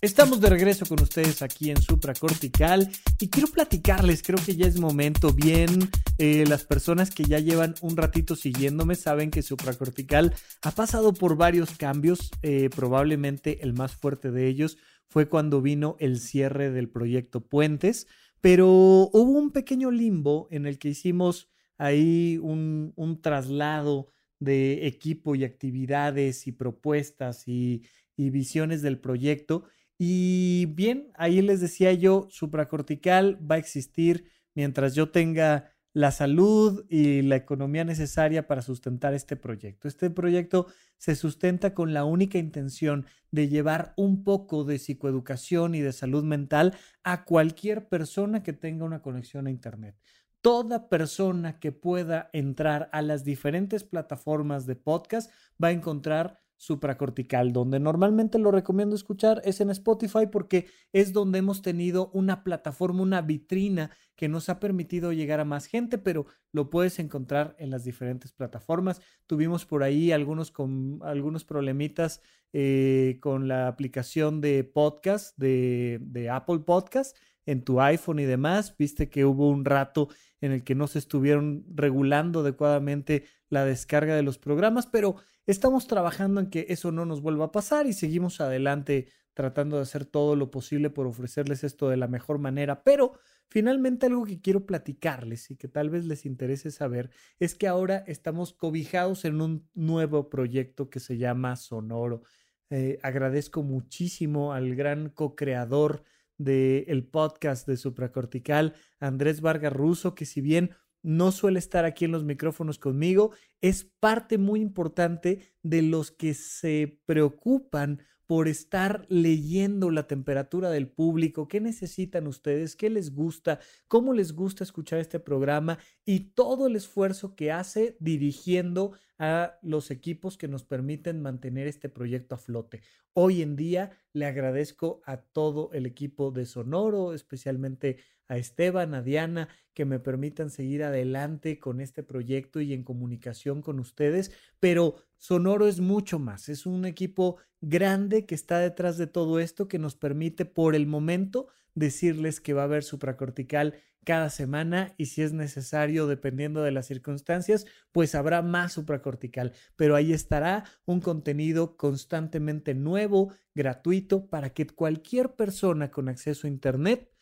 Estamos 0.05 0.43
de 0.43 0.51
regreso 0.51 0.85
con 0.85 1.01
ustedes 1.01 1.41
aquí 1.41 1.71
en 1.71 1.81
Supracortical 1.81 2.91
y 3.21 3.29
quiero 3.29 3.49
platicarles, 3.49 4.23
creo 4.23 4.39
que 4.45 4.55
ya 4.55 4.67
es 4.67 4.79
momento 4.79 5.33
bien, 5.33 5.89
eh, 6.19 6.45
las 6.47 6.65
personas 6.65 7.11
que 7.11 7.25
ya 7.25 7.39
llevan 7.39 7.75
un 7.81 7.97
ratito 7.97 8.37
siguiéndome 8.37 8.97
saben 8.97 9.31
que 9.31 9.41
Supracortical 9.41 10.35
ha 10.61 10.73
pasado 10.73 11.15
por 11.15 11.37
varios 11.37 11.71
cambios, 11.71 12.31
eh, 12.43 12.69
probablemente 12.75 13.63
el 13.63 13.73
más 13.73 13.93
fuerte 13.93 14.31
de 14.31 14.47
ellos 14.47 14.77
fue 15.09 15.29
cuando 15.29 15.63
vino 15.63 15.97
el 16.01 16.19
cierre 16.19 16.71
del 16.71 16.89
proyecto 16.89 17.41
Puentes, 17.41 18.07
pero 18.41 18.69
hubo 18.69 19.39
un 19.39 19.51
pequeño 19.53 19.91
limbo 19.91 20.49
en 20.51 20.67
el 20.67 20.79
que 20.79 20.89
hicimos 20.89 21.49
ahí 21.79 22.39
un, 22.39 22.93
traslado 23.23 24.11
de 24.39 24.87
equipo 24.87 25.35
y 25.35 25.45
actividades 25.45 26.47
y 26.47 26.53
propuestas 26.53 27.49
y, 27.49 27.83
y 28.17 28.31
visiones 28.31 28.83
del 28.83 29.01
proyecto. 29.01 29.65
Y 29.99 30.67
bien, 30.75 31.11
ahí 31.15 31.41
les 31.41 31.61
decía 31.61 31.93
yo, 31.93 32.27
supracortical 32.31 33.39
va 33.51 33.55
a 33.57 33.59
existir 33.59 34.31
mientras 34.55 34.95
yo 34.95 35.11
tenga 35.11 35.74
la 35.95 36.11
salud 36.11 36.85
y 36.91 37.23
la 37.23 37.37
economía 37.37 37.85
necesaria 37.85 38.47
para 38.47 38.63
sustentar 38.63 39.15
este 39.15 39.37
proyecto. 39.37 39.89
Este 39.89 40.11
proyecto 40.11 40.67
se 40.99 41.15
sustenta 41.15 41.73
con 41.73 41.95
la 41.95 42.05
única 42.05 42.37
intención 42.37 43.07
de 43.31 43.49
llevar 43.49 43.95
un 43.97 44.25
poco 44.25 44.65
de 44.65 44.79
psicoeducación 44.79 45.75
y 45.77 45.81
de 45.81 45.93
salud 45.93 46.25
mental 46.25 46.77
a 47.05 47.25
cualquier 47.25 47.89
persona 47.89 48.43
que 48.43 48.53
tenga 48.53 48.85
una 48.85 49.03
conexión 49.03 49.47
a 49.47 49.51
Internet. 49.51 49.97
Toda 50.41 50.89
persona 50.89 51.59
que 51.61 51.73
pueda 51.73 52.29
entrar 52.33 52.91
a 52.93 53.01
las 53.01 53.25
diferentes 53.25 53.85
plataformas 53.85 54.67
de 54.67 54.77
podcast 54.77 55.31
va 55.63 55.69
a 55.69 55.73
encontrar 55.73 56.44
supracortical. 56.57 57.53
Donde 57.53 57.81
normalmente 57.81 58.39
lo 58.39 58.51
recomiendo 58.51 58.95
escuchar 58.95 59.41
es 59.45 59.61
en 59.61 59.71
Spotify 59.71 60.27
porque 60.31 60.67
es 60.93 61.13
donde 61.13 61.39
hemos 61.39 61.63
tenido 61.63 62.11
una 62.13 62.45
plataforma, 62.45 63.03
una 63.03 63.23
vitrina 63.23 63.91
que 64.17 64.29
nos 64.29 64.49
ha 64.49 64.61
permitido 64.61 65.13
llegar 65.13 65.41
a 65.41 65.45
más 65.45 65.67
gente, 65.67 65.99
pero 65.99 66.27
lo 66.53 66.71
puedes 66.71 66.99
encontrar 66.99 67.57
en 67.59 67.71
las 67.71 67.85
diferentes 67.85 68.33
plataformas. 68.33 69.01
Tuvimos 69.27 69.67
por 69.67 69.83
ahí 69.83 70.13
algunos, 70.13 70.51
con, 70.51 71.01
algunos 71.03 71.45
problemitas 71.45 72.23
eh, 72.53 73.19
con 73.21 73.49
la 73.49 73.67
aplicación 73.67 74.41
de 74.41 74.65
podcast 74.65 75.37
de, 75.37 75.99
de 76.01 76.31
Apple 76.31 76.61
Podcast 76.61 77.17
en 77.47 77.65
tu 77.65 77.81
iPhone 77.81 78.19
y 78.21 78.25
demás. 78.25 78.77
Viste 78.77 79.11
que 79.11 79.25
hubo 79.25 79.49
un 79.49 79.65
rato 79.65 80.09
en 80.41 80.53
el 80.53 80.65
que 80.65 80.75
no 80.75 80.87
se 80.87 80.99
estuvieron 80.99 81.65
regulando 81.75 82.41
adecuadamente 82.41 83.25
la 83.55 83.64
descarga 83.64 84.14
de 84.14 84.23
los 84.23 84.37
programas, 84.37 84.87
pero 84.87 85.17
estamos 85.47 85.87
trabajando 85.87 86.40
en 86.40 86.51
que 86.51 86.67
eso 86.69 86.93
no 86.93 87.07
nos 87.07 87.23
vuelva 87.23 87.47
a 87.47 87.53
pasar 87.53 87.87
y 87.87 87.95
seguimos 87.95 88.43
adelante 88.43 89.09
tratando 89.33 89.77
de 89.77 89.83
hacer 89.83 90.05
todo 90.05 90.37
lo 90.37 90.51
posible 90.51 90.90
por 90.90 91.07
ofrecerles 91.07 91.64
esto 91.64 91.88
de 91.88 91.97
la 91.97 92.07
mejor 92.07 92.38
manera, 92.38 92.85
pero 92.85 93.14
finalmente 93.49 94.07
algo 94.07 94.25
que 94.25 94.40
quiero 94.40 94.67
platicarles 94.67 95.51
y 95.51 95.57
que 95.57 95.69
tal 95.69 95.90
vez 95.90 96.05
les 96.05 96.27
interese 96.27 96.71
saber 96.71 97.11
es 97.38 97.55
que 97.55 97.67
ahora 97.67 98.05
estamos 98.07 98.53
cobijados 98.53 99.25
en 99.25 99.40
un 99.40 99.69
nuevo 99.75 100.29
proyecto 100.29 100.90
que 100.90 101.01
se 101.01 101.17
llama 101.17 101.57
Sonoro. 101.57 102.23
Eh, 102.71 102.99
agradezco 103.03 103.62
muchísimo 103.62 104.53
al 104.53 104.75
gran 104.75 105.11
co-creador 105.11 106.03
del 106.38 107.05
podcast 107.07 107.67
de 107.69 107.77
Supracortical, 107.77 108.75
Andrés 108.99 109.40
Vargas 109.40 109.73
Russo, 109.73 110.14
que 110.14 110.27
si 110.27 110.40
bien 110.40 110.71
no 111.05 111.31
suele 111.31 111.59
estar 111.59 111.85
aquí 111.85 112.07
en 112.07 112.12
los 112.12 112.25
micrófonos 112.25 112.79
conmigo, 112.79 113.33
es 113.61 113.85
parte 113.85 114.38
muy 114.38 114.61
importante 114.61 115.55
de 115.62 115.83
los 115.83 116.11
que 116.11 116.35
se 116.35 117.01
preocupan 117.05 118.01
por 118.27 118.49
estar 118.49 119.05
leyendo 119.11 119.90
la 119.90 120.07
temperatura 120.07 120.71
del 120.71 120.88
público, 120.88 121.47
qué 121.47 121.61
necesitan 121.61 122.27
ustedes, 122.27 122.75
qué 122.75 122.88
les 122.88 123.14
gusta, 123.14 123.61
cómo 123.87 124.14
les 124.14 124.33
gusta 124.33 124.64
escuchar 124.64 124.99
este 124.99 125.21
programa 125.21 125.79
y 126.07 126.31
todo 126.31 126.67
el 126.67 126.77
esfuerzo 126.77 127.37
que 127.37 127.53
hace 127.53 127.97
dirigiendo 128.01 128.93
a 129.19 129.59
los 129.62 129.90
equipos 129.90 130.37
que 130.38 130.49
nos 130.49 130.64
permiten 130.64 131.21
mantener 131.21 131.67
este 131.67 131.88
proyecto 131.88 132.35
a 132.35 132.38
flote. 132.38 132.81
Hoy 133.12 133.43
en 133.43 133.57
día 133.57 133.93
le 134.12 134.27
agradezco 134.27 135.03
a 135.05 135.19
todo 135.19 135.71
el 135.73 135.87
equipo 135.87 136.31
de 136.31 136.47
Sonoro, 136.47 137.12
especialmente 137.12 137.99
a 138.29 138.37
Esteban, 138.37 138.95
a 138.95 139.03
Diana, 139.03 139.49
que 139.75 139.85
me 139.85 139.99
permitan 139.99 140.51
seguir 140.51 140.85
adelante 140.85 141.59
con 141.59 141.81
este 141.81 142.03
proyecto 142.03 142.61
y 142.61 142.73
en 142.73 142.85
comunicación 142.85 143.61
con 143.61 143.81
ustedes, 143.81 144.33
pero 144.61 144.97
Sonoro 145.19 145.67
es 145.67 145.81
mucho 145.81 146.19
más, 146.19 146.49
es 146.49 146.67
un 146.67 146.85
equipo 146.85 147.39
grande 147.61 148.27
que 148.27 148.35
está 148.35 148.59
detrás 148.59 148.99
de 148.99 149.07
todo 149.07 149.41
esto 149.41 149.69
que 149.69 149.79
nos 149.79 149.97
permite 149.97 150.45
por 150.45 150.75
el 150.75 150.87
momento 150.87 151.49
decirles 151.75 152.41
que 152.41 152.53
va 152.53 152.63
a 152.63 152.67
haber 152.67 152.85
supracortical 152.85 153.75
cada 154.05 154.31
semana 154.31 154.95
y 154.97 155.07
si 155.07 155.23
es 155.23 155.33
necesario, 155.33 156.07
dependiendo 156.07 156.63
de 156.63 156.71
las 156.71 156.87
circunstancias, 156.87 157.67
pues 157.91 158.15
habrá 158.15 158.43
más 158.43 158.75
supracortical. 158.75 159.53
Pero 159.77 159.97
ahí 159.97 160.13
estará 160.13 160.65
un 160.85 161.01
contenido 161.01 161.77
constantemente 161.77 162.75
nuevo, 162.75 163.33
gratuito, 163.55 164.27
para 164.29 164.51
que 164.51 164.67
cualquier 164.67 165.35
persona 165.35 165.91
con 165.91 166.09
acceso 166.09 166.47
a 166.47 166.51
Internet 166.51 167.13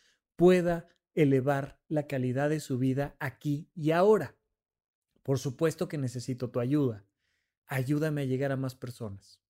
pueda 0.43 0.89
elevar 1.15 1.79
la 1.87 2.09
calidad 2.09 2.51
de 2.51 2.59
su 2.59 2.77
vida 2.77 3.15
aquí 3.21 3.71
y 3.77 3.93
ahora. 3.93 4.35
Por 5.23 5.39
supuesto 5.39 5.87
que 5.87 5.99
necesito 5.99 6.51
tu 6.51 6.59
ayuda. 6.59 7.07
Ayúdame 7.67 8.23
a 8.23 8.25
llegar 8.25 8.51
a 8.51 8.57
más 8.57 8.75
personas. 8.75 9.41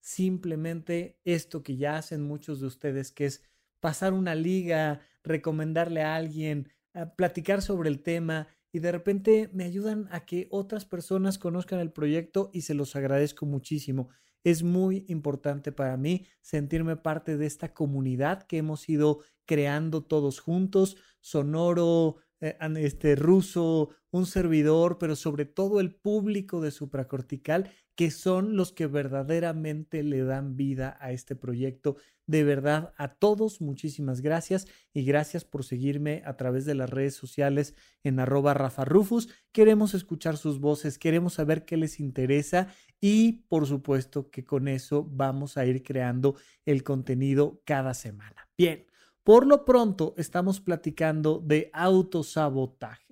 Simplemente 0.00 1.20
esto 1.24 1.62
que 1.62 1.76
ya 1.76 1.98
hacen 1.98 2.22
muchos 2.22 2.60
de 2.60 2.66
ustedes, 2.66 3.12
que 3.12 3.26
es 3.26 3.42
pasar 3.78 4.14
una 4.14 4.34
liga, 4.34 5.02
recomendarle 5.22 6.00
a 6.00 6.16
alguien, 6.16 6.72
platicar 7.18 7.60
sobre 7.60 7.90
el 7.90 8.02
tema 8.02 8.48
y 8.72 8.78
de 8.78 8.90
repente 8.90 9.50
me 9.52 9.64
ayudan 9.64 10.08
a 10.12 10.24
que 10.24 10.48
otras 10.50 10.86
personas 10.86 11.36
conozcan 11.36 11.78
el 11.78 11.92
proyecto 11.92 12.48
y 12.54 12.62
se 12.62 12.72
los 12.72 12.96
agradezco 12.96 13.44
muchísimo. 13.44 14.08
Es 14.48 14.62
muy 14.62 15.04
importante 15.08 15.72
para 15.72 15.98
mí 15.98 16.24
sentirme 16.40 16.96
parte 16.96 17.36
de 17.36 17.44
esta 17.44 17.74
comunidad 17.74 18.44
que 18.44 18.56
hemos 18.56 18.88
ido 18.88 19.20
creando 19.44 20.02
todos 20.02 20.40
juntos, 20.40 20.96
sonoro, 21.20 22.16
eh, 22.40 22.56
este 22.78 23.14
ruso, 23.14 23.90
un 24.10 24.24
servidor, 24.24 24.96
pero 24.96 25.16
sobre 25.16 25.44
todo 25.44 25.80
el 25.80 25.94
público 25.94 26.62
de 26.62 26.70
supracortical, 26.70 27.70
que 27.94 28.10
son 28.10 28.56
los 28.56 28.72
que 28.72 28.86
verdaderamente 28.86 30.02
le 30.02 30.24
dan 30.24 30.56
vida 30.56 30.96
a 30.98 31.12
este 31.12 31.36
proyecto. 31.36 31.98
De 32.28 32.44
verdad, 32.44 32.92
a 32.98 33.14
todos 33.14 33.62
muchísimas 33.62 34.20
gracias 34.20 34.68
y 34.92 35.02
gracias 35.02 35.46
por 35.46 35.64
seguirme 35.64 36.22
a 36.26 36.36
través 36.36 36.66
de 36.66 36.74
las 36.74 36.90
redes 36.90 37.14
sociales 37.14 37.74
en 38.04 38.20
arroba 38.20 38.52
Rafa 38.52 38.84
Rufus. 38.84 39.30
Queremos 39.50 39.94
escuchar 39.94 40.36
sus 40.36 40.60
voces, 40.60 40.98
queremos 40.98 41.32
saber 41.32 41.64
qué 41.64 41.78
les 41.78 41.98
interesa 42.00 42.68
y 43.00 43.44
por 43.48 43.66
supuesto 43.66 44.30
que 44.30 44.44
con 44.44 44.68
eso 44.68 45.08
vamos 45.10 45.56
a 45.56 45.64
ir 45.64 45.82
creando 45.82 46.36
el 46.66 46.82
contenido 46.84 47.62
cada 47.64 47.94
semana. 47.94 48.46
Bien. 48.58 48.84
Por 49.24 49.46
lo 49.46 49.64
pronto, 49.64 50.14
estamos 50.18 50.60
platicando 50.60 51.42
de 51.44 51.70
autosabotaje. 51.72 53.07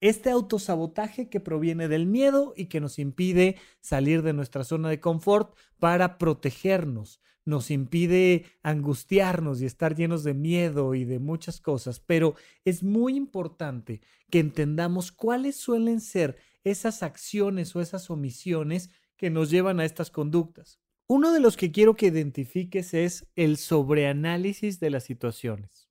Este 0.00 0.30
autosabotaje 0.30 1.28
que 1.28 1.40
proviene 1.40 1.88
del 1.88 2.06
miedo 2.06 2.52
y 2.56 2.66
que 2.66 2.80
nos 2.80 2.98
impide 2.98 3.56
salir 3.80 4.22
de 4.22 4.32
nuestra 4.32 4.64
zona 4.64 4.88
de 4.88 5.00
confort 5.00 5.56
para 5.78 6.18
protegernos, 6.18 7.20
nos 7.44 7.70
impide 7.70 8.46
angustiarnos 8.62 9.60
y 9.60 9.66
estar 9.66 9.94
llenos 9.94 10.24
de 10.24 10.34
miedo 10.34 10.94
y 10.94 11.04
de 11.04 11.18
muchas 11.18 11.60
cosas, 11.60 12.00
pero 12.00 12.34
es 12.64 12.82
muy 12.82 13.16
importante 13.16 14.00
que 14.30 14.38
entendamos 14.38 15.12
cuáles 15.12 15.56
suelen 15.56 16.00
ser 16.00 16.36
esas 16.64 17.02
acciones 17.02 17.76
o 17.76 17.80
esas 17.80 18.10
omisiones 18.10 18.90
que 19.16 19.30
nos 19.30 19.50
llevan 19.50 19.80
a 19.80 19.84
estas 19.84 20.10
conductas. 20.10 20.80
Uno 21.06 21.32
de 21.32 21.40
los 21.40 21.56
que 21.56 21.70
quiero 21.70 21.96
que 21.96 22.06
identifiques 22.06 22.94
es 22.94 23.26
el 23.36 23.58
sobreanálisis 23.58 24.80
de 24.80 24.90
las 24.90 25.04
situaciones. 25.04 25.83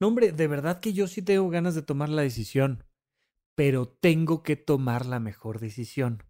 No, 0.00 0.08
hombre, 0.08 0.32
de 0.32 0.46
verdad 0.46 0.80
que 0.80 0.92
yo 0.92 1.08
sí 1.08 1.22
tengo 1.22 1.48
ganas 1.50 1.74
de 1.74 1.82
tomar 1.82 2.08
la 2.08 2.22
decisión, 2.22 2.84
pero 3.54 3.88
tengo 3.88 4.42
que 4.42 4.56
tomar 4.56 5.06
la 5.06 5.18
mejor 5.18 5.58
decisión. 5.58 6.22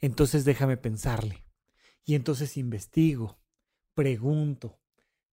Entonces 0.00 0.44
déjame 0.44 0.76
pensarle. 0.76 1.44
Y 2.04 2.16
entonces 2.16 2.56
investigo, 2.56 3.38
pregunto, 3.94 4.80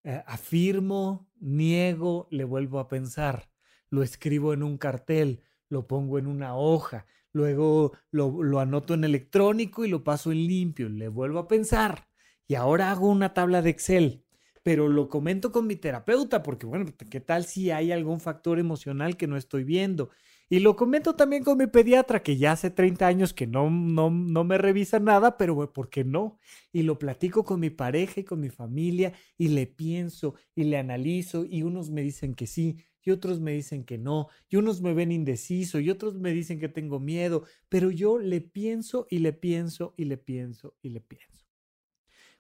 eh, 0.04 0.24
afirmo, 0.26 1.30
niego, 1.40 2.28
le 2.32 2.44
vuelvo 2.44 2.80
a 2.80 2.88
pensar, 2.88 3.50
lo 3.90 4.04
escribo 4.04 4.54
en 4.54 4.64
un 4.64 4.78
cartel, 4.78 5.44
lo 5.68 5.88
pongo 5.88 6.18
en 6.18 6.28
una 6.28 6.56
hoja, 6.56 7.06
luego 7.34 7.94
lo, 8.12 8.42
lo, 8.44 8.60
anoto 8.60 8.94
en 8.94 9.04
electrónico 9.04 9.86
y 9.86 9.90
lo 9.90 10.04
paso 10.04 10.32
en 10.32 10.48
limpio, 10.48 10.90
le 10.90 11.08
vuelvo 11.08 11.40
a 11.40 11.48
pensar 11.48 12.08
y 12.48 12.56
ahora 12.56 12.92
hago 12.92 13.08
una 13.08 13.34
tabla 13.34 13.62
de 13.62 13.70
Excel, 13.70 14.26
pero 14.64 14.88
lo 14.88 15.10
comento 15.10 15.52
con 15.52 15.68
mi 15.68 15.76
terapeuta 15.76 16.44
porque, 16.44 16.66
bueno, 16.66 16.86
¿qué 17.10 17.20
tal 17.20 17.46
si 17.46 17.72
hay 17.72 17.92
algún 17.92 18.20
factor 18.20 18.60
emocional 18.60 19.18
que 19.18 19.28
no 19.28 19.38
estoy 19.38 19.64
viendo? 19.64 20.10
Y 20.50 20.60
lo 20.60 20.76
comento 20.76 21.16
también 21.16 21.44
con 21.44 21.58
mi 21.58 21.68
pediatra, 21.68 22.22
que 22.22 22.36
ya 22.38 22.52
hace 22.52 22.70
30 22.70 23.08
años 23.08 23.34
que 23.34 23.48
no, 23.48 23.70
no, 23.70 24.10
no 24.12 24.44
me 24.44 24.58
revisa 24.58 25.00
nada, 25.00 25.38
pero 25.38 25.72
¿por 25.72 25.90
qué 25.90 26.04
no? 26.04 26.40
Y 26.74 26.84
lo 26.84 27.00
platico 27.00 27.46
con 27.46 27.62
mi 27.62 27.70
pareja 27.70 28.20
y 28.20 28.24
con 28.26 28.42
mi 28.42 28.50
familia 28.50 29.14
y 29.38 29.48
le 29.48 29.66
pienso 29.66 30.36
y 30.54 30.66
le 30.66 30.78
analizo 30.78 31.46
y 31.46 31.64
unos 31.64 31.90
me 31.90 32.02
dicen 32.02 32.36
que 32.36 32.48
sí 32.48 32.78
y 33.04 33.12
otros 33.12 33.40
me 33.40 33.54
dicen 33.54 33.84
que 33.84 33.98
no, 33.98 34.28
y 34.50 34.58
unos 34.58 34.82
me 34.82 34.94
ven 34.94 35.12
indeciso 35.12 35.80
y 35.80 35.90
otros 35.90 36.16
me 36.20 36.32
dicen 36.34 36.60
que 36.60 36.70
tengo 36.70 37.00
miedo, 37.00 37.46
pero 37.70 37.90
yo 37.90 38.20
le 38.20 38.42
pienso 38.42 39.08
y 39.10 39.20
le 39.20 39.34
pienso 39.34 39.94
y 39.98 40.06
le 40.06 40.18
pienso 40.18 40.76
y 40.82 40.90
le 40.90 41.02
pienso. 41.02 41.31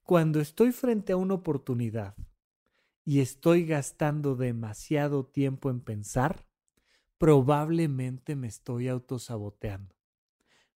Cuando 0.03 0.39
estoy 0.39 0.71
frente 0.71 1.13
a 1.13 1.17
una 1.17 1.35
oportunidad 1.35 2.15
y 3.05 3.19
estoy 3.19 3.65
gastando 3.65 4.35
demasiado 4.35 5.25
tiempo 5.25 5.69
en 5.69 5.81
pensar, 5.81 6.45
probablemente 7.17 8.35
me 8.35 8.47
estoy 8.47 8.87
autosaboteando. 8.87 9.95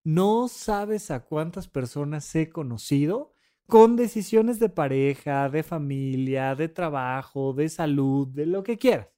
No 0.04 0.46
sabes 0.48 1.10
a 1.10 1.24
cuántas 1.24 1.68
personas 1.68 2.32
he 2.36 2.48
conocido 2.48 3.34
con 3.66 3.96
decisiones 3.96 4.60
de 4.60 4.68
pareja, 4.68 5.48
de 5.50 5.64
familia, 5.64 6.54
de 6.54 6.68
trabajo, 6.68 7.52
de 7.52 7.68
salud, 7.68 8.28
de 8.28 8.46
lo 8.46 8.62
que 8.62 8.78
quieras, 8.78 9.08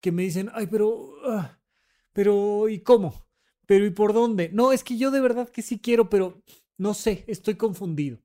que 0.00 0.10
me 0.10 0.22
dicen, 0.22 0.50
ay, 0.54 0.66
pero, 0.68 1.12
ah, 1.26 1.60
pero, 2.14 2.68
¿y 2.70 2.80
cómo? 2.80 3.26
Pero, 3.66 3.84
¿y 3.84 3.90
por 3.90 4.14
dónde? 4.14 4.48
No, 4.52 4.72
es 4.72 4.82
que 4.82 4.96
yo 4.96 5.10
de 5.10 5.20
verdad 5.20 5.50
que 5.50 5.60
sí 5.60 5.78
quiero, 5.78 6.08
pero 6.08 6.42
no 6.78 6.94
sé, 6.94 7.24
estoy 7.26 7.56
confundido. 7.56 8.18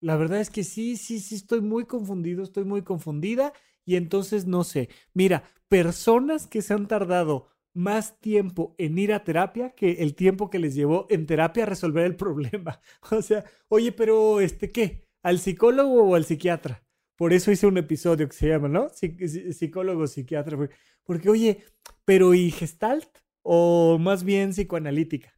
La 0.00 0.16
verdad 0.16 0.40
es 0.40 0.50
que 0.50 0.64
sí, 0.64 0.96
sí, 0.96 1.20
sí, 1.20 1.34
estoy 1.34 1.60
muy 1.60 1.84
confundido, 1.84 2.42
estoy 2.42 2.64
muy 2.64 2.82
confundida 2.82 3.52
y 3.84 3.96
entonces 3.96 4.46
no 4.46 4.64
sé. 4.64 4.88
Mira, 5.12 5.44
personas 5.68 6.46
que 6.46 6.62
se 6.62 6.74
han 6.74 6.86
tardado 6.86 7.48
más 7.74 8.18
tiempo 8.20 8.74
en 8.78 8.98
ir 8.98 9.12
a 9.12 9.24
terapia 9.24 9.70
que 9.70 9.92
el 10.02 10.14
tiempo 10.14 10.50
que 10.50 10.58
les 10.58 10.74
llevó 10.74 11.06
en 11.10 11.26
terapia 11.26 11.64
a 11.64 11.66
resolver 11.66 12.04
el 12.04 12.16
problema. 12.24 12.80
O 13.10 13.22
sea, 13.22 13.44
oye, 13.68 13.92
pero 13.92 14.40
este, 14.40 14.70
¿qué? 14.72 15.08
¿Al 15.22 15.38
psicólogo 15.38 16.02
o 16.04 16.14
al 16.14 16.24
psiquiatra? 16.24 16.84
Por 17.16 17.32
eso 17.32 17.50
hice 17.50 17.66
un 17.66 17.78
episodio 17.78 18.28
que 18.28 18.36
se 18.36 18.48
llama, 18.48 18.68
¿no? 18.68 18.88
Psicólogo, 18.90 20.06
psiquiatra. 20.06 20.56
Porque, 21.02 21.28
oye, 21.28 21.64
pero 22.04 22.32
¿y 22.34 22.52
gestalt? 22.52 23.08
¿O 23.42 23.98
más 23.98 24.22
bien 24.22 24.50
psicoanalítica? 24.50 25.34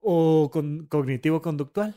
¿O 0.00 0.50
con, 0.52 0.86
cognitivo-conductual? 0.86 1.96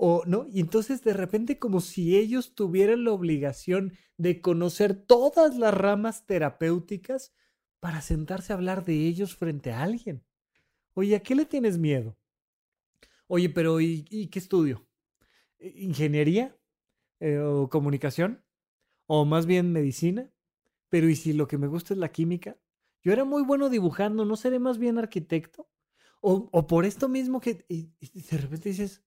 O 0.00 0.22
no, 0.26 0.46
y 0.48 0.60
entonces 0.60 1.02
de 1.02 1.12
repente 1.12 1.58
como 1.58 1.80
si 1.80 2.16
ellos 2.16 2.54
tuvieran 2.54 3.02
la 3.02 3.10
obligación 3.10 3.94
de 4.16 4.40
conocer 4.40 4.94
todas 4.94 5.58
las 5.58 5.74
ramas 5.74 6.24
terapéuticas 6.24 7.34
para 7.80 8.00
sentarse 8.00 8.52
a 8.52 8.56
hablar 8.56 8.84
de 8.84 9.06
ellos 9.08 9.34
frente 9.34 9.72
a 9.72 9.82
alguien. 9.82 10.24
Oye, 10.94 11.16
¿a 11.16 11.20
qué 11.20 11.34
le 11.34 11.46
tienes 11.46 11.78
miedo? 11.78 12.16
Oye, 13.26 13.50
pero 13.50 13.80
¿y, 13.80 14.28
qué 14.30 14.38
estudio? 14.38 14.86
¿Ingeniería? 15.58 16.56
Eh, 17.18 17.38
¿O 17.38 17.68
comunicación? 17.68 18.44
¿O 19.06 19.24
más 19.24 19.46
bien 19.46 19.72
medicina? 19.72 20.30
Pero 20.90 21.08
¿y 21.08 21.16
si 21.16 21.32
lo 21.32 21.48
que 21.48 21.58
me 21.58 21.66
gusta 21.66 21.92
es 21.92 21.98
la 21.98 22.12
química? 22.12 22.56
Yo 23.02 23.12
era 23.12 23.24
muy 23.24 23.42
bueno 23.42 23.68
dibujando, 23.68 24.24
¿no 24.24 24.36
seré 24.36 24.60
más 24.60 24.78
bien 24.78 24.96
arquitecto? 24.96 25.68
O, 26.20 26.48
o 26.52 26.66
por 26.68 26.84
esto 26.84 27.08
mismo 27.08 27.40
que 27.40 27.64
y, 27.68 27.90
de 28.00 28.38
repente 28.38 28.68
dices, 28.68 29.02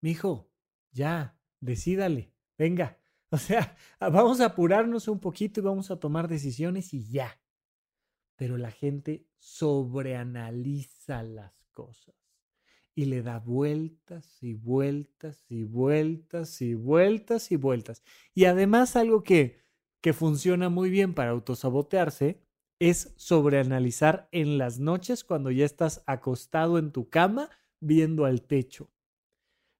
mi 0.00 0.10
hijo, 0.10 0.50
ya, 0.92 1.38
decídale, 1.60 2.32
venga. 2.56 2.98
O 3.30 3.36
sea, 3.36 3.76
vamos 4.00 4.40
a 4.40 4.46
apurarnos 4.46 5.06
un 5.06 5.20
poquito 5.20 5.60
y 5.60 5.62
vamos 5.62 5.90
a 5.90 6.00
tomar 6.00 6.28
decisiones 6.28 6.94
y 6.94 7.10
ya 7.10 7.38
pero 8.38 8.56
la 8.56 8.70
gente 8.70 9.26
sobreanaliza 9.40 11.24
las 11.24 11.66
cosas 11.72 12.14
y 12.94 13.06
le 13.06 13.22
da 13.22 13.40
vueltas 13.40 14.40
y 14.40 14.54
vueltas 14.54 15.44
y 15.48 15.64
vueltas 15.64 16.62
y 16.62 16.74
vueltas 16.74 17.50
y 17.50 17.56
vueltas. 17.56 18.04
Y 18.34 18.44
además 18.44 18.94
algo 18.94 19.24
que, 19.24 19.58
que 20.00 20.12
funciona 20.12 20.68
muy 20.68 20.88
bien 20.88 21.14
para 21.14 21.30
autosabotearse 21.30 22.40
es 22.78 23.12
sobreanalizar 23.16 24.28
en 24.30 24.56
las 24.56 24.78
noches 24.78 25.24
cuando 25.24 25.50
ya 25.50 25.64
estás 25.64 26.04
acostado 26.06 26.78
en 26.78 26.92
tu 26.92 27.10
cama 27.10 27.50
viendo 27.80 28.24
al 28.24 28.42
techo. 28.42 28.88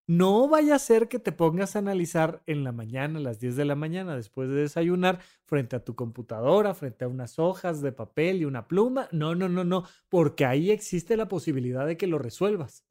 No 0.09 0.47
vaya 0.47 0.73
a 0.73 0.79
ser 0.79 1.07
que 1.07 1.19
te 1.19 1.31
pongas 1.31 1.75
a 1.75 1.79
analizar 1.79 2.41
en 2.47 2.63
la 2.63 2.71
mañana, 2.71 3.19
a 3.19 3.21
las 3.21 3.39
10 3.39 3.55
de 3.55 3.63
la 3.63 3.75
mañana, 3.75 4.15
después 4.15 4.49
de 4.49 4.55
desayunar, 4.55 5.19
frente 5.45 5.75
a 5.75 5.83
tu 5.85 5.93
computadora, 5.93 6.73
frente 6.73 7.05
a 7.05 7.07
unas 7.07 7.37
hojas 7.37 7.83
de 7.83 7.91
papel 7.91 8.37
y 8.41 8.45
una 8.45 8.67
pluma. 8.67 9.07
No, 9.11 9.35
no, 9.35 9.47
no, 9.49 9.63
no, 9.63 9.83
porque 10.09 10.45
ahí 10.45 10.71
existe 10.71 11.15
la 11.15 11.27
posibilidad 11.27 11.85
de 11.85 11.95
que 11.95 12.07
lo 12.07 12.17
resuelvas. 12.17 12.87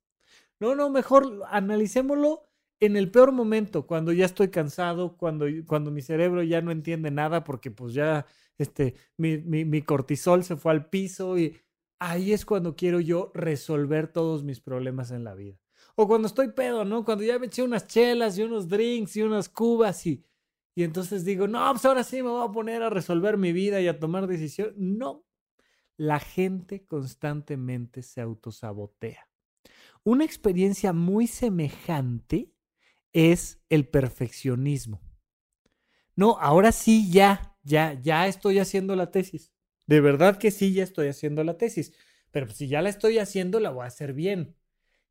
No, 0.61 0.77
no, 0.77 0.91
mejor 0.91 1.43
analicémoslo 1.49 2.45
en 2.79 2.97
el 2.97 3.11
peor 3.11 3.33
momento, 3.33 3.89
cuando 3.89 4.13
ya 4.13 4.25
estoy 4.25 4.51
cansado, 4.51 5.17
cuando, 5.17 5.47
cuando 5.67 5.91
mi 5.91 6.03
cerebro 6.03 6.45
ya 6.45 6.63
no 6.63 6.71
entiende 6.71 7.11
nada 7.11 7.43
porque 7.43 7.73
pues 7.73 7.95
ya 7.95 8.27
este, 8.59 8.95
mi, 9.17 9.39
mi 9.39 9.83
cortisol 9.83 10.45
se 10.45 10.57
fue 10.57 10.71
al 10.71 10.89
piso 10.89 11.37
y 11.37 11.57
ahí 11.99 12.33
es 12.33 12.47
cuando 12.47 12.77
quiero 12.77 13.01
yo 13.01 13.33
resolver 13.35 14.07
todos 14.07 14.45
mis 14.45 14.61
problemas 14.61 15.11
en 15.11 15.25
la 15.25 15.35
vida. 15.35 15.59
O 16.01 16.07
cuando 16.07 16.29
estoy 16.29 16.53
pedo, 16.53 16.85
¿no? 16.85 17.05
Cuando 17.05 17.25
ya 17.25 17.41
me 17.41 17.47
eché 17.47 17.61
unas 17.61 17.89
chelas 17.89 18.39
y 18.39 18.45
unos 18.45 18.69
drinks 18.69 19.17
y 19.17 19.23
unas 19.23 19.49
cubas 19.49 20.07
y, 20.07 20.25
y 20.77 20.85
entonces 20.85 21.25
digo, 21.25 21.49
no, 21.49 21.73
pues 21.73 21.85
ahora 21.87 22.05
sí 22.05 22.23
me 22.23 22.29
voy 22.29 22.47
a 22.47 22.53
poner 22.53 22.85
a 22.85 22.89
resolver 22.89 23.37
mi 23.37 23.53
vida 23.53 23.81
y 23.81 23.89
a 23.89 23.99
tomar 23.99 24.29
decisiones. 24.29 24.77
No, 24.77 25.27
la 25.97 26.21
gente 26.21 26.85
constantemente 26.87 28.05
se 28.05 28.21
autosabotea. 28.21 29.29
Una 30.05 30.25
experiencia 30.25 30.93
muy 30.93 31.27
semejante 31.27 32.53
es 33.13 33.59
el 33.69 33.89
perfeccionismo. 33.89 35.03
No, 36.15 36.39
ahora 36.39 36.71
sí 36.71 37.11
ya, 37.11 37.57
ya, 37.65 38.01
ya 38.01 38.29
estoy 38.29 38.61
haciendo 38.61 38.95
la 38.95 39.11
tesis. 39.11 39.53
De 39.89 40.01
verdad 40.01 40.39
que 40.39 40.53
sí, 40.53 40.73
ya 40.75 40.85
estoy 40.85 41.09
haciendo 41.09 41.43
la 41.43 41.59
tesis. 41.59 41.93
Pero 42.31 42.49
si 42.51 42.69
ya 42.69 42.83
la 42.83 42.89
estoy 42.89 43.19
haciendo, 43.19 43.59
la 43.59 43.71
voy 43.71 43.83
a 43.83 43.89
hacer 43.89 44.13
bien. 44.13 44.55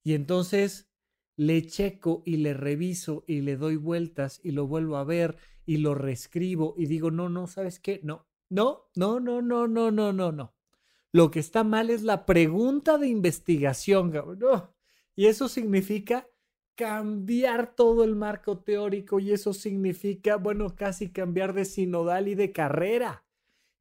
Y 0.08 0.14
entonces 0.14 0.90
le 1.36 1.66
checo 1.66 2.24
y 2.26 2.38
le 2.38 2.54
reviso 2.54 3.26
y 3.28 3.42
le 3.42 3.58
doy 3.58 3.76
vueltas 3.76 4.40
y 4.42 4.52
lo 4.52 4.66
vuelvo 4.66 4.96
a 4.96 5.04
ver 5.04 5.36
y 5.66 5.80
lo 5.80 5.96
reescribo 5.96 6.76
y 6.78 6.86
digo, 6.86 7.12
no, 7.12 7.28
no, 7.28 7.46
¿sabes 7.48 7.82
qué? 7.82 8.00
No, 8.04 8.26
no, 8.48 8.90
no, 8.96 9.20
no, 9.20 9.42
no, 9.42 9.68
no, 9.68 9.92
no, 9.92 10.14
no, 10.14 10.32
no. 10.32 10.56
Lo 11.12 11.30
que 11.30 11.42
está 11.42 11.66
mal 11.66 11.90
es 11.90 12.04
la 12.04 12.26
pregunta 12.26 12.98
de 12.98 13.10
investigación, 13.10 14.14
No. 14.40 14.74
Y 15.14 15.26
eso 15.26 15.50
significa 15.50 16.26
cambiar 16.76 17.76
todo 17.76 18.06
el 18.06 18.16
marco 18.16 18.60
teórico 18.60 19.20
y 19.20 19.34
eso 19.34 19.52
significa, 19.52 20.38
bueno, 20.38 20.74
casi 20.74 21.10
cambiar 21.10 21.52
de 21.52 21.66
sinodal 21.66 22.30
y 22.30 22.36
de 22.36 22.54
carrera. 22.54 23.26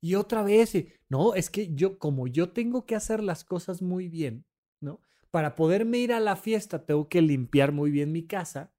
Y 0.00 0.16
otra 0.16 0.42
vez, 0.42 0.72
no, 1.08 1.34
es 1.34 1.50
que 1.50 1.72
yo, 1.72 2.00
como 2.00 2.26
yo 2.26 2.50
tengo 2.50 2.84
que 2.84 2.96
hacer 2.96 3.22
las 3.22 3.44
cosas 3.44 3.80
muy 3.80 4.08
bien, 4.08 4.44
¿no? 4.80 5.00
Para 5.30 5.54
poderme 5.54 5.98
ir 5.98 6.12
a 6.12 6.20
la 6.20 6.36
fiesta 6.36 6.84
tengo 6.84 7.08
que 7.08 7.22
limpiar 7.22 7.72
muy 7.72 7.90
bien 7.90 8.12
mi 8.12 8.26
casa 8.26 8.72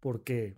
porque 0.00 0.56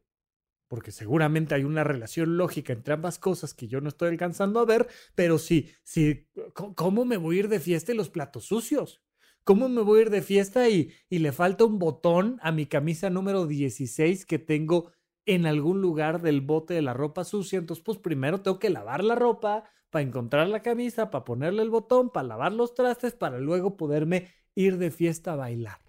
porque 0.69 0.91
seguramente 0.91 1.55
hay 1.55 1.63
una 1.63 1.85
relación 1.85 2.37
lógica 2.37 2.73
entre 2.73 2.95
ambas 2.95 3.19
cosas 3.19 3.55
que 3.55 3.69
yo 3.69 3.81
no 3.81 3.89
estoy 3.89 4.09
alcanzando 4.09 4.59
a 4.59 4.65
ver, 4.65 4.89
pero 5.15 5.39
sí, 5.39 5.71
sí, 5.85 6.27
¿cómo 6.53 7.05
me 7.05 7.17
voy 7.17 7.37
a 7.37 7.39
ir 7.41 7.49
de 7.49 7.61
fiesta 7.61 7.93
y 7.93 7.97
los 7.97 8.11
platos 8.11 8.47
sucios? 8.47 9.01
¿Cómo 9.45 9.69
me 9.69 9.83
voy 9.83 9.99
a 9.99 10.03
ir 10.03 10.11
de 10.11 10.23
fiesta 10.23 10.69
y, 10.69 10.91
y 11.09 11.19
le 11.19 11.31
falta 11.31 11.65
un 11.65 11.79
botón 11.79 12.39
a 12.43 12.51
mi 12.51 12.67
camisa 12.67 13.11
número 13.11 13.47
16 13.47 14.25
que 14.27 14.39
tengo 14.39 14.91
en 15.27 15.47
algún 15.47 15.81
lugar 15.81 16.23
del 16.23 16.41
bote 16.41 16.75
de 16.75 16.83
la 16.83 16.95
ropa 16.95 17.25
sucia? 17.25 17.59
Entonces, 17.59 17.85
pues 17.85 17.99
primero 17.99 18.41
tengo 18.41 18.59
que 18.59 18.71
lavar 18.71 19.05
la 19.05 19.15
ropa 19.15 19.71
para 19.91 20.03
encontrar 20.03 20.49
la 20.49 20.63
camisa, 20.63 21.11
para 21.11 21.25
ponerle 21.25 21.63
el 21.63 21.71
botón, 21.71 22.11
para 22.11 22.27
lavar 22.27 22.53
los 22.53 22.75
trastes, 22.75 23.15
para 23.15 23.39
luego 23.39 23.77
poderme 23.77 24.33
ir 24.55 24.79
de 24.79 24.91
fiesta 24.91 25.33
a 25.33 25.37
bailar. 25.37 25.81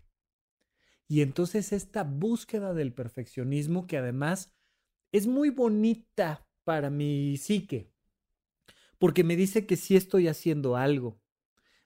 Y 1.08 1.22
entonces 1.22 1.72
esta 1.72 2.04
búsqueda 2.04 2.74
del 2.74 2.94
perfeccionismo 2.94 3.88
que 3.88 3.98
además 3.98 4.54
es 5.12 5.28
muy 5.28 5.50
bonita 5.50 6.48
para 6.64 6.90
mi 6.90 7.38
psique, 7.38 7.92
porque 8.98 9.24
me 9.24 9.36
dice 9.36 9.66
que 9.68 9.76
sí 9.76 9.96
estoy 9.96 10.28
haciendo 10.28 10.76
algo, 10.76 11.22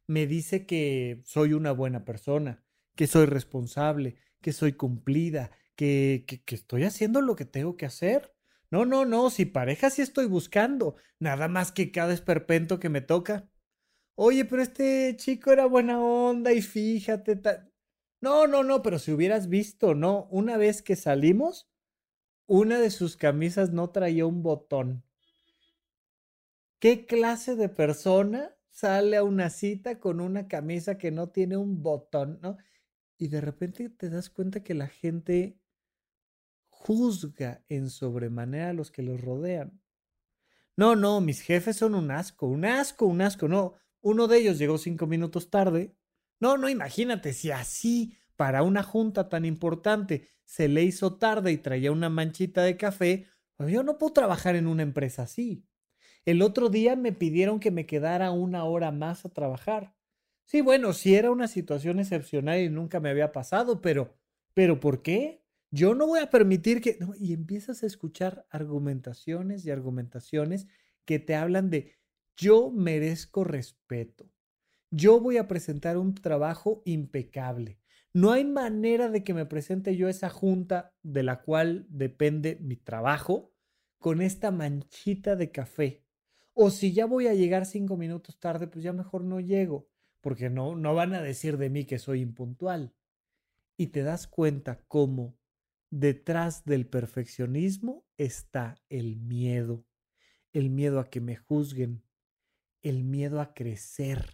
me 0.08 0.26
dice 0.26 0.66
que 0.66 1.22
soy 1.26 1.54
una 1.54 1.72
buena 1.72 2.06
persona, 2.06 2.64
que 2.96 3.08
soy 3.08 3.26
responsable, 3.26 4.16
que 4.42 4.54
soy 4.54 4.74
cumplida, 4.74 5.52
que, 5.76 6.26
que, 6.28 6.56
estoy 6.56 6.84
haciendo 6.84 7.22
lo 7.22 7.36
que 7.36 7.46
tengo 7.46 7.78
que 7.78 7.86
hacer. 7.86 8.34
No, 8.72 8.86
no, 8.86 9.06
no, 9.06 9.30
si 9.30 9.46
pareja 9.46 9.90
sí 9.90 10.02
estoy 10.02 10.26
buscando, 10.26 10.96
nada 11.20 11.48
más 11.48 11.72
que 11.72 11.92
cada 11.92 12.14
esperpento 12.14 12.80
que 12.80 12.90
me 12.90 13.02
toca. 13.02 13.50
Oye, 14.22 14.44
pero 14.44 14.62
este 14.62 15.16
chico 15.16 15.50
era 15.54 15.66
buena 15.66 16.04
onda 16.04 16.52
y 16.52 16.62
fíjate. 16.62 17.40
No, 18.20 18.48
no, 18.48 18.64
no, 18.64 18.82
pero 18.82 19.00
si 19.00 19.14
hubieras 19.14 19.48
visto, 19.48 19.96
no, 19.96 20.28
una 20.30 20.58
vez 20.58 20.82
que 20.82 20.98
salimos, 20.98 21.70
una 22.46 22.80
de 22.80 22.90
sus 22.90 23.16
camisas 23.16 23.72
no 23.72 23.92
traía 23.92 24.26
un 24.26 24.44
botón. 24.44 25.06
¿Qué 26.80 27.06
clase 27.06 27.56
de 27.56 27.70
persona 27.70 28.58
sale 28.72 29.16
a 29.16 29.24
una 29.24 29.50
cita 29.50 30.02
con 30.02 30.20
una 30.20 30.50
camisa 30.50 30.98
que 30.98 31.12
no 31.12 31.30
tiene 31.30 31.56
un 31.56 31.82
botón, 31.82 32.40
¿no? 32.42 32.58
Y 33.18 33.30
de 33.30 33.40
repente 33.40 33.90
te 33.90 34.10
das 34.10 34.30
cuenta 34.30 34.66
que 34.66 34.74
la 34.74 34.90
gente 34.90 35.62
juzga 36.68 37.64
en 37.70 37.90
sobremanera 37.90 38.72
a 38.72 38.74
los 38.74 38.92
que 38.92 39.02
los 39.02 39.22
rodean. 39.22 39.82
No, 40.76 40.98
no, 40.98 41.22
mis 41.22 41.40
jefes 41.40 41.78
son 41.78 41.96
un 41.96 42.12
asco, 42.12 42.48
un 42.48 42.66
asco, 42.66 43.06
un 43.06 43.22
asco. 43.22 43.48
No, 43.48 43.76
uno 44.02 44.28
de 44.28 44.38
ellos 44.38 44.58
llegó 44.58 44.78
cinco 44.78 45.08
minutos 45.08 45.50
tarde. 45.50 45.96
No, 46.40 46.58
no, 46.58 46.70
imagínate, 46.70 47.34
si 47.34 47.52
así 47.52 48.18
para 48.36 48.64
una 48.64 48.84
junta 48.84 49.28
tan 49.28 49.46
importante 49.46 50.30
se 50.46 50.68
le 50.68 50.84
hizo 50.84 51.18
tarde 51.18 51.52
y 51.52 51.58
traía 51.58 51.92
una 51.92 52.10
manchita 52.10 52.64
de 52.64 52.78
café, 52.78 53.28
pues 53.58 53.72
yo 53.72 53.84
no 53.84 53.98
puedo 53.98 54.14
trabajar 54.14 54.56
en 54.56 54.68
una 54.68 54.84
empresa 54.84 55.24
así. 55.24 55.66
El 56.26 56.42
otro 56.42 56.70
día 56.70 56.96
me 56.96 57.12
pidieron 57.12 57.60
que 57.60 57.72
me 57.72 57.86
quedara 57.86 58.32
una 58.32 58.64
hora 58.64 58.92
más 58.92 59.26
a 59.26 59.30
trabajar. 59.30 59.96
Sí, 60.46 60.62
bueno, 60.62 60.94
sí 60.94 61.16
era 61.16 61.30
una 61.30 61.48
situación 61.48 62.00
excepcional 62.00 62.60
y 62.60 62.70
nunca 62.70 63.00
me 63.00 63.10
había 63.10 63.32
pasado, 63.32 63.82
pero, 63.82 64.16
pero 64.54 64.80
¿por 64.80 65.02
qué? 65.02 65.44
Yo 65.72 65.94
no 65.94 66.08
voy 66.08 66.22
a 66.22 66.30
permitir 66.30 66.82
que... 66.82 66.98
y 67.20 67.34
empiezas 67.34 67.84
a 67.84 67.86
escuchar 67.86 68.48
argumentaciones 68.50 69.66
y 69.66 69.72
argumentaciones 69.72 70.68
que 71.06 71.20
te 71.20 71.36
hablan 71.36 71.70
de 71.70 71.99
yo 72.40 72.72
merezco 72.72 73.44
respeto. 73.44 74.32
Yo 74.92 75.20
voy 75.20 75.38
a 75.38 75.48
presentar 75.48 75.98
un 75.98 76.16
trabajo 76.16 76.82
impecable. 76.86 77.80
No 78.14 78.32
hay 78.32 78.46
manera 78.46 79.10
de 79.10 79.24
que 79.24 79.34
me 79.34 79.46
presente 79.46 79.96
yo 79.98 80.08
esa 80.08 80.30
junta 80.30 80.96
de 81.04 81.24
la 81.24 81.42
cual 81.42 81.86
depende 81.90 82.58
mi 82.62 82.78
trabajo 82.78 83.52
con 84.00 84.22
esta 84.22 84.52
manchita 84.52 85.36
de 85.36 85.52
café. 85.52 86.06
O 86.54 86.72
si 86.72 86.94
ya 86.94 87.06
voy 87.06 87.28
a 87.28 87.34
llegar 87.34 87.66
cinco 87.66 87.98
minutos 87.98 88.40
tarde, 88.40 88.68
pues 88.68 88.84
ya 88.84 88.94
mejor 88.94 89.24
no 89.24 89.40
llego, 89.42 89.90
porque 90.22 90.50
no, 90.50 90.76
no 90.76 90.96
van 90.96 91.14
a 91.14 91.22
decir 91.22 91.58
de 91.58 91.70
mí 91.70 91.86
que 91.86 92.00
soy 92.00 92.22
impuntual. 92.22 92.96
Y 93.78 93.88
te 93.88 94.02
das 94.02 94.28
cuenta 94.28 94.84
cómo 94.88 95.38
detrás 95.90 96.64
del 96.64 96.88
perfeccionismo 96.88 98.06
está 98.18 98.82
el 98.88 99.18
miedo, 99.18 99.86
el 100.54 100.70
miedo 100.70 101.00
a 101.00 101.10
que 101.10 101.22
me 101.22 101.36
juzguen, 101.36 102.04
el 102.82 103.04
miedo 103.04 103.42
a 103.42 103.54
crecer, 103.54 104.34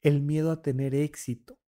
el 0.00 0.20
miedo 0.20 0.50
a 0.50 0.62
tener 0.62 0.94
éxito. 0.94 1.58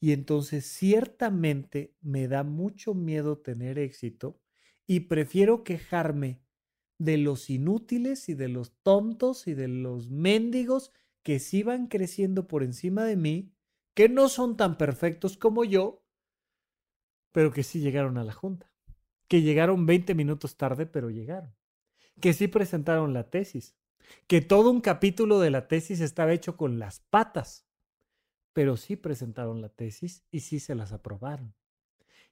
Y 0.00 0.12
entonces 0.12 0.66
ciertamente 0.66 1.94
me 2.00 2.28
da 2.28 2.42
mucho 2.42 2.94
miedo 2.94 3.38
tener 3.38 3.78
éxito 3.78 4.40
y 4.86 5.00
prefiero 5.00 5.64
quejarme 5.64 6.42
de 6.98 7.18
los 7.18 7.50
inútiles 7.50 8.28
y 8.28 8.34
de 8.34 8.48
los 8.48 8.72
tontos 8.82 9.46
y 9.46 9.54
de 9.54 9.68
los 9.68 10.10
mendigos 10.10 10.92
que 11.22 11.38
sí 11.40 11.62
van 11.62 11.88
creciendo 11.88 12.46
por 12.46 12.62
encima 12.62 13.04
de 13.04 13.16
mí, 13.16 13.52
que 13.94 14.08
no 14.08 14.28
son 14.28 14.56
tan 14.56 14.78
perfectos 14.78 15.36
como 15.36 15.64
yo, 15.64 16.04
pero 17.32 17.52
que 17.52 17.62
sí 17.62 17.80
llegaron 17.80 18.16
a 18.16 18.24
la 18.24 18.32
junta, 18.32 18.72
que 19.28 19.42
llegaron 19.42 19.86
20 19.86 20.14
minutos 20.14 20.56
tarde, 20.56 20.86
pero 20.86 21.10
llegaron, 21.10 21.54
que 22.20 22.32
sí 22.32 22.48
presentaron 22.48 23.12
la 23.12 23.28
tesis, 23.28 23.76
que 24.26 24.40
todo 24.40 24.70
un 24.70 24.80
capítulo 24.80 25.40
de 25.40 25.50
la 25.50 25.68
tesis 25.68 26.00
estaba 26.00 26.32
hecho 26.32 26.56
con 26.56 26.78
las 26.78 27.00
patas, 27.00 27.66
pero 28.52 28.76
sí 28.76 28.96
presentaron 28.96 29.60
la 29.60 29.68
tesis 29.68 30.24
y 30.30 30.40
sí 30.40 30.60
se 30.60 30.74
las 30.74 30.92
aprobaron. 30.92 31.54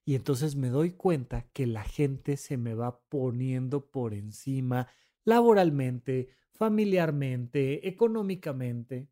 Y 0.05 0.15
entonces 0.15 0.57
me 0.57 0.69
doy 0.69 0.93
cuenta 0.93 1.49
que 1.53 1.67
la 1.67 1.83
gente 1.83 2.37
se 2.37 2.57
me 2.57 2.75
va 2.75 3.01
poniendo 3.09 3.91
por 3.91 4.13
encima 4.15 4.89
laboralmente, 5.25 6.29
familiarmente, 6.53 7.89
económicamente. 7.89 9.09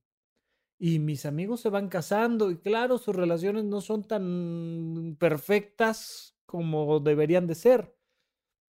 Y 0.79 0.99
mis 0.99 1.25
amigos 1.27 1.61
se 1.61 1.71
van 1.71 1.89
casando 1.89 2.51
y 2.51 2.59
claro, 2.59 2.99
sus 2.99 3.15
relaciones 3.15 3.65
no 3.65 3.81
son 3.81 4.05
tan 4.05 5.17
perfectas 5.19 6.37
como 6.45 7.01
deberían 7.01 7.47
de 7.47 7.55
ser, 7.55 7.97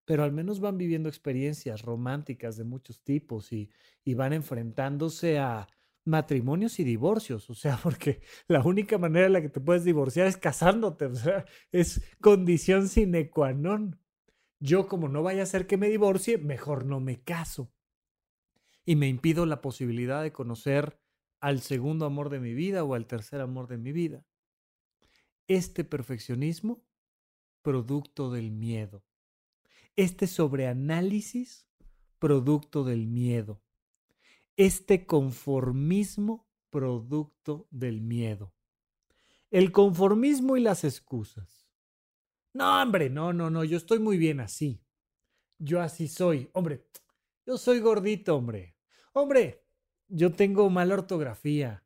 pero 0.06 0.24
al 0.24 0.32
menos 0.32 0.60
van 0.60 0.78
viviendo 0.78 1.10
experiencias 1.10 1.82
románticas 1.82 2.58
de 2.58 2.64
muchos 2.64 3.02
tipos 3.04 3.52
y, 3.52 3.70
y 4.04 4.14
van 4.14 4.34
enfrentándose 4.34 5.40
a, 5.40 5.68
matrimonios 6.06 6.80
y 6.80 6.84
divorcios, 6.84 7.50
o 7.50 7.56
sea, 7.56 7.78
porque 7.84 8.22
la 8.48 8.62
única 8.62 8.98
manera 8.98 9.28
en 9.28 9.34
la 9.34 9.42
que 9.42 9.50
te 9.50 9.62
puedes 9.62 9.84
divorciar 9.84 10.28
es 10.28 10.38
casándote, 10.38 11.06
o 11.06 11.16
sea, 11.16 11.46
es 11.72 12.02
condición 12.22 12.88
sine 12.88 13.30
qua 13.30 13.54
non. 13.54 14.00
Yo 14.60 14.88
como 14.88 15.10
no 15.10 15.24
vaya 15.24 15.44
a 15.44 15.48
ser 15.48 15.68
que 15.68 15.78
me 15.78 15.90
divorcie, 15.90 16.38
mejor 16.38 16.86
no 16.86 17.02
me 17.02 17.22
caso. 17.22 17.74
Y 18.86 18.96
me 18.96 19.08
impido 19.08 19.46
la 19.46 19.62
posibilidad 19.62 20.24
de 20.24 20.32
conocer 20.32 21.00
al 21.42 21.62
segundo 21.62 22.06
amor 22.06 22.30
de 22.30 22.40
mi 22.40 22.54
vida 22.54 22.84
o 22.84 22.94
al 22.94 23.06
tercer 23.06 23.42
amor 23.42 23.68
de 23.68 23.78
mi 23.78 23.92
vida. 23.92 24.26
Este 25.48 25.84
perfeccionismo, 25.84 26.82
producto 27.62 28.32
del 28.32 28.52
miedo. 28.52 29.04
Este 29.96 30.28
sobreanálisis, 30.28 31.68
producto 32.20 32.84
del 32.84 33.08
miedo 33.08 33.64
este 34.58 35.06
conformismo 35.06 36.48
producto 36.70 37.68
del 37.72 38.02
miedo. 38.02 38.54
El 39.52 39.72
conformismo 39.72 40.58
y 40.58 40.62
las 40.62 40.84
excusas. 40.84 41.68
No, 42.54 42.82
hombre, 42.82 43.10
no, 43.10 43.34
no, 43.34 43.50
no, 43.50 43.64
yo 43.64 43.78
estoy 43.78 44.00
muy 44.00 44.18
bien 44.18 44.40
así. 44.40 44.82
Yo 45.60 45.82
así 45.82 46.08
soy. 46.08 46.50
Hombre, 46.54 46.86
yo 47.46 47.58
soy 47.58 47.80
gordito, 47.80 48.36
hombre. 48.36 48.76
Hombre, 49.14 49.64
yo 50.08 50.32
tengo 50.32 50.70
mala 50.70 50.96
ortografía. 50.96 51.84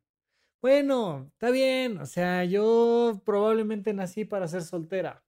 Bueno, 0.60 1.30
está 1.32 1.50
bien, 1.50 1.98
o 1.98 2.06
sea, 2.06 2.44
yo 2.44 3.22
probablemente 3.24 3.92
nací 3.92 4.24
para 4.24 4.48
ser 4.48 4.62
soltera. 4.62 5.24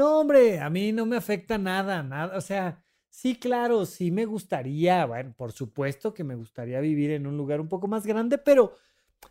No, 0.00 0.20
hombre, 0.20 0.60
a 0.60 0.70
mí 0.70 0.92
no 0.92 1.04
me 1.04 1.16
afecta 1.16 1.58
nada, 1.58 2.02
nada, 2.02 2.36
o 2.36 2.40
sea, 2.40 2.82
Sí, 3.12 3.34
claro, 3.34 3.84
sí 3.86 4.12
me 4.12 4.24
gustaría, 4.24 5.04
bueno, 5.04 5.34
por 5.36 5.50
supuesto 5.52 6.14
que 6.14 6.22
me 6.22 6.36
gustaría 6.36 6.80
vivir 6.80 7.10
en 7.10 7.26
un 7.26 7.36
lugar 7.36 7.60
un 7.60 7.68
poco 7.68 7.88
más 7.88 8.06
grande, 8.06 8.38
pero, 8.38 8.76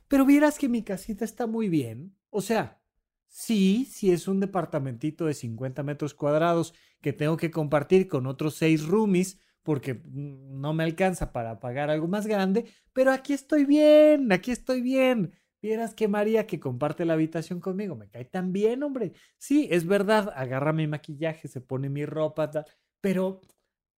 pero 0.10 0.26
vieras 0.26 0.60
que 0.60 0.68
mi 0.70 0.84
casita 0.84 1.24
está 1.26 1.48
muy 1.48 1.70
bien. 1.70 2.14
O 2.30 2.42
sea, 2.42 2.82
sí, 3.30 3.86
sí 3.90 4.12
es 4.12 4.28
un 4.28 4.42
departamentito 4.42 5.26
de 5.26 5.34
50 5.34 5.82
metros 5.84 6.14
cuadrados 6.14 6.74
que 7.02 7.14
tengo 7.14 7.38
que 7.38 7.52
compartir 7.52 8.10
con 8.10 8.28
otros 8.28 8.56
seis 8.56 8.86
roomies 8.86 9.40
porque 9.64 10.02
no 10.06 10.74
me 10.74 10.84
alcanza 10.84 11.32
para 11.32 11.60
pagar 11.62 11.90
algo 11.90 12.08
más 12.10 12.28
grande, 12.28 12.66
pero 12.94 13.12
aquí 13.14 13.34
estoy 13.34 13.66
bien, 13.66 14.32
aquí 14.34 14.52
estoy 14.52 14.82
bien. 14.82 15.34
Vieras 15.62 15.94
que 15.94 16.08
María, 16.08 16.48
que 16.48 16.60
comparte 16.60 17.04
la 17.06 17.14
habitación 17.14 17.60
conmigo, 17.60 17.96
me 17.96 18.10
cae 18.10 18.26
tan 18.26 18.54
bien, 18.54 18.82
hombre. 18.84 19.12
Sí, 19.38 19.68
es 19.72 19.86
verdad, 19.86 20.32
agarra 20.36 20.72
mi 20.72 20.88
maquillaje, 20.88 21.48
se 21.50 21.60
pone 21.60 21.90
mi 21.90 22.06
ropa, 22.06 22.50
tal, 22.50 22.66
pero 23.02 23.42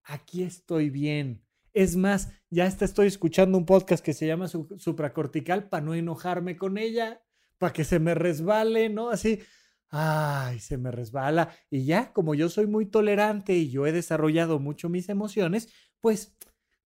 aquí 0.04 0.42
estoy 0.42 0.90
bien. 0.90 1.44
Es 1.72 1.96
más, 1.96 2.30
ya 2.50 2.66
hasta 2.66 2.84
estoy 2.84 3.06
escuchando 3.06 3.56
un 3.56 3.64
podcast 3.64 4.04
que 4.04 4.12
se 4.12 4.26
llama 4.26 4.48
Supracortical 4.48 5.68
para 5.68 5.84
no 5.84 5.94
enojarme 5.94 6.56
con 6.56 6.78
ella, 6.78 7.22
para 7.58 7.72
que 7.72 7.84
se 7.84 7.98
me 8.00 8.14
resbale, 8.14 8.88
¿no? 8.88 9.10
Así, 9.10 9.40
ay, 9.88 10.58
se 10.58 10.76
me 10.78 10.90
resbala. 10.90 11.54
Y 11.70 11.84
ya, 11.86 12.12
como 12.12 12.34
yo 12.34 12.48
soy 12.48 12.66
muy 12.66 12.86
tolerante 12.86 13.54
y 13.54 13.70
yo 13.70 13.86
he 13.86 13.92
desarrollado 13.92 14.58
mucho 14.58 14.88
mis 14.88 15.08
emociones, 15.08 15.72
pues 16.00 16.36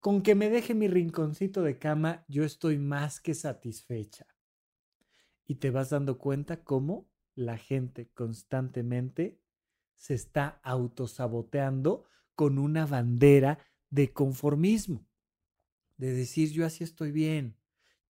con 0.01 0.23
que 0.23 0.35
me 0.35 0.51
deje 0.51 0.75
mi 0.75 0.87
rinconcito 0.87 1.63
de 1.63 1.79
cama, 1.79 2.25
yo 2.29 2.45
estoy 2.45 2.79
más 2.79 3.21
que 3.21 3.35
satisfecha. 3.35 4.27
Y 5.47 5.57
te 5.57 5.71
vas 5.71 5.91
dando 5.91 6.19
cuenta 6.19 6.65
cómo 6.65 7.09
la 7.35 7.59
gente 7.59 8.09
constantemente 8.15 9.39
se 9.95 10.15
está 10.15 10.61
autosaboteando 10.63 12.05
con 12.35 12.59
una 12.59 12.87
bandera 12.87 13.59
de 13.91 14.13
conformismo, 14.13 15.07
de 15.97 16.13
decir 16.13 16.51
yo 16.51 16.67
así 16.67 16.85
estoy 16.85 17.13
bien, 17.13 17.57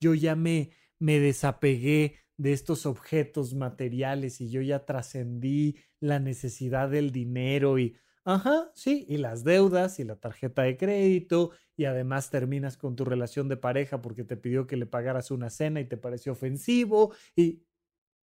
yo 0.01 0.15
ya 0.15 0.35
me, 0.35 0.71
me 0.99 1.21
desapegué 1.21 2.17
de 2.37 2.53
estos 2.53 2.87
objetos 2.87 3.55
materiales 3.55 4.41
y 4.41 4.51
yo 4.51 4.61
ya 4.61 4.85
trascendí 4.85 5.77
la 6.01 6.19
necesidad 6.19 6.91
del 6.91 7.13
dinero 7.13 7.79
y 7.79 7.97
Ajá, 8.29 8.73
sí, 8.75 9.07
y 9.09 9.19
las 9.19 9.45
deudas 9.45 10.01
y 10.01 10.05
la 10.05 10.17
tarjeta 10.17 10.63
de 10.63 10.77
crédito 10.77 11.53
y 11.77 11.85
además 11.85 12.29
terminas 12.29 12.77
con 12.77 12.97
tu 12.97 13.05
relación 13.05 13.49
de 13.49 13.57
pareja 13.57 14.03
porque 14.03 14.25
te 14.25 14.37
pidió 14.37 14.67
que 14.67 14.77
le 14.77 14.85
pagaras 14.87 15.31
una 15.31 15.49
cena 15.49 15.81
y 15.81 15.85
te 15.85 15.97
pareció 15.97 16.33
ofensivo 16.33 17.15
y, 17.37 17.63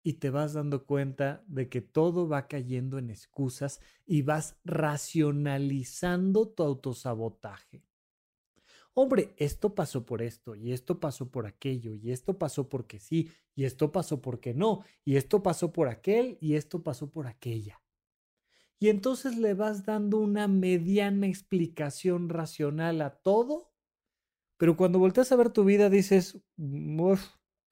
y 0.04 0.14
te 0.16 0.30
vas 0.30 0.54
dando 0.54 0.86
cuenta 0.86 1.44
de 1.48 1.70
que 1.70 1.82
todo 1.82 2.28
va 2.28 2.48
cayendo 2.48 2.98
en 3.00 3.12
excusas 3.12 3.82
y 4.06 4.24
vas 4.24 4.58
racionalizando 4.66 6.50
tu 6.50 6.64
autosabotaje. 6.64 7.86
Hombre, 8.96 9.34
esto 9.38 9.74
pasó 9.76 10.06
por 10.06 10.22
esto 10.22 10.56
y 10.56 10.72
esto 10.72 11.00
pasó 11.00 11.30
por 11.32 11.46
aquello 11.48 11.96
y 11.96 12.12
esto 12.12 12.38
pasó 12.38 12.70
porque 12.70 13.00
sí 13.00 13.30
y 13.56 13.66
esto 13.66 13.92
pasó 13.92 14.22
porque 14.22 14.54
no 14.54 14.84
y 15.06 15.16
esto 15.18 15.42
pasó 15.44 15.72
por 15.74 15.88
aquel 15.88 16.38
y 16.42 16.56
esto 16.56 16.84
pasó 16.84 17.10
por 17.10 17.28
aquella 17.28 17.83
y 18.84 18.90
entonces 18.90 19.38
le 19.38 19.54
vas 19.54 19.86
dando 19.86 20.18
una 20.18 20.50
mediana 20.50 21.26
explicación 21.26 22.28
racional 22.28 23.02
a 23.02 23.12
todo, 23.12 23.72
pero 24.58 24.76
cuando 24.76 25.00
volteas 25.00 25.32
a 25.32 25.38
ver 25.38 25.52
tu 25.52 25.64
vida 25.64 25.90
dices, 25.90 26.44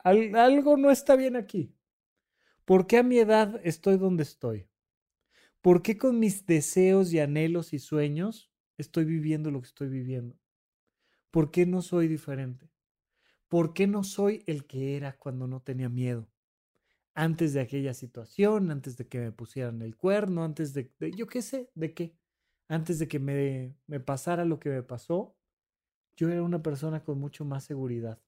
algo 0.06 0.78
no 0.78 0.90
está 0.90 1.18
bien 1.18 1.36
aquí. 1.36 1.76
¿Por 2.64 2.88
qué 2.88 3.00
a 3.00 3.04
mi 3.04 3.18
edad 3.18 3.60
estoy 3.66 3.98
donde 3.98 4.24
estoy? 4.24 4.70
¿Por 5.60 5.82
qué 5.82 5.98
con 5.98 6.18
mis 6.18 6.46
deseos 6.46 7.12
y 7.12 7.20
anhelos 7.20 7.74
y 7.74 7.80
sueños 7.80 8.50
estoy 8.78 9.04
viviendo 9.04 9.52
lo 9.52 9.60
que 9.60 9.68
estoy 9.68 9.90
viviendo? 9.90 10.40
¿Por 11.30 11.52
qué 11.52 11.66
no 11.66 11.82
soy 11.82 12.08
diferente? 12.08 12.72
¿Por 13.50 13.74
qué 13.74 13.86
no 13.86 14.06
soy 14.06 14.46
el 14.48 14.66
que 14.66 14.96
era 14.96 15.18
cuando 15.18 15.46
no 15.46 15.62
tenía 15.62 15.90
miedo? 15.90 16.31
Antes 17.14 17.54
de 17.54 17.62
aquella 17.62 17.94
situación, 17.94 18.72
antes 18.72 18.98
de 18.98 19.08
que 19.08 19.20
me 19.20 19.32
pusieran 19.32 19.82
el 19.82 19.96
cuerno, 19.96 20.44
antes 20.44 20.74
de, 20.74 20.92
yo 21.16 21.28
qué 21.28 21.42
sé, 21.42 21.70
de 21.76 21.94
qué, 21.94 22.16
antes 22.68 23.00
de 23.00 23.08
que 23.08 23.20
me, 23.20 23.76
me 23.88 24.00
pasara 24.00 24.46
lo 24.46 24.60
que 24.60 24.70
me 24.70 24.84
pasó, 24.84 25.36
yo 26.16 26.30
era 26.30 26.44
una 26.44 26.62
persona 26.62 27.04
con 27.04 27.20
mucho 27.20 27.46
más 27.46 27.64
seguridad. 27.64 28.20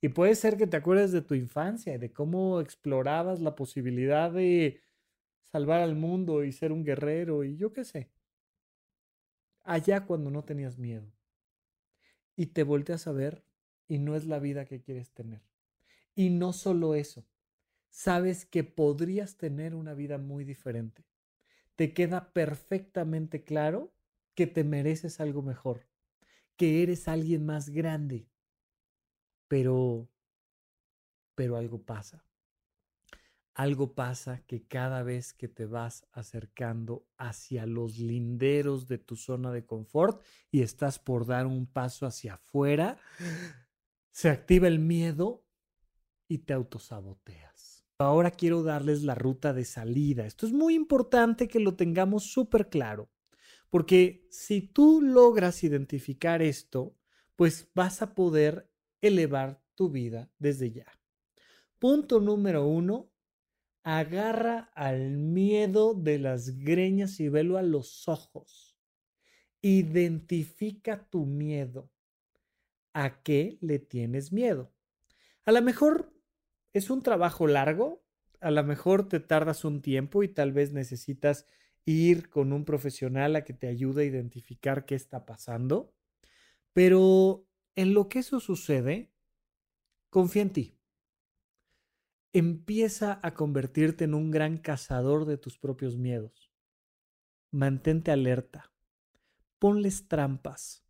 Y 0.00 0.08
puede 0.08 0.34
ser 0.34 0.58
que 0.58 0.66
te 0.66 0.76
acuerdes 0.76 1.12
de 1.12 1.22
tu 1.22 1.34
infancia 1.34 1.94
y 1.94 1.98
de 1.98 2.12
cómo 2.12 2.60
explorabas 2.60 3.40
la 3.40 3.54
posibilidad 3.54 4.30
de 4.30 4.82
salvar 5.44 5.80
al 5.80 5.94
mundo 5.94 6.44
y 6.44 6.52
ser 6.52 6.72
un 6.72 6.84
guerrero 6.84 7.44
y 7.44 7.56
yo 7.56 7.72
qué 7.72 7.84
sé. 7.84 8.10
Allá 9.62 10.04
cuando 10.04 10.30
no 10.30 10.44
tenías 10.44 10.78
miedo. 10.78 11.10
Y 12.36 12.46
te 12.46 12.64
volteas 12.64 13.06
a 13.06 13.12
ver 13.12 13.44
y 13.88 13.98
no 13.98 14.14
es 14.16 14.26
la 14.26 14.40
vida 14.40 14.66
que 14.66 14.82
quieres 14.82 15.12
tener. 15.12 15.42
Y 16.14 16.30
no 16.30 16.52
solo 16.52 16.94
eso, 16.94 17.24
sabes 17.94 18.44
que 18.44 18.64
podrías 18.64 19.36
tener 19.36 19.72
una 19.72 19.94
vida 19.94 20.18
muy 20.18 20.44
diferente. 20.44 21.06
Te 21.76 21.94
queda 21.94 22.32
perfectamente 22.32 23.44
claro 23.44 23.94
que 24.34 24.48
te 24.48 24.64
mereces 24.64 25.20
algo 25.20 25.42
mejor, 25.42 25.86
que 26.56 26.82
eres 26.82 27.06
alguien 27.06 27.46
más 27.46 27.70
grande. 27.70 28.26
Pero, 29.46 30.08
pero 31.36 31.56
algo 31.56 31.82
pasa. 31.82 32.24
Algo 33.54 33.94
pasa 33.94 34.42
que 34.44 34.66
cada 34.66 35.04
vez 35.04 35.32
que 35.32 35.46
te 35.46 35.64
vas 35.64 36.04
acercando 36.10 37.06
hacia 37.16 37.64
los 37.64 37.98
linderos 37.98 38.88
de 38.88 38.98
tu 38.98 39.14
zona 39.14 39.52
de 39.52 39.66
confort 39.66 40.20
y 40.50 40.62
estás 40.62 40.98
por 40.98 41.26
dar 41.26 41.46
un 41.46 41.66
paso 41.66 42.06
hacia 42.06 42.34
afuera, 42.34 42.98
se 44.10 44.30
activa 44.30 44.66
el 44.66 44.80
miedo 44.80 45.44
y 46.26 46.38
te 46.38 46.54
autosaboteas. 46.54 47.73
Ahora 47.98 48.32
quiero 48.32 48.62
darles 48.62 49.02
la 49.02 49.14
ruta 49.14 49.52
de 49.52 49.64
salida. 49.64 50.26
Esto 50.26 50.46
es 50.46 50.52
muy 50.52 50.74
importante 50.74 51.46
que 51.46 51.60
lo 51.60 51.76
tengamos 51.76 52.24
súper 52.24 52.68
claro, 52.68 53.08
porque 53.70 54.26
si 54.30 54.62
tú 54.62 55.00
logras 55.00 55.62
identificar 55.62 56.42
esto, 56.42 56.96
pues 57.36 57.70
vas 57.74 58.02
a 58.02 58.14
poder 58.14 58.70
elevar 59.00 59.62
tu 59.74 59.90
vida 59.90 60.30
desde 60.38 60.72
ya. 60.72 60.86
Punto 61.78 62.20
número 62.20 62.66
uno, 62.66 63.10
agarra 63.82 64.70
al 64.74 65.18
miedo 65.18 65.94
de 65.94 66.18
las 66.18 66.58
greñas 66.58 67.20
y 67.20 67.28
velo 67.28 67.58
a 67.58 67.62
los 67.62 68.08
ojos. 68.08 68.76
Identifica 69.60 71.08
tu 71.08 71.26
miedo. 71.26 71.90
¿A 72.92 73.22
qué 73.22 73.58
le 73.60 73.78
tienes 73.78 74.32
miedo? 74.32 74.72
A 75.44 75.52
lo 75.52 75.60
mejor 75.62 76.13
es 76.74 76.90
un 76.90 77.02
trabajo 77.02 77.46
largo, 77.46 78.04
a 78.40 78.50
lo 78.50 78.62
mejor 78.64 79.08
te 79.08 79.20
tardas 79.20 79.64
un 79.64 79.80
tiempo 79.80 80.22
y 80.22 80.28
tal 80.28 80.52
vez 80.52 80.72
necesitas 80.72 81.46
ir 81.86 82.28
con 82.28 82.52
un 82.52 82.64
profesional 82.64 83.36
a 83.36 83.44
que 83.44 83.54
te 83.54 83.68
ayude 83.68 84.02
a 84.02 84.06
identificar 84.06 84.84
qué 84.84 84.96
está 84.96 85.24
pasando, 85.24 85.94
pero 86.72 87.46
en 87.76 87.94
lo 87.94 88.08
que 88.08 88.18
eso 88.18 88.40
sucede, 88.40 89.12
confía 90.10 90.42
en 90.42 90.50
ti. 90.50 90.78
Empieza 92.32 93.20
a 93.22 93.34
convertirte 93.34 94.04
en 94.04 94.14
un 94.14 94.32
gran 94.32 94.58
cazador 94.58 95.24
de 95.24 95.38
tus 95.38 95.58
propios 95.58 95.96
miedos. 95.96 96.50
Mantente 97.52 98.10
alerta. 98.10 98.72
Ponles 99.60 100.08
trampas. 100.08 100.84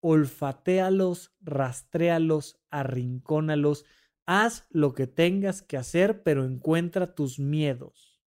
Olfatéalos, 0.00 1.34
rastréalos, 1.40 2.60
arrincónalos, 2.70 3.84
Haz 4.26 4.66
lo 4.70 4.92
que 4.92 5.06
tengas 5.06 5.62
que 5.62 5.76
hacer, 5.76 6.24
pero 6.24 6.44
encuentra 6.44 7.14
tus 7.14 7.38
miedos. 7.38 8.20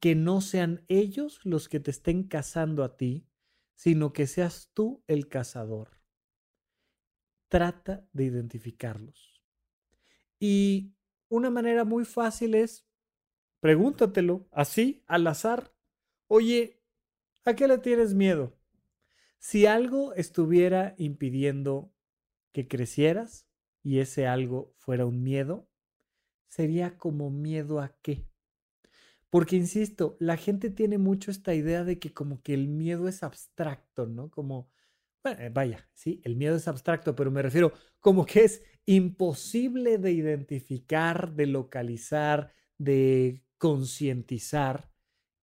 Que 0.00 0.14
no 0.14 0.42
sean 0.42 0.84
ellos 0.88 1.40
los 1.44 1.68
que 1.68 1.80
te 1.80 1.90
estén 1.90 2.24
cazando 2.24 2.84
a 2.84 2.96
ti, 2.98 3.26
sino 3.74 4.12
que 4.12 4.26
seas 4.26 4.70
tú 4.74 5.02
el 5.06 5.28
cazador. 5.28 5.98
Trata 7.48 8.06
de 8.12 8.24
identificarlos. 8.24 9.42
Y 10.38 10.94
una 11.28 11.48
manera 11.48 11.84
muy 11.84 12.04
fácil 12.04 12.54
es, 12.54 12.86
pregúntatelo 13.60 14.46
así, 14.52 15.02
al 15.06 15.26
azar. 15.26 15.74
Oye, 16.26 16.82
¿a 17.44 17.54
qué 17.54 17.66
le 17.66 17.78
tienes 17.78 18.14
miedo? 18.14 18.58
Si 19.38 19.64
algo 19.64 20.12
estuviera 20.14 20.94
impidiendo 20.98 21.94
que 22.52 22.68
crecieras, 22.68 23.48
y 23.82 24.00
ese 24.00 24.26
algo 24.26 24.74
fuera 24.78 25.06
un 25.06 25.22
miedo, 25.22 25.68
sería 26.48 26.98
como 26.98 27.30
miedo 27.30 27.80
a 27.80 27.96
qué. 28.02 28.28
Porque, 29.30 29.56
insisto, 29.56 30.16
la 30.20 30.36
gente 30.36 30.70
tiene 30.70 30.98
mucho 30.98 31.30
esta 31.30 31.54
idea 31.54 31.84
de 31.84 31.98
que 31.98 32.12
como 32.14 32.42
que 32.42 32.54
el 32.54 32.68
miedo 32.68 33.08
es 33.08 33.22
abstracto, 33.22 34.06
¿no? 34.06 34.30
Como, 34.30 34.70
eh, 35.24 35.50
vaya, 35.52 35.88
sí, 35.92 36.20
el 36.24 36.36
miedo 36.36 36.56
es 36.56 36.68
abstracto, 36.68 37.14
pero 37.14 37.30
me 37.30 37.42
refiero 37.42 37.72
como 38.00 38.24
que 38.24 38.44
es 38.44 38.62
imposible 38.86 39.98
de 39.98 40.12
identificar, 40.12 41.34
de 41.34 41.46
localizar, 41.46 42.52
de 42.78 43.42
concientizar, 43.58 44.90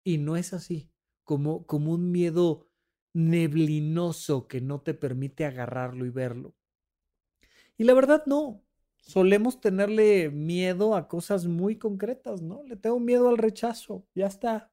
y 0.03 0.17
no 0.19 0.37
es 0.37 0.53
así, 0.53 0.91
como, 1.23 1.65
como 1.67 1.91
un 1.93 2.11
miedo 2.11 2.69
neblinoso 3.13 4.47
que 4.47 4.61
no 4.61 4.81
te 4.81 4.93
permite 4.93 5.45
agarrarlo 5.45 6.05
y 6.05 6.09
verlo. 6.09 6.55
Y 7.77 7.83
la 7.83 7.93
verdad 7.93 8.23
no, 8.25 8.63
solemos 8.97 9.61
tenerle 9.61 10.29
miedo 10.31 10.95
a 10.95 11.07
cosas 11.07 11.45
muy 11.45 11.77
concretas, 11.77 12.41
¿no? 12.41 12.63
Le 12.63 12.75
tengo 12.75 12.99
miedo 12.99 13.29
al 13.29 13.37
rechazo, 13.37 14.05
ya 14.15 14.27
está. 14.27 14.71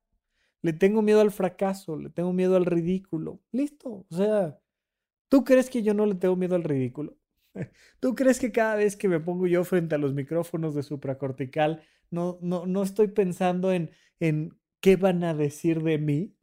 Le 0.63 0.73
tengo 0.73 1.03
miedo 1.03 1.21
al 1.21 1.33
fracaso, 1.33 1.97
le 1.97 2.09
tengo 2.11 2.33
miedo 2.33 2.57
al 2.57 2.65
ridículo. 2.65 3.41
Listo, 3.51 4.07
o 4.09 4.15
sea, 4.15 4.59
¿tú 5.29 5.45
crees 5.45 5.69
que 5.69 5.83
yo 5.83 5.93
no 5.95 6.07
le 6.07 6.15
tengo 6.15 6.37
miedo 6.37 6.55
al 6.55 6.65
ridículo? 6.65 7.17
¿Tú 8.01 8.15
crees 8.15 8.39
que 8.39 8.53
cada 8.53 8.77
vez 8.77 8.97
que 8.97 9.09
me 9.09 9.21
pongo 9.21 9.47
yo 9.47 9.65
frente 9.65 9.97
a 9.97 9.99
los 9.99 10.15
micrófonos 10.15 10.75
de 10.75 10.83
supracortical, 10.83 11.83
no, 12.11 12.39
no, 12.41 12.67
no 12.67 12.83
estoy 12.83 13.09
pensando 13.09 13.73
en, 13.73 13.91
en 14.21 14.59
qué 14.81 14.97
van 14.97 15.25
a 15.25 15.35
decir 15.35 15.83
de 15.83 15.99
mí? 15.99 16.35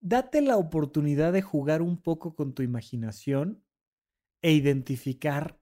Date 0.00 0.40
la 0.40 0.56
oportunidad 0.56 1.32
de 1.32 1.42
jugar 1.42 1.82
un 1.82 2.00
poco 2.00 2.34
con 2.34 2.54
tu 2.54 2.62
imaginación 2.62 3.62
e 4.42 4.52
identificar 4.52 5.60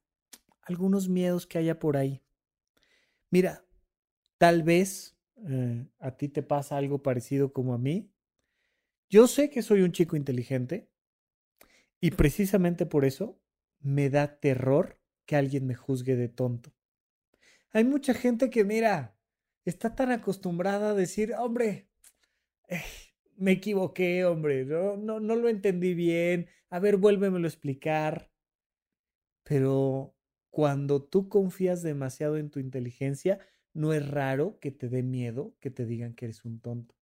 algunos 0.67 1.09
miedos 1.09 1.47
que 1.47 1.59
haya 1.59 1.79
por 1.79 1.97
ahí. 1.97 2.23
Mira, 3.31 3.65
tal 4.39 4.63
vez 4.63 5.17
eh, 5.49 5.87
a 5.99 6.17
ti 6.17 6.29
te 6.29 6.43
pasa 6.43 6.77
algo 6.77 7.03
parecido 7.03 7.53
como 7.53 7.75
a 7.75 7.79
mí. 7.79 8.11
Yo 9.09 9.27
sé 9.27 9.51
que 9.51 9.63
soy 9.63 9.83
un 9.83 9.93
chico 9.93 10.17
inteligente 10.17 10.91
y 12.01 12.11
precisamente 12.13 12.87
por 12.87 13.05
eso 13.05 13.41
me 13.81 14.11
da 14.11 14.39
terror 14.41 14.99
que 15.27 15.37
alguien 15.37 15.67
me 15.67 15.75
juzgue 15.75 16.17
de 16.17 16.29
tonto. 16.29 16.73
Hay 17.71 17.85
mucha 17.85 18.15
gente 18.15 18.51
que, 18.51 18.65
mira, 18.65 19.17
está 19.65 19.95
tan 19.95 20.11
acostumbrada 20.11 20.91
a 20.91 20.95
decir, 20.95 21.35
hombre, 21.35 21.89
eh, 22.69 22.83
me 23.37 23.53
equivoqué, 23.53 24.25
hombre, 24.25 24.65
no, 24.65 24.97
no, 24.97 25.21
no 25.21 25.37
lo 25.37 25.49
entendí 25.49 25.95
bien, 25.95 26.49
a 26.71 26.79
ver, 26.79 26.97
vuélvemelo 26.97 27.47
a 27.47 27.49
explicar. 27.49 28.31
Pero 29.43 30.14
cuando 30.55 31.03
tú 31.03 31.29
confías 31.29 31.83
demasiado 31.83 32.37
en 32.37 32.49
tu 32.49 32.61
inteligencia, 32.61 33.41
no 33.73 33.93
es 33.93 34.09
raro 34.09 34.61
que 34.61 34.71
te 34.71 34.89
dé 34.89 35.03
miedo 35.03 35.57
que 35.59 35.69
te 35.69 35.85
digan 35.85 36.15
que 36.15 36.27
eres 36.27 36.45
un 36.45 36.61
tonto. 36.61 36.95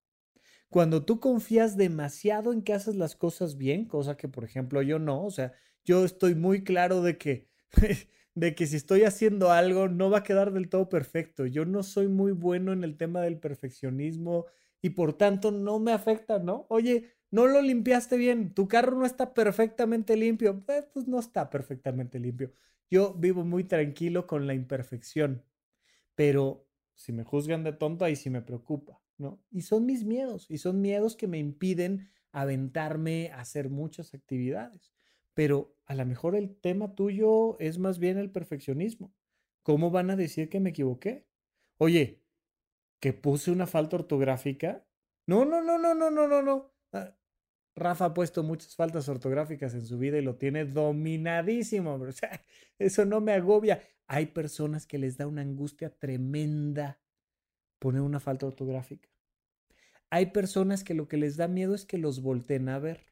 Cuando 0.70 1.04
tú 1.04 1.20
confías 1.20 1.76
demasiado 1.76 2.54
en 2.54 2.62
que 2.62 2.72
haces 2.72 2.96
las 2.96 3.14
cosas 3.14 3.58
bien, 3.58 3.84
cosa 3.84 4.16
que 4.16 4.26
por 4.26 4.44
ejemplo 4.44 4.80
yo 4.80 4.98
no, 4.98 5.22
o 5.22 5.30
sea, 5.30 5.52
yo 5.84 6.02
estoy 6.06 6.34
muy 6.34 6.64
claro 6.64 7.02
de 7.02 7.18
que 7.18 7.50
de 8.34 8.54
que 8.54 8.66
si 8.66 8.76
estoy 8.76 9.02
haciendo 9.02 9.52
algo 9.52 9.86
no 9.86 10.08
va 10.08 10.20
a 10.20 10.22
quedar 10.22 10.54
del 10.54 10.70
todo 10.70 10.88
perfecto. 10.88 11.44
Yo 11.44 11.66
no 11.66 11.82
soy 11.82 12.08
muy 12.08 12.32
bueno 12.32 12.72
en 12.72 12.84
el 12.84 12.96
tema 12.96 13.20
del 13.20 13.38
perfeccionismo 13.38 14.46
y 14.80 14.90
por 14.90 15.12
tanto 15.18 15.50
no 15.50 15.78
me 15.78 15.92
afecta, 15.92 16.38
¿no? 16.38 16.64
Oye, 16.70 17.10
no 17.30 17.46
lo 17.46 17.60
limpiaste 17.60 18.16
bien, 18.16 18.54
tu 18.54 18.66
carro 18.66 18.96
no 18.96 19.04
está 19.04 19.34
perfectamente 19.34 20.16
limpio, 20.16 20.64
pues, 20.64 20.86
pues 20.86 21.06
no 21.06 21.20
está 21.20 21.50
perfectamente 21.50 22.18
limpio. 22.18 22.54
Yo 22.92 23.14
vivo 23.14 23.42
muy 23.42 23.64
tranquilo 23.64 24.26
con 24.26 24.46
la 24.46 24.52
imperfección, 24.52 25.46
pero 26.14 26.68
si 26.94 27.10
me 27.10 27.24
juzgan 27.24 27.64
de 27.64 27.72
tonto, 27.72 28.04
ahí 28.04 28.16
sí 28.16 28.28
me 28.28 28.42
preocupa, 28.42 29.00
¿no? 29.16 29.42
Y 29.50 29.62
son 29.62 29.86
mis 29.86 30.04
miedos, 30.04 30.44
y 30.50 30.58
son 30.58 30.82
miedos 30.82 31.16
que 31.16 31.26
me 31.26 31.38
impiden 31.38 32.10
aventarme 32.32 33.30
a 33.30 33.40
hacer 33.40 33.70
muchas 33.70 34.12
actividades. 34.12 34.92
Pero 35.32 35.74
a 35.86 35.94
lo 35.94 36.04
mejor 36.04 36.36
el 36.36 36.54
tema 36.54 36.94
tuyo 36.94 37.58
es 37.60 37.78
más 37.78 37.98
bien 37.98 38.18
el 38.18 38.30
perfeccionismo. 38.30 39.14
¿Cómo 39.62 39.90
van 39.90 40.10
a 40.10 40.16
decir 40.16 40.50
que 40.50 40.60
me 40.60 40.68
equivoqué? 40.68 41.26
Oye, 41.78 42.20
que 43.00 43.14
puse 43.14 43.52
una 43.52 43.66
falta 43.66 43.96
ortográfica. 43.96 44.86
No, 45.26 45.46
no, 45.46 45.62
no, 45.62 45.78
no, 45.78 45.94
no, 45.94 46.10
no, 46.10 46.28
no, 46.28 46.42
no. 46.42 46.71
Rafa 47.74 48.06
ha 48.06 48.14
puesto 48.14 48.42
muchas 48.42 48.76
faltas 48.76 49.08
ortográficas 49.08 49.74
en 49.74 49.86
su 49.86 49.98
vida 49.98 50.18
y 50.18 50.22
lo 50.22 50.36
tiene 50.36 50.64
dominadísimo. 50.64 51.94
O 51.94 52.12
sea, 52.12 52.44
eso 52.78 53.04
no 53.04 53.20
me 53.20 53.32
agobia. 53.32 53.82
Hay 54.06 54.26
personas 54.26 54.86
que 54.86 54.98
les 54.98 55.16
da 55.16 55.26
una 55.26 55.42
angustia 55.42 55.90
tremenda 55.90 57.00
poner 57.78 58.02
una 58.02 58.20
falta 58.20 58.46
ortográfica. 58.46 59.08
Hay 60.10 60.26
personas 60.26 60.84
que 60.84 60.94
lo 60.94 61.08
que 61.08 61.16
les 61.16 61.36
da 61.36 61.48
miedo 61.48 61.74
es 61.74 61.86
que 61.86 61.98
los 61.98 62.20
volteen 62.20 62.68
a 62.68 62.78
ver. 62.78 63.06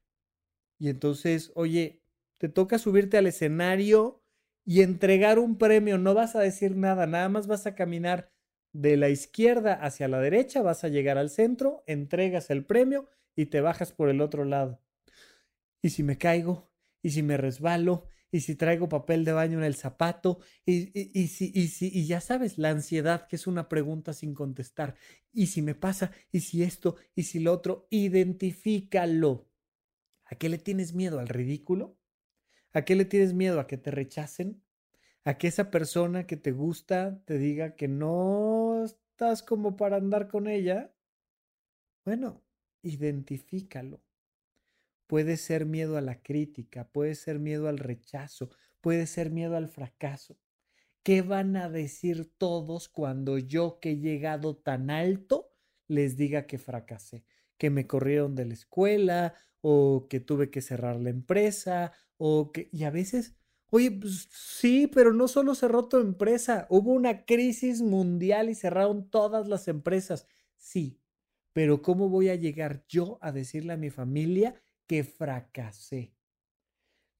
Y 0.79 0.91
entonces, 0.91 1.51
oye, 1.55 2.03
te 2.39 2.49
toca 2.49 2.79
subirte 2.79 3.17
al 3.17 3.27
escenario 3.27 4.23
y 4.65 4.83
entregar 4.83 5.39
un 5.39 5.57
premio. 5.57 5.99
No 5.99 6.15
vas 6.15 6.37
a 6.37 6.41
decir 6.41 6.77
nada, 6.77 7.07
nada 7.07 7.29
más 7.29 7.47
vas 7.47 7.67
a 7.67 7.75
caminar 7.75 8.31
de 8.73 8.97
la 8.97 9.09
izquierda 9.09 9.75
hacia 9.75 10.09
la 10.09 10.21
derecha, 10.21 10.63
vas 10.63 10.85
a 10.85 10.89
llegar 10.89 11.19
al 11.19 11.31
centro, 11.31 11.83
entregas 11.87 12.51
el 12.51 12.65
premio 12.65 13.09
y 13.35 13.47
te 13.47 13.61
bajas 13.61 13.93
por 13.93 14.09
el 14.09 14.21
otro 14.21 14.45
lado. 14.45 14.81
¿Y 15.83 15.91
si 15.91 16.03
me 16.03 16.19
caigo? 16.19 16.71
¿Y 17.03 17.11
si 17.11 17.23
me 17.23 17.37
resbalo? 17.37 18.07
¿Y 18.33 18.41
si 18.41 18.55
traigo 18.55 18.89
papel 18.89 19.25
de 19.25 19.33
baño 19.33 19.59
en 19.59 19.65
el 19.65 19.75
zapato? 19.75 20.41
¿Y, 20.65 20.91
y, 21.19 21.29
si, 21.29 21.51
y, 21.53 21.69
si, 21.69 21.91
y 21.93 22.07
ya 22.07 22.21
sabes, 22.21 22.59
la 22.59 22.71
ansiedad, 22.71 23.27
que 23.27 23.37
es 23.37 23.47
una 23.47 23.69
pregunta 23.69 24.13
sin 24.13 24.35
contestar. 24.35 24.95
¿Y 25.33 25.49
si 25.49 25.63
me 25.63 25.75
pasa? 25.75 26.13
¿Y 26.31 26.41
si 26.41 26.63
esto? 26.63 26.97
¿Y 27.15 27.25
si 27.25 27.41
lo 27.41 27.53
otro? 27.53 27.89
Identifícalo. 27.91 29.49
¿A 30.25 30.37
qué 30.37 30.49
le 30.49 30.59
tienes 30.59 30.95
miedo? 30.95 31.19
¿Al 31.19 31.29
ridículo? 31.29 31.99
¿A 32.73 32.85
qué 32.85 32.95
le 32.95 33.05
tienes 33.05 33.35
miedo? 33.35 33.59
¿A 33.59 33.67
que 33.67 33.79
te 33.79 33.91
rechacen? 33.91 34.63
¿A 35.31 35.39
que 35.39 35.47
esa 35.47 35.71
persona 35.71 36.27
que 36.27 36.37
te 36.37 36.51
gusta 36.51 37.23
te 37.25 37.39
diga 37.39 37.77
que 37.77 37.87
no 37.87 38.85
estás 38.85 39.45
como 39.45 39.77
para 39.77 39.97
andar 39.97 40.27
con 40.27 40.49
ella? 40.49 40.93
Bueno, 42.05 42.43
identifícalo. 42.83 44.03
Puede 45.07 45.37
ser 45.37 45.67
miedo 45.67 45.97
a 45.97 46.01
la 46.01 46.21
crítica, 46.21 46.91
puede 46.91 47.15
ser 47.15 47.39
miedo 47.39 47.69
al 47.69 47.79
rechazo, 47.79 48.51
puede 48.81 49.07
ser 49.07 49.31
miedo 49.31 49.57
al 49.57 49.69
fracaso. 49.69 50.37
¿Qué 51.05 51.23
van 51.23 51.57
a 51.57 51.69
decir 51.69 52.33
todos 52.37 52.89
cuando 52.89 53.39
yo 53.39 53.79
que 53.79 53.93
he 53.93 53.99
llegado 53.99 54.57
tan 54.57 54.91
alto 54.91 55.53
les 55.87 56.17
diga 56.17 56.49
que 56.49 56.59
fracasé? 56.59 57.25
Que 57.57 57.71
me 57.71 57.87
corrieron 57.87 58.35
de 58.35 58.47
la 58.47 58.55
escuela 58.55 59.35
o 59.61 60.09
que 60.11 60.19
tuve 60.19 60.51
que 60.51 60.61
cerrar 60.61 60.97
la 60.97 61.11
empresa 61.11 61.93
o 62.17 62.51
que, 62.51 62.69
y 62.73 62.83
a 62.83 62.91
veces, 62.91 63.37
oye, 63.71 63.91
pues 63.91 64.29
sí, 64.31 64.87
pero 64.87 65.13
no 65.13 65.29
solo 65.29 65.55
cerró 65.55 65.89
tu 65.89 65.99
empresa, 65.99 66.67
hubo 66.71 66.93
una 66.93 67.25
crisis 67.25 67.83
mundial 67.83 68.51
y 68.51 68.55
cerraron 68.55 69.11
todas 69.11 69.49
las 69.49 69.69
empresas. 69.69 70.27
Sí, 70.57 71.01
pero 71.53 71.83
¿cómo 71.83 72.09
voy 72.09 72.29
a 72.29 72.35
llegar 72.37 72.85
yo 72.89 73.19
a 73.23 73.33
decirle 73.33 73.73
a 73.73 73.77
mi 73.77 73.91
familia 73.91 74.63
que 74.87 75.05
fracasé? 75.05 76.15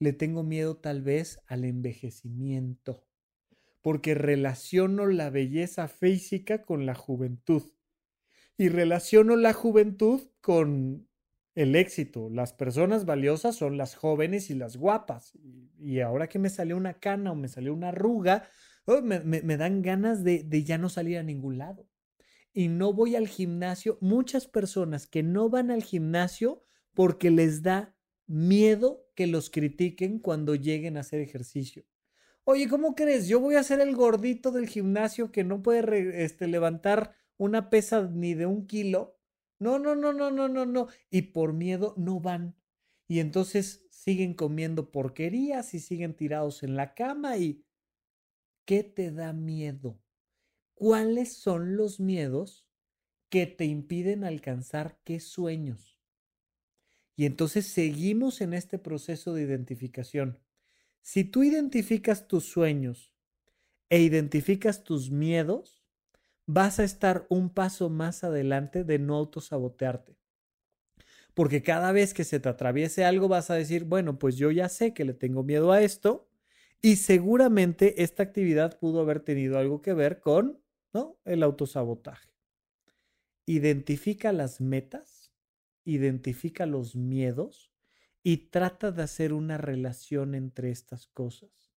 Le 0.01 0.13
tengo 0.13 0.43
miedo 0.43 0.79
tal 0.79 1.03
vez 1.03 1.41
al 1.47 1.65
envejecimiento, 1.65 3.07
porque 3.83 4.15
relaciono 4.15 5.07
la 5.07 5.31
belleza 5.31 5.89
física 5.89 6.63
con 6.63 6.87
la 6.87 6.95
juventud 6.95 7.63
y 8.57 8.69
relaciono 8.69 9.37
la 9.37 9.53
juventud 9.53 10.23
con 10.41 11.10
el 11.61 11.77
éxito. 11.77 12.31
Las 12.31 12.55
personas 12.55 13.05
valiosas 13.05 13.55
son 13.55 13.77
las 13.77 13.95
jóvenes 13.95 14.49
y 14.49 14.55
las 14.55 14.79
guapas. 14.79 15.33
Y 15.79 16.01
ahora 16.01 16.29
que 16.29 16.39
me 16.39 16.49
salió 16.49 16.77
una 16.77 16.95
cana 16.95 17.33
o 17.33 17.35
me 17.35 17.49
salió 17.49 17.75
una 17.75 17.89
arruga, 17.89 18.49
oh, 18.87 19.03
me, 19.03 19.57
dan 19.59 19.83
ganas 19.83 20.25
de, 20.25 20.65
ya 20.65 20.79
no 20.79 20.89
salir 20.89 21.19
a 21.19 21.23
ningún 21.23 21.59
lado. 21.59 21.87
Y 22.53 22.69
no 22.69 22.95
voy 22.95 23.15
al 23.15 23.29
gimnasio. 23.29 23.99
Muchas 24.01 24.47
personas 24.47 25.07
que 25.07 25.23
no 25.23 25.51
van 25.51 25.71
al 25.71 25.83
gimnasio 25.83 26.65
porque 26.95 27.31
les 27.31 27.63
da 27.63 27.95
miedo 28.27 29.07
que 29.15 29.27
los 29.27 29.51
critiquen 29.51 30.19
cuando 30.19 30.55
lleguen 30.55 30.97
a 30.97 31.01
hacer 31.01 31.21
ejercicio. 31.21 31.85
Oye, 32.45 32.69
¿cómo 32.69 32.95
crees? 32.95 33.29
Yo 33.29 33.39
voy 33.39 33.57
a 33.57 33.63
ser 33.63 33.81
el 33.81 33.95
gordito 33.95 34.51
del 34.51 34.67
gimnasio 34.67 35.31
que 35.31 35.45
no 35.45 35.63
puede 35.63 36.25
este, 36.25 36.49
levantar 36.49 37.15
una 37.37 37.69
pesa 37.69 38.09
ni 38.11 38.35
de 38.35 38.47
un 38.47 38.67
kilo 38.67 39.20
no, 39.61 39.79
no, 39.79 39.95
no, 39.95 40.13
no, 40.13 40.31
no, 40.31 40.49
no, 40.49 40.67
no. 40.67 40.89
Y 41.11 41.23
por 41.23 41.53
miedo 41.53 41.95
no 41.97 42.19
van. 42.19 42.57
Y 43.07 43.21
entonces 43.21 43.87
siguen 43.91 44.35
comiendo 44.35 44.91
porquerías 44.91 45.75
y 45.75 45.81
siguen 45.81 46.15
tirados 46.15 46.63
en 46.63 46.75
la 46.77 46.95
cama 46.95 47.37
y 47.37 47.65
¿qué 48.65 48.83
te 48.83 49.13
da 49.13 49.35
miedo? 49.35 50.01
¿Cuáles 50.75 51.35
son 51.35 51.77
los 51.77 52.01
miedos 52.01 52.67
que 53.29 53.47
te 53.47 53.67
impiden 53.67 54.25
alcanzar 54.25 54.99
qué 55.05 55.21
sueños? 55.21 56.01
Y 57.15 57.27
entonces 57.27 57.67
seguimos 57.67 58.41
en 58.41 58.55
este 58.55 58.79
proceso 58.79 59.35
de 59.35 59.43
identificación. 59.43 60.39
Si 61.03 61.25
tú 61.25 61.43
identificas 61.43 62.27
tus 62.29 62.47
sueños 62.47 63.15
e 63.91 64.01
identificas 64.01 64.85
tus 64.85 65.11
miedos, 65.11 65.80
vas 66.53 66.81
a 66.81 66.85
estar 66.85 67.27
un 67.29 67.51
paso 67.51 67.91
más 67.91 68.25
adelante 68.25 68.83
de 68.83 68.99
no 68.99 69.15
autosabotearte. 69.15 70.17
Porque 71.33 71.63
cada 71.63 71.93
vez 71.93 72.13
que 72.13 72.25
se 72.25 72.41
te 72.41 72.49
atraviese 72.49 73.05
algo 73.05 73.29
vas 73.29 73.51
a 73.51 73.55
decir, 73.55 73.85
bueno, 73.85 74.19
pues 74.19 74.37
yo 74.37 74.51
ya 74.51 74.69
sé 74.69 74.93
que 74.93 75.05
le 75.05 75.15
tengo 75.15 75.45
miedo 75.45 75.71
a 75.71 75.81
esto 75.81 76.29
y 76.83 76.97
seguramente 76.97 78.03
esta 78.03 78.25
actividad 78.25 78.81
pudo 78.81 79.01
haber 79.01 79.21
tenido 79.21 79.59
algo 79.59 79.81
que 79.81 79.95
ver 79.95 80.19
con 80.19 80.61
¿no? 80.93 81.21
el 81.25 81.45
autosabotaje. 81.45 82.31
Identifica 83.47 84.33
las 84.33 84.61
metas, 84.61 85.33
identifica 85.85 86.67
los 86.67 86.97
miedos 86.97 87.71
y 88.25 88.49
trata 88.49 88.91
de 88.91 89.05
hacer 89.05 89.33
una 89.33 89.57
relación 89.57 90.35
entre 90.35 90.73
estas 90.73 91.07
cosas. 91.07 91.71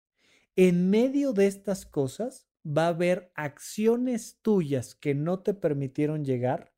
En 0.55 0.89
medio 0.89 1.31
de 1.31 1.45
estas 1.45 1.85
cosas 1.85 2.47
va 2.65 2.85
a 2.85 2.89
haber 2.89 3.31
acciones 3.35 4.39
tuyas 4.41 4.95
que 4.95 5.13
no 5.13 5.39
te 5.39 5.53
permitieron 5.53 6.23
llegar 6.23 6.73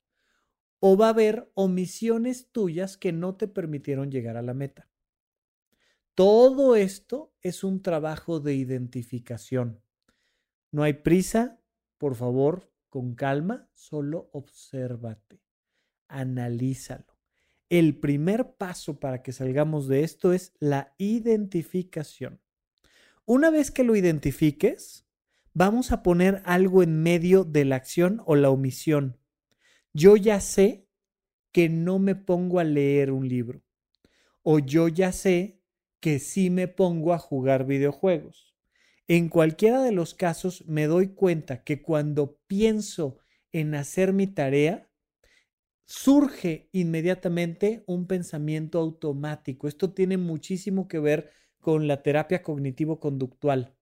o 0.80 0.96
va 0.96 1.06
a 1.06 1.10
haber 1.10 1.50
omisiones 1.54 2.50
tuyas 2.52 2.96
que 2.96 3.12
no 3.12 3.36
te 3.36 3.48
permitieron 3.48 4.10
llegar 4.10 4.36
a 4.36 4.42
la 4.42 4.54
meta. 4.54 4.88
Todo 6.14 6.76
esto 6.76 7.34
es 7.42 7.64
un 7.64 7.82
trabajo 7.82 8.40
de 8.40 8.54
identificación. 8.54 9.80
No 10.70 10.82
hay 10.82 10.94
prisa, 10.94 11.60
por 11.98 12.14
favor, 12.14 12.70
con 12.88 13.14
calma, 13.14 13.68
solo 13.74 14.30
obsérvate, 14.32 15.40
analízalo. 16.08 17.16
El 17.68 17.98
primer 17.98 18.54
paso 18.54 19.00
para 19.00 19.22
que 19.22 19.32
salgamos 19.32 19.88
de 19.88 20.04
esto 20.04 20.32
es 20.32 20.52
la 20.60 20.94
identificación. 20.98 22.40
Una 23.24 23.50
vez 23.50 23.70
que 23.70 23.82
lo 23.82 23.96
identifiques, 23.96 25.05
vamos 25.56 25.90
a 25.90 26.02
poner 26.02 26.42
algo 26.44 26.82
en 26.82 27.02
medio 27.02 27.42
de 27.42 27.64
la 27.64 27.76
acción 27.76 28.22
o 28.26 28.36
la 28.36 28.50
omisión. 28.50 29.16
Yo 29.94 30.18
ya 30.18 30.38
sé 30.40 30.86
que 31.50 31.70
no 31.70 31.98
me 31.98 32.14
pongo 32.14 32.60
a 32.60 32.64
leer 32.64 33.10
un 33.10 33.26
libro. 33.26 33.62
O 34.42 34.58
yo 34.58 34.88
ya 34.88 35.12
sé 35.12 35.62
que 35.98 36.18
sí 36.18 36.50
me 36.50 36.68
pongo 36.68 37.14
a 37.14 37.18
jugar 37.18 37.64
videojuegos. 37.64 38.54
En 39.08 39.30
cualquiera 39.30 39.82
de 39.82 39.92
los 39.92 40.12
casos 40.12 40.62
me 40.66 40.86
doy 40.86 41.14
cuenta 41.14 41.64
que 41.64 41.80
cuando 41.80 42.38
pienso 42.46 43.16
en 43.50 43.74
hacer 43.76 44.12
mi 44.12 44.26
tarea, 44.26 44.90
surge 45.86 46.68
inmediatamente 46.72 47.82
un 47.86 48.06
pensamiento 48.06 48.78
automático. 48.78 49.68
Esto 49.68 49.94
tiene 49.94 50.18
muchísimo 50.18 50.86
que 50.86 50.98
ver 50.98 51.30
con 51.60 51.88
la 51.88 52.02
terapia 52.02 52.42
cognitivo-conductual 52.42 53.75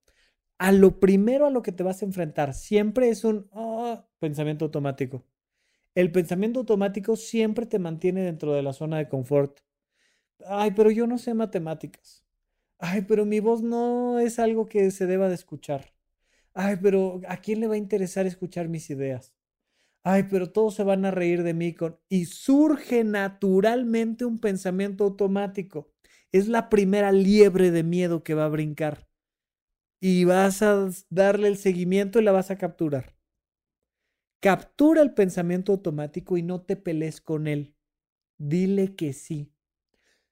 a 0.58 0.72
lo 0.72 1.00
primero 1.00 1.46
a 1.46 1.50
lo 1.50 1.62
que 1.62 1.72
te 1.72 1.82
vas 1.82 2.02
a 2.02 2.06
enfrentar 2.06 2.54
siempre 2.54 3.08
es 3.08 3.24
un 3.24 3.48
oh, 3.52 4.04
pensamiento 4.18 4.66
automático. 4.66 5.24
El 5.94 6.10
pensamiento 6.10 6.60
automático 6.60 7.16
siempre 7.16 7.66
te 7.66 7.78
mantiene 7.78 8.22
dentro 8.22 8.52
de 8.52 8.62
la 8.62 8.72
zona 8.72 8.98
de 8.98 9.08
confort. 9.08 9.60
Ay, 10.46 10.72
pero 10.72 10.90
yo 10.90 11.06
no 11.06 11.18
sé 11.18 11.34
matemáticas. 11.34 12.24
Ay, 12.78 13.02
pero 13.02 13.24
mi 13.24 13.40
voz 13.40 13.62
no 13.62 14.18
es 14.18 14.38
algo 14.38 14.66
que 14.66 14.90
se 14.90 15.06
deba 15.06 15.28
de 15.28 15.36
escuchar. 15.36 15.94
Ay, 16.52 16.76
pero 16.82 17.20
¿a 17.28 17.38
quién 17.38 17.60
le 17.60 17.68
va 17.68 17.74
a 17.74 17.78
interesar 17.78 18.26
escuchar 18.26 18.68
mis 18.68 18.90
ideas? 18.90 19.34
Ay, 20.02 20.24
pero 20.24 20.50
todos 20.50 20.74
se 20.74 20.84
van 20.84 21.04
a 21.04 21.10
reír 21.10 21.42
de 21.42 21.54
mí 21.54 21.72
con... 21.74 21.98
Y 22.08 22.26
surge 22.26 23.04
naturalmente 23.04 24.24
un 24.24 24.38
pensamiento 24.38 25.04
automático. 25.04 25.92
Es 26.30 26.48
la 26.48 26.68
primera 26.68 27.10
liebre 27.12 27.70
de 27.70 27.84
miedo 27.84 28.22
que 28.22 28.34
va 28.34 28.44
a 28.44 28.48
brincar. 28.48 29.08
Y 30.06 30.24
vas 30.24 30.60
a 30.60 30.90
darle 31.08 31.48
el 31.48 31.56
seguimiento 31.56 32.20
y 32.20 32.24
la 32.24 32.30
vas 32.30 32.50
a 32.50 32.58
capturar. 32.58 33.16
Captura 34.40 35.00
el 35.02 35.14
pensamiento 35.14 35.72
automático 35.72 36.36
y 36.36 36.42
no 36.42 36.60
te 36.62 36.76
pelees 36.76 37.20
con 37.20 37.46
él. 37.46 37.74
Dile 38.38 38.96
que 38.96 39.12
sí. 39.12 39.52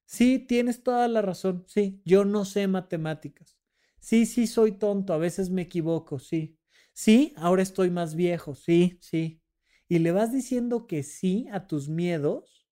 Sí, 0.07 0.39
tienes 0.41 0.83
toda 0.83 1.09
la 1.09 1.23
razón. 1.23 1.65
Sí, 1.69 2.03
yo 2.05 2.25
no 2.25 2.45
sé 2.45 2.69
matemáticas. 2.69 3.59
Sí, 4.01 4.27
sí, 4.27 4.47
soy 4.47 4.73
tonto. 4.73 5.15
A 5.15 5.19
veces 5.19 5.51
me 5.51 5.63
equivoco. 5.63 6.19
Sí. 6.19 6.59
Sí, 6.95 7.35
ahora 7.37 7.63
estoy 7.63 7.91
más 7.91 8.15
viejo. 8.17 8.55
Sí, 8.55 8.99
sí. 9.03 9.43
Y 9.89 10.01
le 10.01 10.13
vas 10.13 10.33
diciendo 10.33 10.87
que 10.87 11.03
sí 11.05 11.49
a 11.53 11.67
tus 11.67 11.89
miedos 11.89 12.69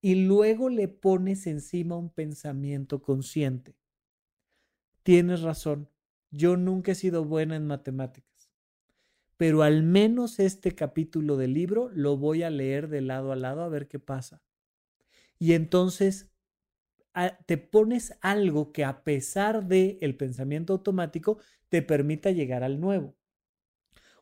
y 0.00 0.14
luego 0.14 0.68
le 0.68 0.86
pones 0.86 1.48
encima 1.48 1.96
un 1.96 2.08
pensamiento 2.08 3.02
consciente. 3.02 3.74
Tienes 5.04 5.42
razón. 5.42 5.88
Yo 6.32 6.56
nunca 6.56 6.90
he 6.92 6.94
sido 6.96 7.24
buena 7.24 7.54
en 7.54 7.66
matemáticas 7.68 8.34
pero 9.36 9.62
al 9.62 9.82
menos 9.82 10.38
este 10.38 10.74
capítulo 10.74 11.36
del 11.36 11.54
libro 11.54 11.90
lo 11.92 12.16
voy 12.16 12.42
a 12.42 12.50
leer 12.50 12.88
de 12.88 13.00
lado 13.00 13.32
a 13.32 13.36
lado 13.36 13.62
a 13.62 13.68
ver 13.68 13.88
qué 13.88 13.98
pasa. 13.98 14.42
Y 15.38 15.54
entonces 15.54 16.32
te 17.46 17.58
pones 17.58 18.16
algo 18.20 18.72
que 18.72 18.84
a 18.84 19.04
pesar 19.04 19.66
del 19.66 19.98
el 20.00 20.16
pensamiento 20.16 20.72
automático 20.72 21.38
te 21.68 21.82
permita 21.82 22.30
llegar 22.30 22.64
al 22.64 22.80
nuevo. 22.80 23.14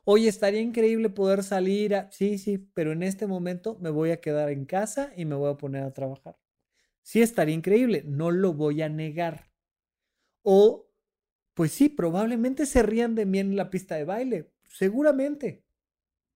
Oye, 0.05 0.27
estaría 0.27 0.61
increíble 0.61 1.09
poder 1.09 1.43
salir 1.43 1.95
a... 1.95 2.11
Sí, 2.11 2.37
sí, 2.37 2.57
pero 2.57 2.91
en 2.91 3.03
este 3.03 3.25
momento 3.27 3.77
me 3.79 3.89
voy 3.89 4.11
a 4.11 4.19
quedar 4.19 4.49
en 4.49 4.65
casa 4.65 5.13
y 5.15 5.25
me 5.25 5.35
voy 5.35 5.51
a 5.51 5.57
poner 5.57 5.83
a 5.83 5.93
trabajar. 5.93 6.37
Sí, 7.03 7.21
estaría 7.21 7.55
increíble, 7.55 8.03
no 8.05 8.31
lo 8.31 8.53
voy 8.53 8.81
a 8.81 8.89
negar. 8.89 9.52
O, 10.43 10.89
pues 11.53 11.71
sí, 11.71 11.89
probablemente 11.89 12.65
se 12.65 12.83
rían 12.83 13.15
de 13.15 13.25
mí 13.25 13.39
en 13.39 13.55
la 13.55 13.69
pista 13.69 13.95
de 13.95 14.05
baile, 14.05 14.53
Seguramente. 14.63 15.65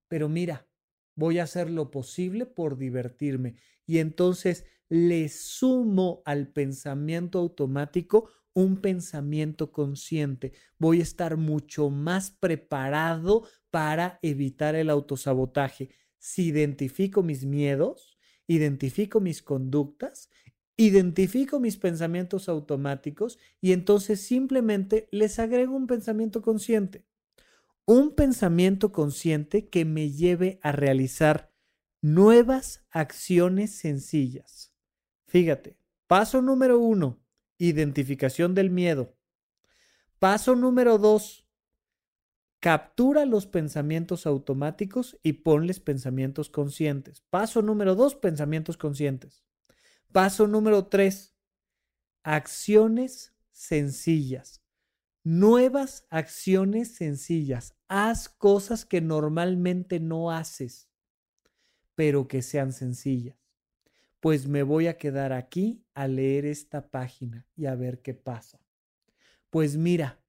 Pero 0.07 0.29
mira, 0.29 0.67
voy 1.15 1.39
a 1.39 1.43
hacer 1.43 1.69
lo 1.69 1.89
posible 1.89 2.45
por 2.45 2.77
divertirme. 2.77 3.55
Y 3.85 3.97
entonces 3.97 4.65
le 4.89 5.27
sumo 5.29 6.21
al 6.25 6.47
pensamiento 6.47 7.39
automático 7.39 8.29
un 8.53 8.77
pensamiento 8.77 9.71
consciente. 9.71 10.53
Voy 10.77 10.99
a 10.99 11.03
estar 11.03 11.37
mucho 11.37 11.89
más 11.89 12.31
preparado 12.31 13.47
para 13.69 14.19
evitar 14.21 14.75
el 14.75 14.89
autosabotaje. 14.89 15.89
Si 16.17 16.47
identifico 16.47 17.21
mis 17.21 17.45
miedos, 17.45 18.17
identifico 18.47 19.19
mis 19.19 19.43
conductas, 19.43 20.29
identifico 20.77 21.59
mis 21.59 21.77
pensamientos 21.77 22.47
automáticos 22.47 23.39
y 23.59 23.73
entonces 23.73 24.21
simplemente 24.21 25.09
les 25.11 25.39
agrego 25.39 25.75
un 25.75 25.87
pensamiento 25.87 26.41
consciente 26.41 27.07
un 27.87 28.15
pensamiento 28.15 28.91
consciente 28.91 29.69
que 29.69 29.85
me 29.85 30.11
lleve 30.11 30.59
a 30.61 30.73
realizar 30.73 31.53
nuevas 32.01 32.85
acciones 32.91 33.79
sencillas. 33.79 34.73
Fíjate, 35.27 35.77
paso 36.05 36.41
número 36.41 36.79
uno, 36.79 37.23
identificación 37.57 38.53
del 38.53 38.69
miedo. 38.69 39.15
Paso 40.19 40.57
número 40.57 40.97
dos, 40.97 41.47
captura 42.59 43.25
los 43.25 43.47
pensamientos 43.47 44.27
automáticos 44.27 45.17
y 45.23 45.33
ponles 45.33 45.79
pensamientos 45.79 46.49
conscientes. 46.49 47.21
Paso 47.29 47.61
número 47.61 47.95
dos, 47.95 48.15
pensamientos 48.15 48.75
conscientes. 48.75 49.46
Paso 50.11 50.47
número 50.47 50.87
tres, 50.87 51.35
acciones 52.23 53.35
sencillas. 53.51 54.63
Nuevas 55.23 56.07
acciones 56.09 56.95
sencillas. 56.95 57.75
Haz 57.87 58.29
cosas 58.29 58.85
que 58.85 59.01
normalmente 59.01 59.99
no 59.99 60.31
haces, 60.31 60.89
pero 61.95 62.27
que 62.27 62.41
sean 62.41 62.71
sencillas. 62.71 63.37
Pues 64.19 64.47
me 64.47 64.63
voy 64.63 64.87
a 64.87 64.97
quedar 64.97 65.33
aquí 65.33 65.85
a 65.93 66.07
leer 66.07 66.45
esta 66.45 66.89
página 66.89 67.45
y 67.55 67.65
a 67.65 67.75
ver 67.75 68.01
qué 68.01 68.13
pasa. 68.13 68.59
Pues 69.49 69.77
mira, 69.77 70.23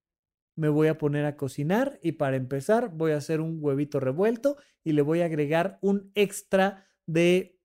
me 0.57 0.69
voy 0.69 0.89
a 0.89 0.99
poner 0.99 1.25
a 1.25 1.37
cocinar 1.37 1.99
y 2.03 2.13
para 2.13 2.37
empezar 2.37 2.91
voy 2.91 3.13
a 3.13 3.17
hacer 3.17 3.41
un 3.41 3.59
huevito 3.61 4.01
revuelto 4.01 4.57
y 4.83 4.93
le 4.93 5.03
voy 5.03 5.21
a 5.21 5.27
agregar 5.27 5.79
un 5.81 6.11
extra 6.15 6.87
de 7.07 7.58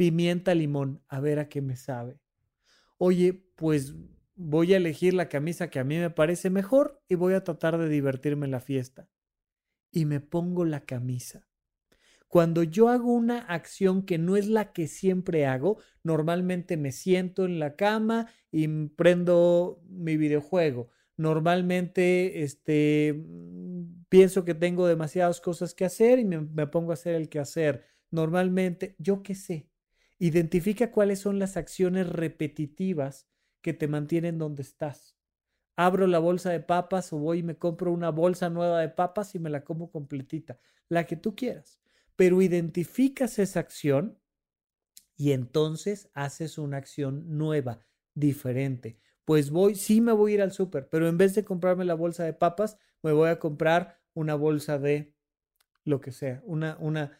pimienta 0.00 0.54
limón 0.54 1.04
a 1.08 1.20
ver 1.20 1.38
a 1.38 1.50
qué 1.50 1.60
me 1.60 1.76
sabe. 1.76 2.22
Oye, 2.96 3.34
pues 3.54 3.94
voy 4.34 4.72
a 4.72 4.78
elegir 4.78 5.12
la 5.12 5.28
camisa 5.28 5.68
que 5.68 5.78
a 5.78 5.84
mí 5.84 5.98
me 5.98 6.08
parece 6.08 6.48
mejor 6.48 7.02
y 7.06 7.16
voy 7.16 7.34
a 7.34 7.44
tratar 7.44 7.76
de 7.76 7.90
divertirme 7.90 8.46
en 8.46 8.52
la 8.52 8.60
fiesta. 8.60 9.10
Y 9.92 10.06
me 10.06 10.20
pongo 10.20 10.64
la 10.64 10.86
camisa. 10.86 11.46
Cuando 12.28 12.62
yo 12.62 12.88
hago 12.88 13.12
una 13.12 13.40
acción 13.40 14.06
que 14.06 14.16
no 14.16 14.38
es 14.38 14.48
la 14.48 14.72
que 14.72 14.86
siempre 14.86 15.44
hago, 15.44 15.76
normalmente 16.02 16.78
me 16.78 16.92
siento 16.92 17.44
en 17.44 17.58
la 17.58 17.76
cama 17.76 18.26
y 18.50 18.68
prendo 18.96 19.82
mi 19.86 20.16
videojuego. 20.16 20.88
Normalmente 21.18 22.42
este, 22.42 23.22
pienso 24.08 24.46
que 24.46 24.54
tengo 24.54 24.86
demasiadas 24.86 25.42
cosas 25.42 25.74
que 25.74 25.84
hacer 25.84 26.18
y 26.20 26.24
me, 26.24 26.40
me 26.40 26.66
pongo 26.66 26.92
a 26.92 26.94
hacer 26.94 27.16
el 27.16 27.28
que 27.28 27.38
hacer. 27.38 27.84
Normalmente, 28.10 28.96
yo 28.98 29.22
qué 29.22 29.34
sé, 29.34 29.69
identifica 30.20 30.92
cuáles 30.92 31.18
son 31.18 31.38
las 31.38 31.56
acciones 31.56 32.08
repetitivas 32.08 33.26
que 33.62 33.72
te 33.72 33.88
mantienen 33.88 34.38
donde 34.38 34.62
estás. 34.62 35.16
Abro 35.76 36.06
la 36.06 36.18
bolsa 36.18 36.50
de 36.50 36.60
papas 36.60 37.12
o 37.12 37.18
voy 37.18 37.38
y 37.38 37.42
me 37.42 37.56
compro 37.56 37.90
una 37.90 38.10
bolsa 38.10 38.50
nueva 38.50 38.80
de 38.80 38.90
papas 38.90 39.34
y 39.34 39.38
me 39.38 39.50
la 39.50 39.64
como 39.64 39.90
completita, 39.90 40.60
la 40.88 41.06
que 41.06 41.16
tú 41.16 41.34
quieras. 41.34 41.80
Pero 42.16 42.42
identificas 42.42 43.38
esa 43.38 43.60
acción 43.60 44.18
y 45.16 45.32
entonces 45.32 46.10
haces 46.12 46.58
una 46.58 46.76
acción 46.76 47.38
nueva, 47.38 47.80
diferente. 48.14 48.98
Pues 49.24 49.50
voy, 49.50 49.74
sí 49.74 50.02
me 50.02 50.12
voy 50.12 50.32
a 50.32 50.34
ir 50.34 50.42
al 50.42 50.52
súper, 50.52 50.88
pero 50.90 51.08
en 51.08 51.16
vez 51.16 51.34
de 51.34 51.44
comprarme 51.44 51.84
la 51.86 51.94
bolsa 51.94 52.24
de 52.24 52.34
papas, 52.34 52.76
me 53.02 53.12
voy 53.12 53.30
a 53.30 53.38
comprar 53.38 54.00
una 54.12 54.34
bolsa 54.34 54.78
de 54.78 55.14
lo 55.84 56.00
que 56.00 56.12
sea, 56.12 56.42
una, 56.44 56.76
una, 56.78 57.18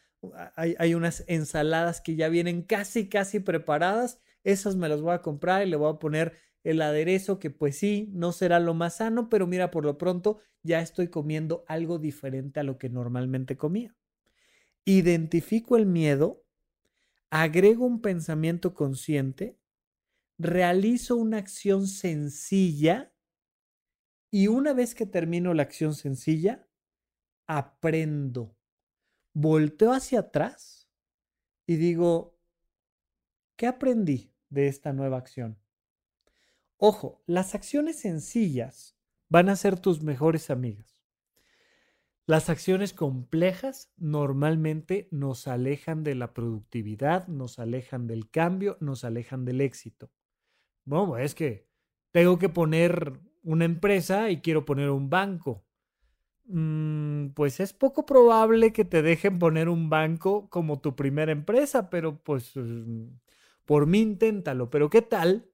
hay, 0.56 0.74
hay 0.78 0.94
unas 0.94 1.24
ensaladas 1.26 2.00
que 2.00 2.16
ya 2.16 2.28
vienen 2.28 2.62
casi, 2.62 3.08
casi 3.08 3.40
preparadas 3.40 4.20
esas 4.44 4.76
me 4.76 4.88
las 4.88 5.00
voy 5.02 5.12
a 5.12 5.22
comprar 5.22 5.66
y 5.66 5.70
le 5.70 5.76
voy 5.76 5.92
a 5.92 5.98
poner 5.98 6.38
el 6.62 6.82
aderezo 6.82 7.38
que 7.38 7.50
pues 7.50 7.78
sí, 7.78 8.08
no 8.12 8.32
será 8.32 8.60
lo 8.60 8.74
más 8.74 8.96
sano, 8.96 9.28
pero 9.28 9.46
mira, 9.46 9.70
por 9.70 9.84
lo 9.84 9.98
pronto 9.98 10.40
ya 10.62 10.80
estoy 10.80 11.08
comiendo 11.08 11.64
algo 11.68 11.98
diferente 11.98 12.60
a 12.60 12.62
lo 12.62 12.78
que 12.78 12.88
normalmente 12.88 13.56
comía. 13.56 13.94
Identifico 14.84 15.76
el 15.76 15.86
miedo, 15.86 16.44
agrego 17.30 17.86
un 17.86 18.00
pensamiento 18.00 18.74
consciente, 18.74 19.58
realizo 20.38 21.16
una 21.16 21.38
acción 21.38 21.86
sencilla 21.86 23.12
y 24.30 24.48
una 24.48 24.72
vez 24.74 24.94
que 24.94 25.06
termino 25.06 25.54
la 25.54 25.62
acción 25.62 25.94
sencilla, 25.94 26.66
aprendo. 27.46 28.56
Volteo 29.40 29.92
hacia 29.92 30.20
atrás 30.20 30.90
y 31.66 31.76
digo, 31.76 32.38
¿qué 33.56 33.66
aprendí? 33.66 34.30
de 34.50 34.66
esta 34.66 34.92
nueva 34.92 35.16
acción. 35.16 35.58
Ojo, 36.76 37.22
las 37.26 37.54
acciones 37.54 38.00
sencillas 38.00 38.96
van 39.28 39.48
a 39.48 39.56
ser 39.56 39.78
tus 39.78 40.02
mejores 40.02 40.50
amigas. 40.50 40.98
Las 42.26 42.50
acciones 42.50 42.92
complejas 42.92 43.92
normalmente 43.96 45.08
nos 45.10 45.48
alejan 45.48 46.04
de 46.04 46.14
la 46.14 46.32
productividad, 46.32 47.26
nos 47.28 47.58
alejan 47.58 48.06
del 48.06 48.30
cambio, 48.30 48.76
nos 48.80 49.04
alejan 49.04 49.44
del 49.44 49.60
éxito. 49.60 50.10
Bueno, 50.84 51.18
es 51.18 51.34
que 51.34 51.68
tengo 52.12 52.38
que 52.38 52.48
poner 52.48 53.20
una 53.42 53.64
empresa 53.64 54.30
y 54.30 54.40
quiero 54.40 54.64
poner 54.64 54.90
un 54.90 55.10
banco. 55.10 55.64
Mm, 56.52 57.28
pues 57.34 57.60
es 57.60 57.72
poco 57.72 58.06
probable 58.06 58.72
que 58.72 58.84
te 58.84 59.02
dejen 59.02 59.38
poner 59.38 59.68
un 59.68 59.88
banco 59.88 60.48
como 60.50 60.80
tu 60.80 60.96
primera 60.96 61.32
empresa, 61.32 61.90
pero 61.90 62.22
pues 62.22 62.52
mm, 62.56 63.06
por 63.64 63.86
mí 63.86 64.00
inténtalo, 64.00 64.70
pero 64.70 64.90
¿qué 64.90 65.02
tal 65.02 65.48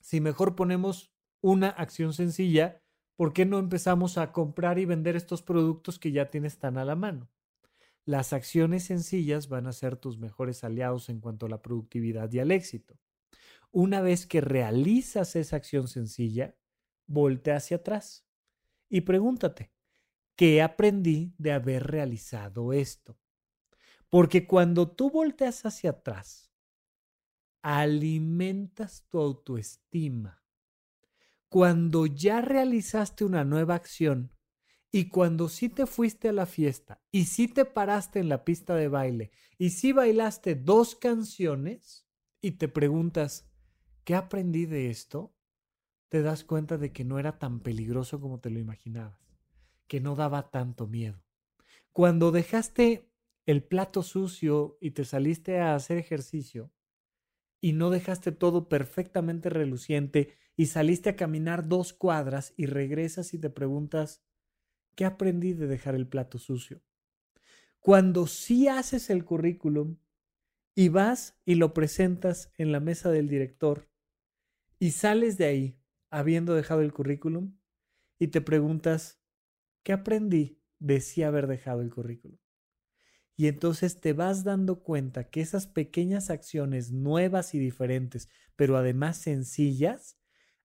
si 0.00 0.20
mejor 0.20 0.54
ponemos 0.54 1.12
una 1.40 1.68
acción 1.68 2.12
sencilla? 2.12 2.82
¿Por 3.16 3.32
qué 3.32 3.44
no 3.46 3.58
empezamos 3.58 4.18
a 4.18 4.32
comprar 4.32 4.78
y 4.78 4.84
vender 4.84 5.16
estos 5.16 5.42
productos 5.42 5.98
que 5.98 6.12
ya 6.12 6.30
tienes 6.30 6.58
tan 6.58 6.78
a 6.78 6.84
la 6.84 6.96
mano? 6.96 7.28
las 8.06 8.32
acciones 8.32 8.84
sencillas 8.84 9.48
van 9.48 9.66
a 9.66 9.72
ser 9.72 9.96
tus 9.96 10.18
mejores 10.18 10.62
aliados 10.64 11.08
en 11.08 11.20
cuanto 11.20 11.46
a 11.46 11.48
la 11.48 11.62
productividad 11.62 12.30
y 12.32 12.38
al 12.38 12.50
éxito. 12.50 12.98
Una 13.72 14.02
vez 14.02 14.26
que 14.26 14.40
realizas 14.40 15.36
esa 15.36 15.56
acción 15.56 15.88
sencilla, 15.88 16.54
voltea 17.06 17.56
hacia 17.56 17.78
atrás 17.78 18.26
y 18.88 19.02
pregúntate, 19.02 19.72
¿qué 20.36 20.62
aprendí 20.62 21.34
de 21.38 21.52
haber 21.52 21.86
realizado 21.86 22.72
esto? 22.72 23.18
Porque 24.08 24.46
cuando 24.46 24.90
tú 24.90 25.10
volteas 25.10 25.64
hacia 25.66 25.90
atrás, 25.90 26.44
alimentas 27.64 29.06
tu 29.08 29.18
autoestima. 29.18 30.44
Cuando 31.48 32.04
ya 32.04 32.42
realizaste 32.42 33.24
una 33.24 33.44
nueva 33.44 33.74
acción 33.74 34.34
y 34.90 35.08
cuando 35.08 35.48
sí 35.48 35.70
te 35.70 35.86
fuiste 35.86 36.28
a 36.28 36.32
la 36.32 36.44
fiesta 36.44 37.02
y 37.10 37.24
sí 37.24 37.48
te 37.48 37.64
paraste 37.64 38.20
en 38.20 38.28
la 38.28 38.44
pista 38.44 38.74
de 38.74 38.88
baile 38.88 39.30
y 39.56 39.70
sí 39.70 39.92
bailaste 39.92 40.56
dos 40.56 40.94
canciones 40.94 42.06
y 42.42 42.52
te 42.52 42.68
preguntas, 42.68 43.48
¿qué 44.04 44.14
aprendí 44.14 44.66
de 44.66 44.90
esto? 44.90 45.34
Te 46.10 46.20
das 46.20 46.44
cuenta 46.44 46.76
de 46.76 46.92
que 46.92 47.04
no 47.04 47.18
era 47.18 47.38
tan 47.38 47.60
peligroso 47.60 48.20
como 48.20 48.40
te 48.40 48.50
lo 48.50 48.58
imaginabas, 48.58 49.23
que 49.86 50.00
no 50.00 50.14
daba 50.14 50.50
tanto 50.50 50.86
miedo. 50.86 51.22
Cuando 51.92 52.32
dejaste 52.32 53.10
el 53.46 53.62
plato 53.62 54.02
sucio 54.02 54.78
y 54.80 54.92
te 54.92 55.04
saliste 55.04 55.60
a 55.60 55.74
hacer 55.74 55.98
ejercicio 55.98 56.72
y 57.60 57.72
no 57.72 57.90
dejaste 57.90 58.32
todo 58.32 58.68
perfectamente 58.68 59.50
reluciente 59.50 60.36
y 60.56 60.66
saliste 60.66 61.10
a 61.10 61.16
caminar 61.16 61.68
dos 61.68 61.92
cuadras 61.92 62.52
y 62.56 62.66
regresas 62.66 63.34
y 63.34 63.38
te 63.38 63.50
preguntas, 63.50 64.22
¿qué 64.94 65.04
aprendí 65.04 65.52
de 65.52 65.66
dejar 65.66 65.94
el 65.94 66.06
plato 66.06 66.38
sucio? 66.38 66.82
Cuando 67.80 68.26
sí 68.26 68.68
haces 68.68 69.10
el 69.10 69.24
currículum 69.24 69.98
y 70.74 70.88
vas 70.88 71.38
y 71.44 71.56
lo 71.56 71.74
presentas 71.74 72.52
en 72.56 72.72
la 72.72 72.80
mesa 72.80 73.10
del 73.10 73.28
director 73.28 73.88
y 74.78 74.92
sales 74.92 75.38
de 75.38 75.44
ahí 75.44 75.78
habiendo 76.10 76.54
dejado 76.54 76.80
el 76.80 76.92
currículum 76.92 77.56
y 78.18 78.28
te 78.28 78.40
preguntas, 78.40 79.20
¿qué 79.84 79.92
aprendí 79.92 80.60
de 80.80 81.00
sí 81.00 81.22
haber 81.22 81.46
dejado 81.46 81.82
el 81.82 81.90
currículum? 81.90 82.38
Y 83.36 83.46
entonces 83.48 84.00
te 84.00 84.12
vas 84.12 84.44
dando 84.44 84.82
cuenta 84.82 85.24
que 85.30 85.40
esas 85.40 85.66
pequeñas 85.66 86.30
acciones 86.30 86.90
nuevas 86.90 87.54
y 87.54 87.58
diferentes, 87.58 88.28
pero 88.56 88.76
además 88.76 89.18
sencillas, 89.18 90.18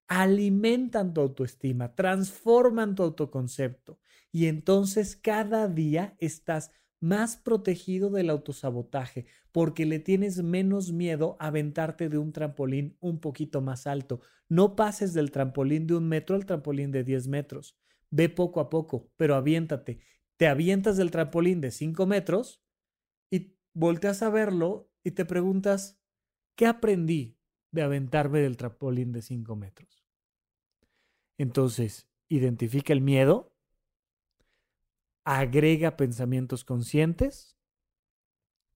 alimentan 0.08 1.14
tu 1.14 1.22
autoestima, 1.22 1.96
transforman 1.96 2.96
tu 2.96 3.04
autoconcepto. 3.04 4.00
Y 4.32 4.48
entonces 4.48 5.16
cada 5.16 5.68
día 5.68 6.16
estás 6.20 6.72
más 7.00 7.38
protegido 7.38 8.10
del 8.10 8.30
autosabotaje 8.30 9.26
porque 9.52 9.86
le 9.86 10.00
tienes 10.00 10.44
menos 10.44 10.92
miedo 10.92 11.38
a 11.40 11.48
aventarte 11.48 12.10
de 12.10 12.18
un 12.18 12.34
trampolín 12.34 12.98
un 13.00 13.20
poquito 13.20 13.62
más 13.62 13.88
alto. 13.88 14.22
No 14.48 14.76
pases 14.76 15.14
del 15.14 15.32
trampolín 15.32 15.88
de 15.88 15.96
un 15.96 16.08
metro 16.08 16.36
al 16.36 16.46
trampolín 16.46 16.92
de 16.92 17.04
10 17.04 17.28
metros. 17.28 17.78
Ve 18.12 18.30
poco 18.30 18.60
a 18.60 18.70
poco, 18.70 19.12
pero 19.18 19.36
aviéntate 19.36 20.00
te 20.40 20.48
avientas 20.48 20.96
del 20.96 21.12
trampolín 21.12 21.60
de 21.60 21.70
5 21.70 22.06
metros 22.06 22.64
y 23.30 23.58
volteas 23.74 24.22
a 24.24 24.30
verlo 24.30 24.90
y 25.04 25.12
te 25.12 25.26
preguntas, 25.26 26.00
¿qué 26.56 26.66
aprendí 26.66 27.38
de 27.72 27.82
aventarme 27.82 28.40
del 28.40 28.56
trampolín 28.56 29.12
de 29.12 29.22
5 29.22 29.58
metros? 29.58 30.06
Entonces, 31.38 32.10
identifica 32.30 32.94
el 32.94 33.02
miedo, 33.02 33.54
agrega 35.26 35.98
pensamientos 35.98 36.64
conscientes, 36.64 37.58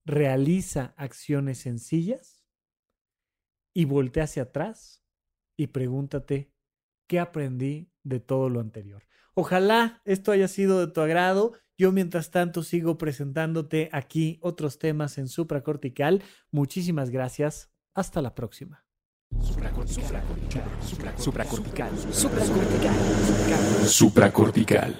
realiza 0.04 0.92
acciones 0.98 1.56
sencillas 1.60 2.44
y 3.72 3.86
voltea 3.86 4.24
hacia 4.24 4.42
atrás 4.42 5.02
y 5.56 5.68
pregúntate, 5.68 6.52
¿qué 7.06 7.20
aprendí 7.20 7.90
de 8.02 8.20
todo 8.20 8.50
lo 8.50 8.60
anterior? 8.60 9.02
Ojalá 9.34 10.00
esto 10.04 10.32
haya 10.32 10.48
sido 10.48 10.80
de 10.80 10.92
tu 10.92 11.00
agrado. 11.00 11.52
Yo 11.76 11.90
mientras 11.90 12.30
tanto 12.30 12.62
sigo 12.62 12.98
presentándote 12.98 13.88
aquí 13.92 14.38
otros 14.40 14.78
temas 14.78 15.18
en 15.18 15.26
supracortical. 15.28 16.22
Muchísimas 16.52 17.10
gracias. 17.10 17.70
Hasta 17.94 18.22
la 18.22 18.34
próxima. 18.34 18.84
Supracortical. 19.40 20.22
Supracortical. 21.18 21.90
Supracortical. 22.12 23.86
Supracortical. 23.86 24.94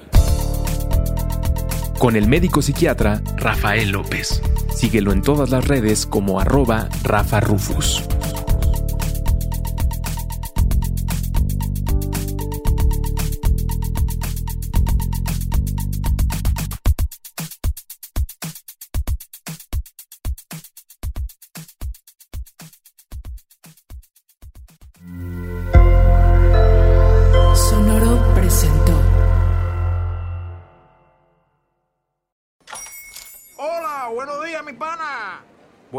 Con 1.98 2.16
el 2.16 2.26
médico 2.26 2.60
psiquiatra 2.60 3.22
Rafael 3.36 3.90
López. 3.90 4.42
Síguelo 4.74 5.12
en 5.12 5.22
todas 5.22 5.50
las 5.50 5.68
redes 5.68 6.06
como 6.06 6.40
arroba 6.40 6.88
Rafa 7.04 7.38
Rufus. 7.38 8.02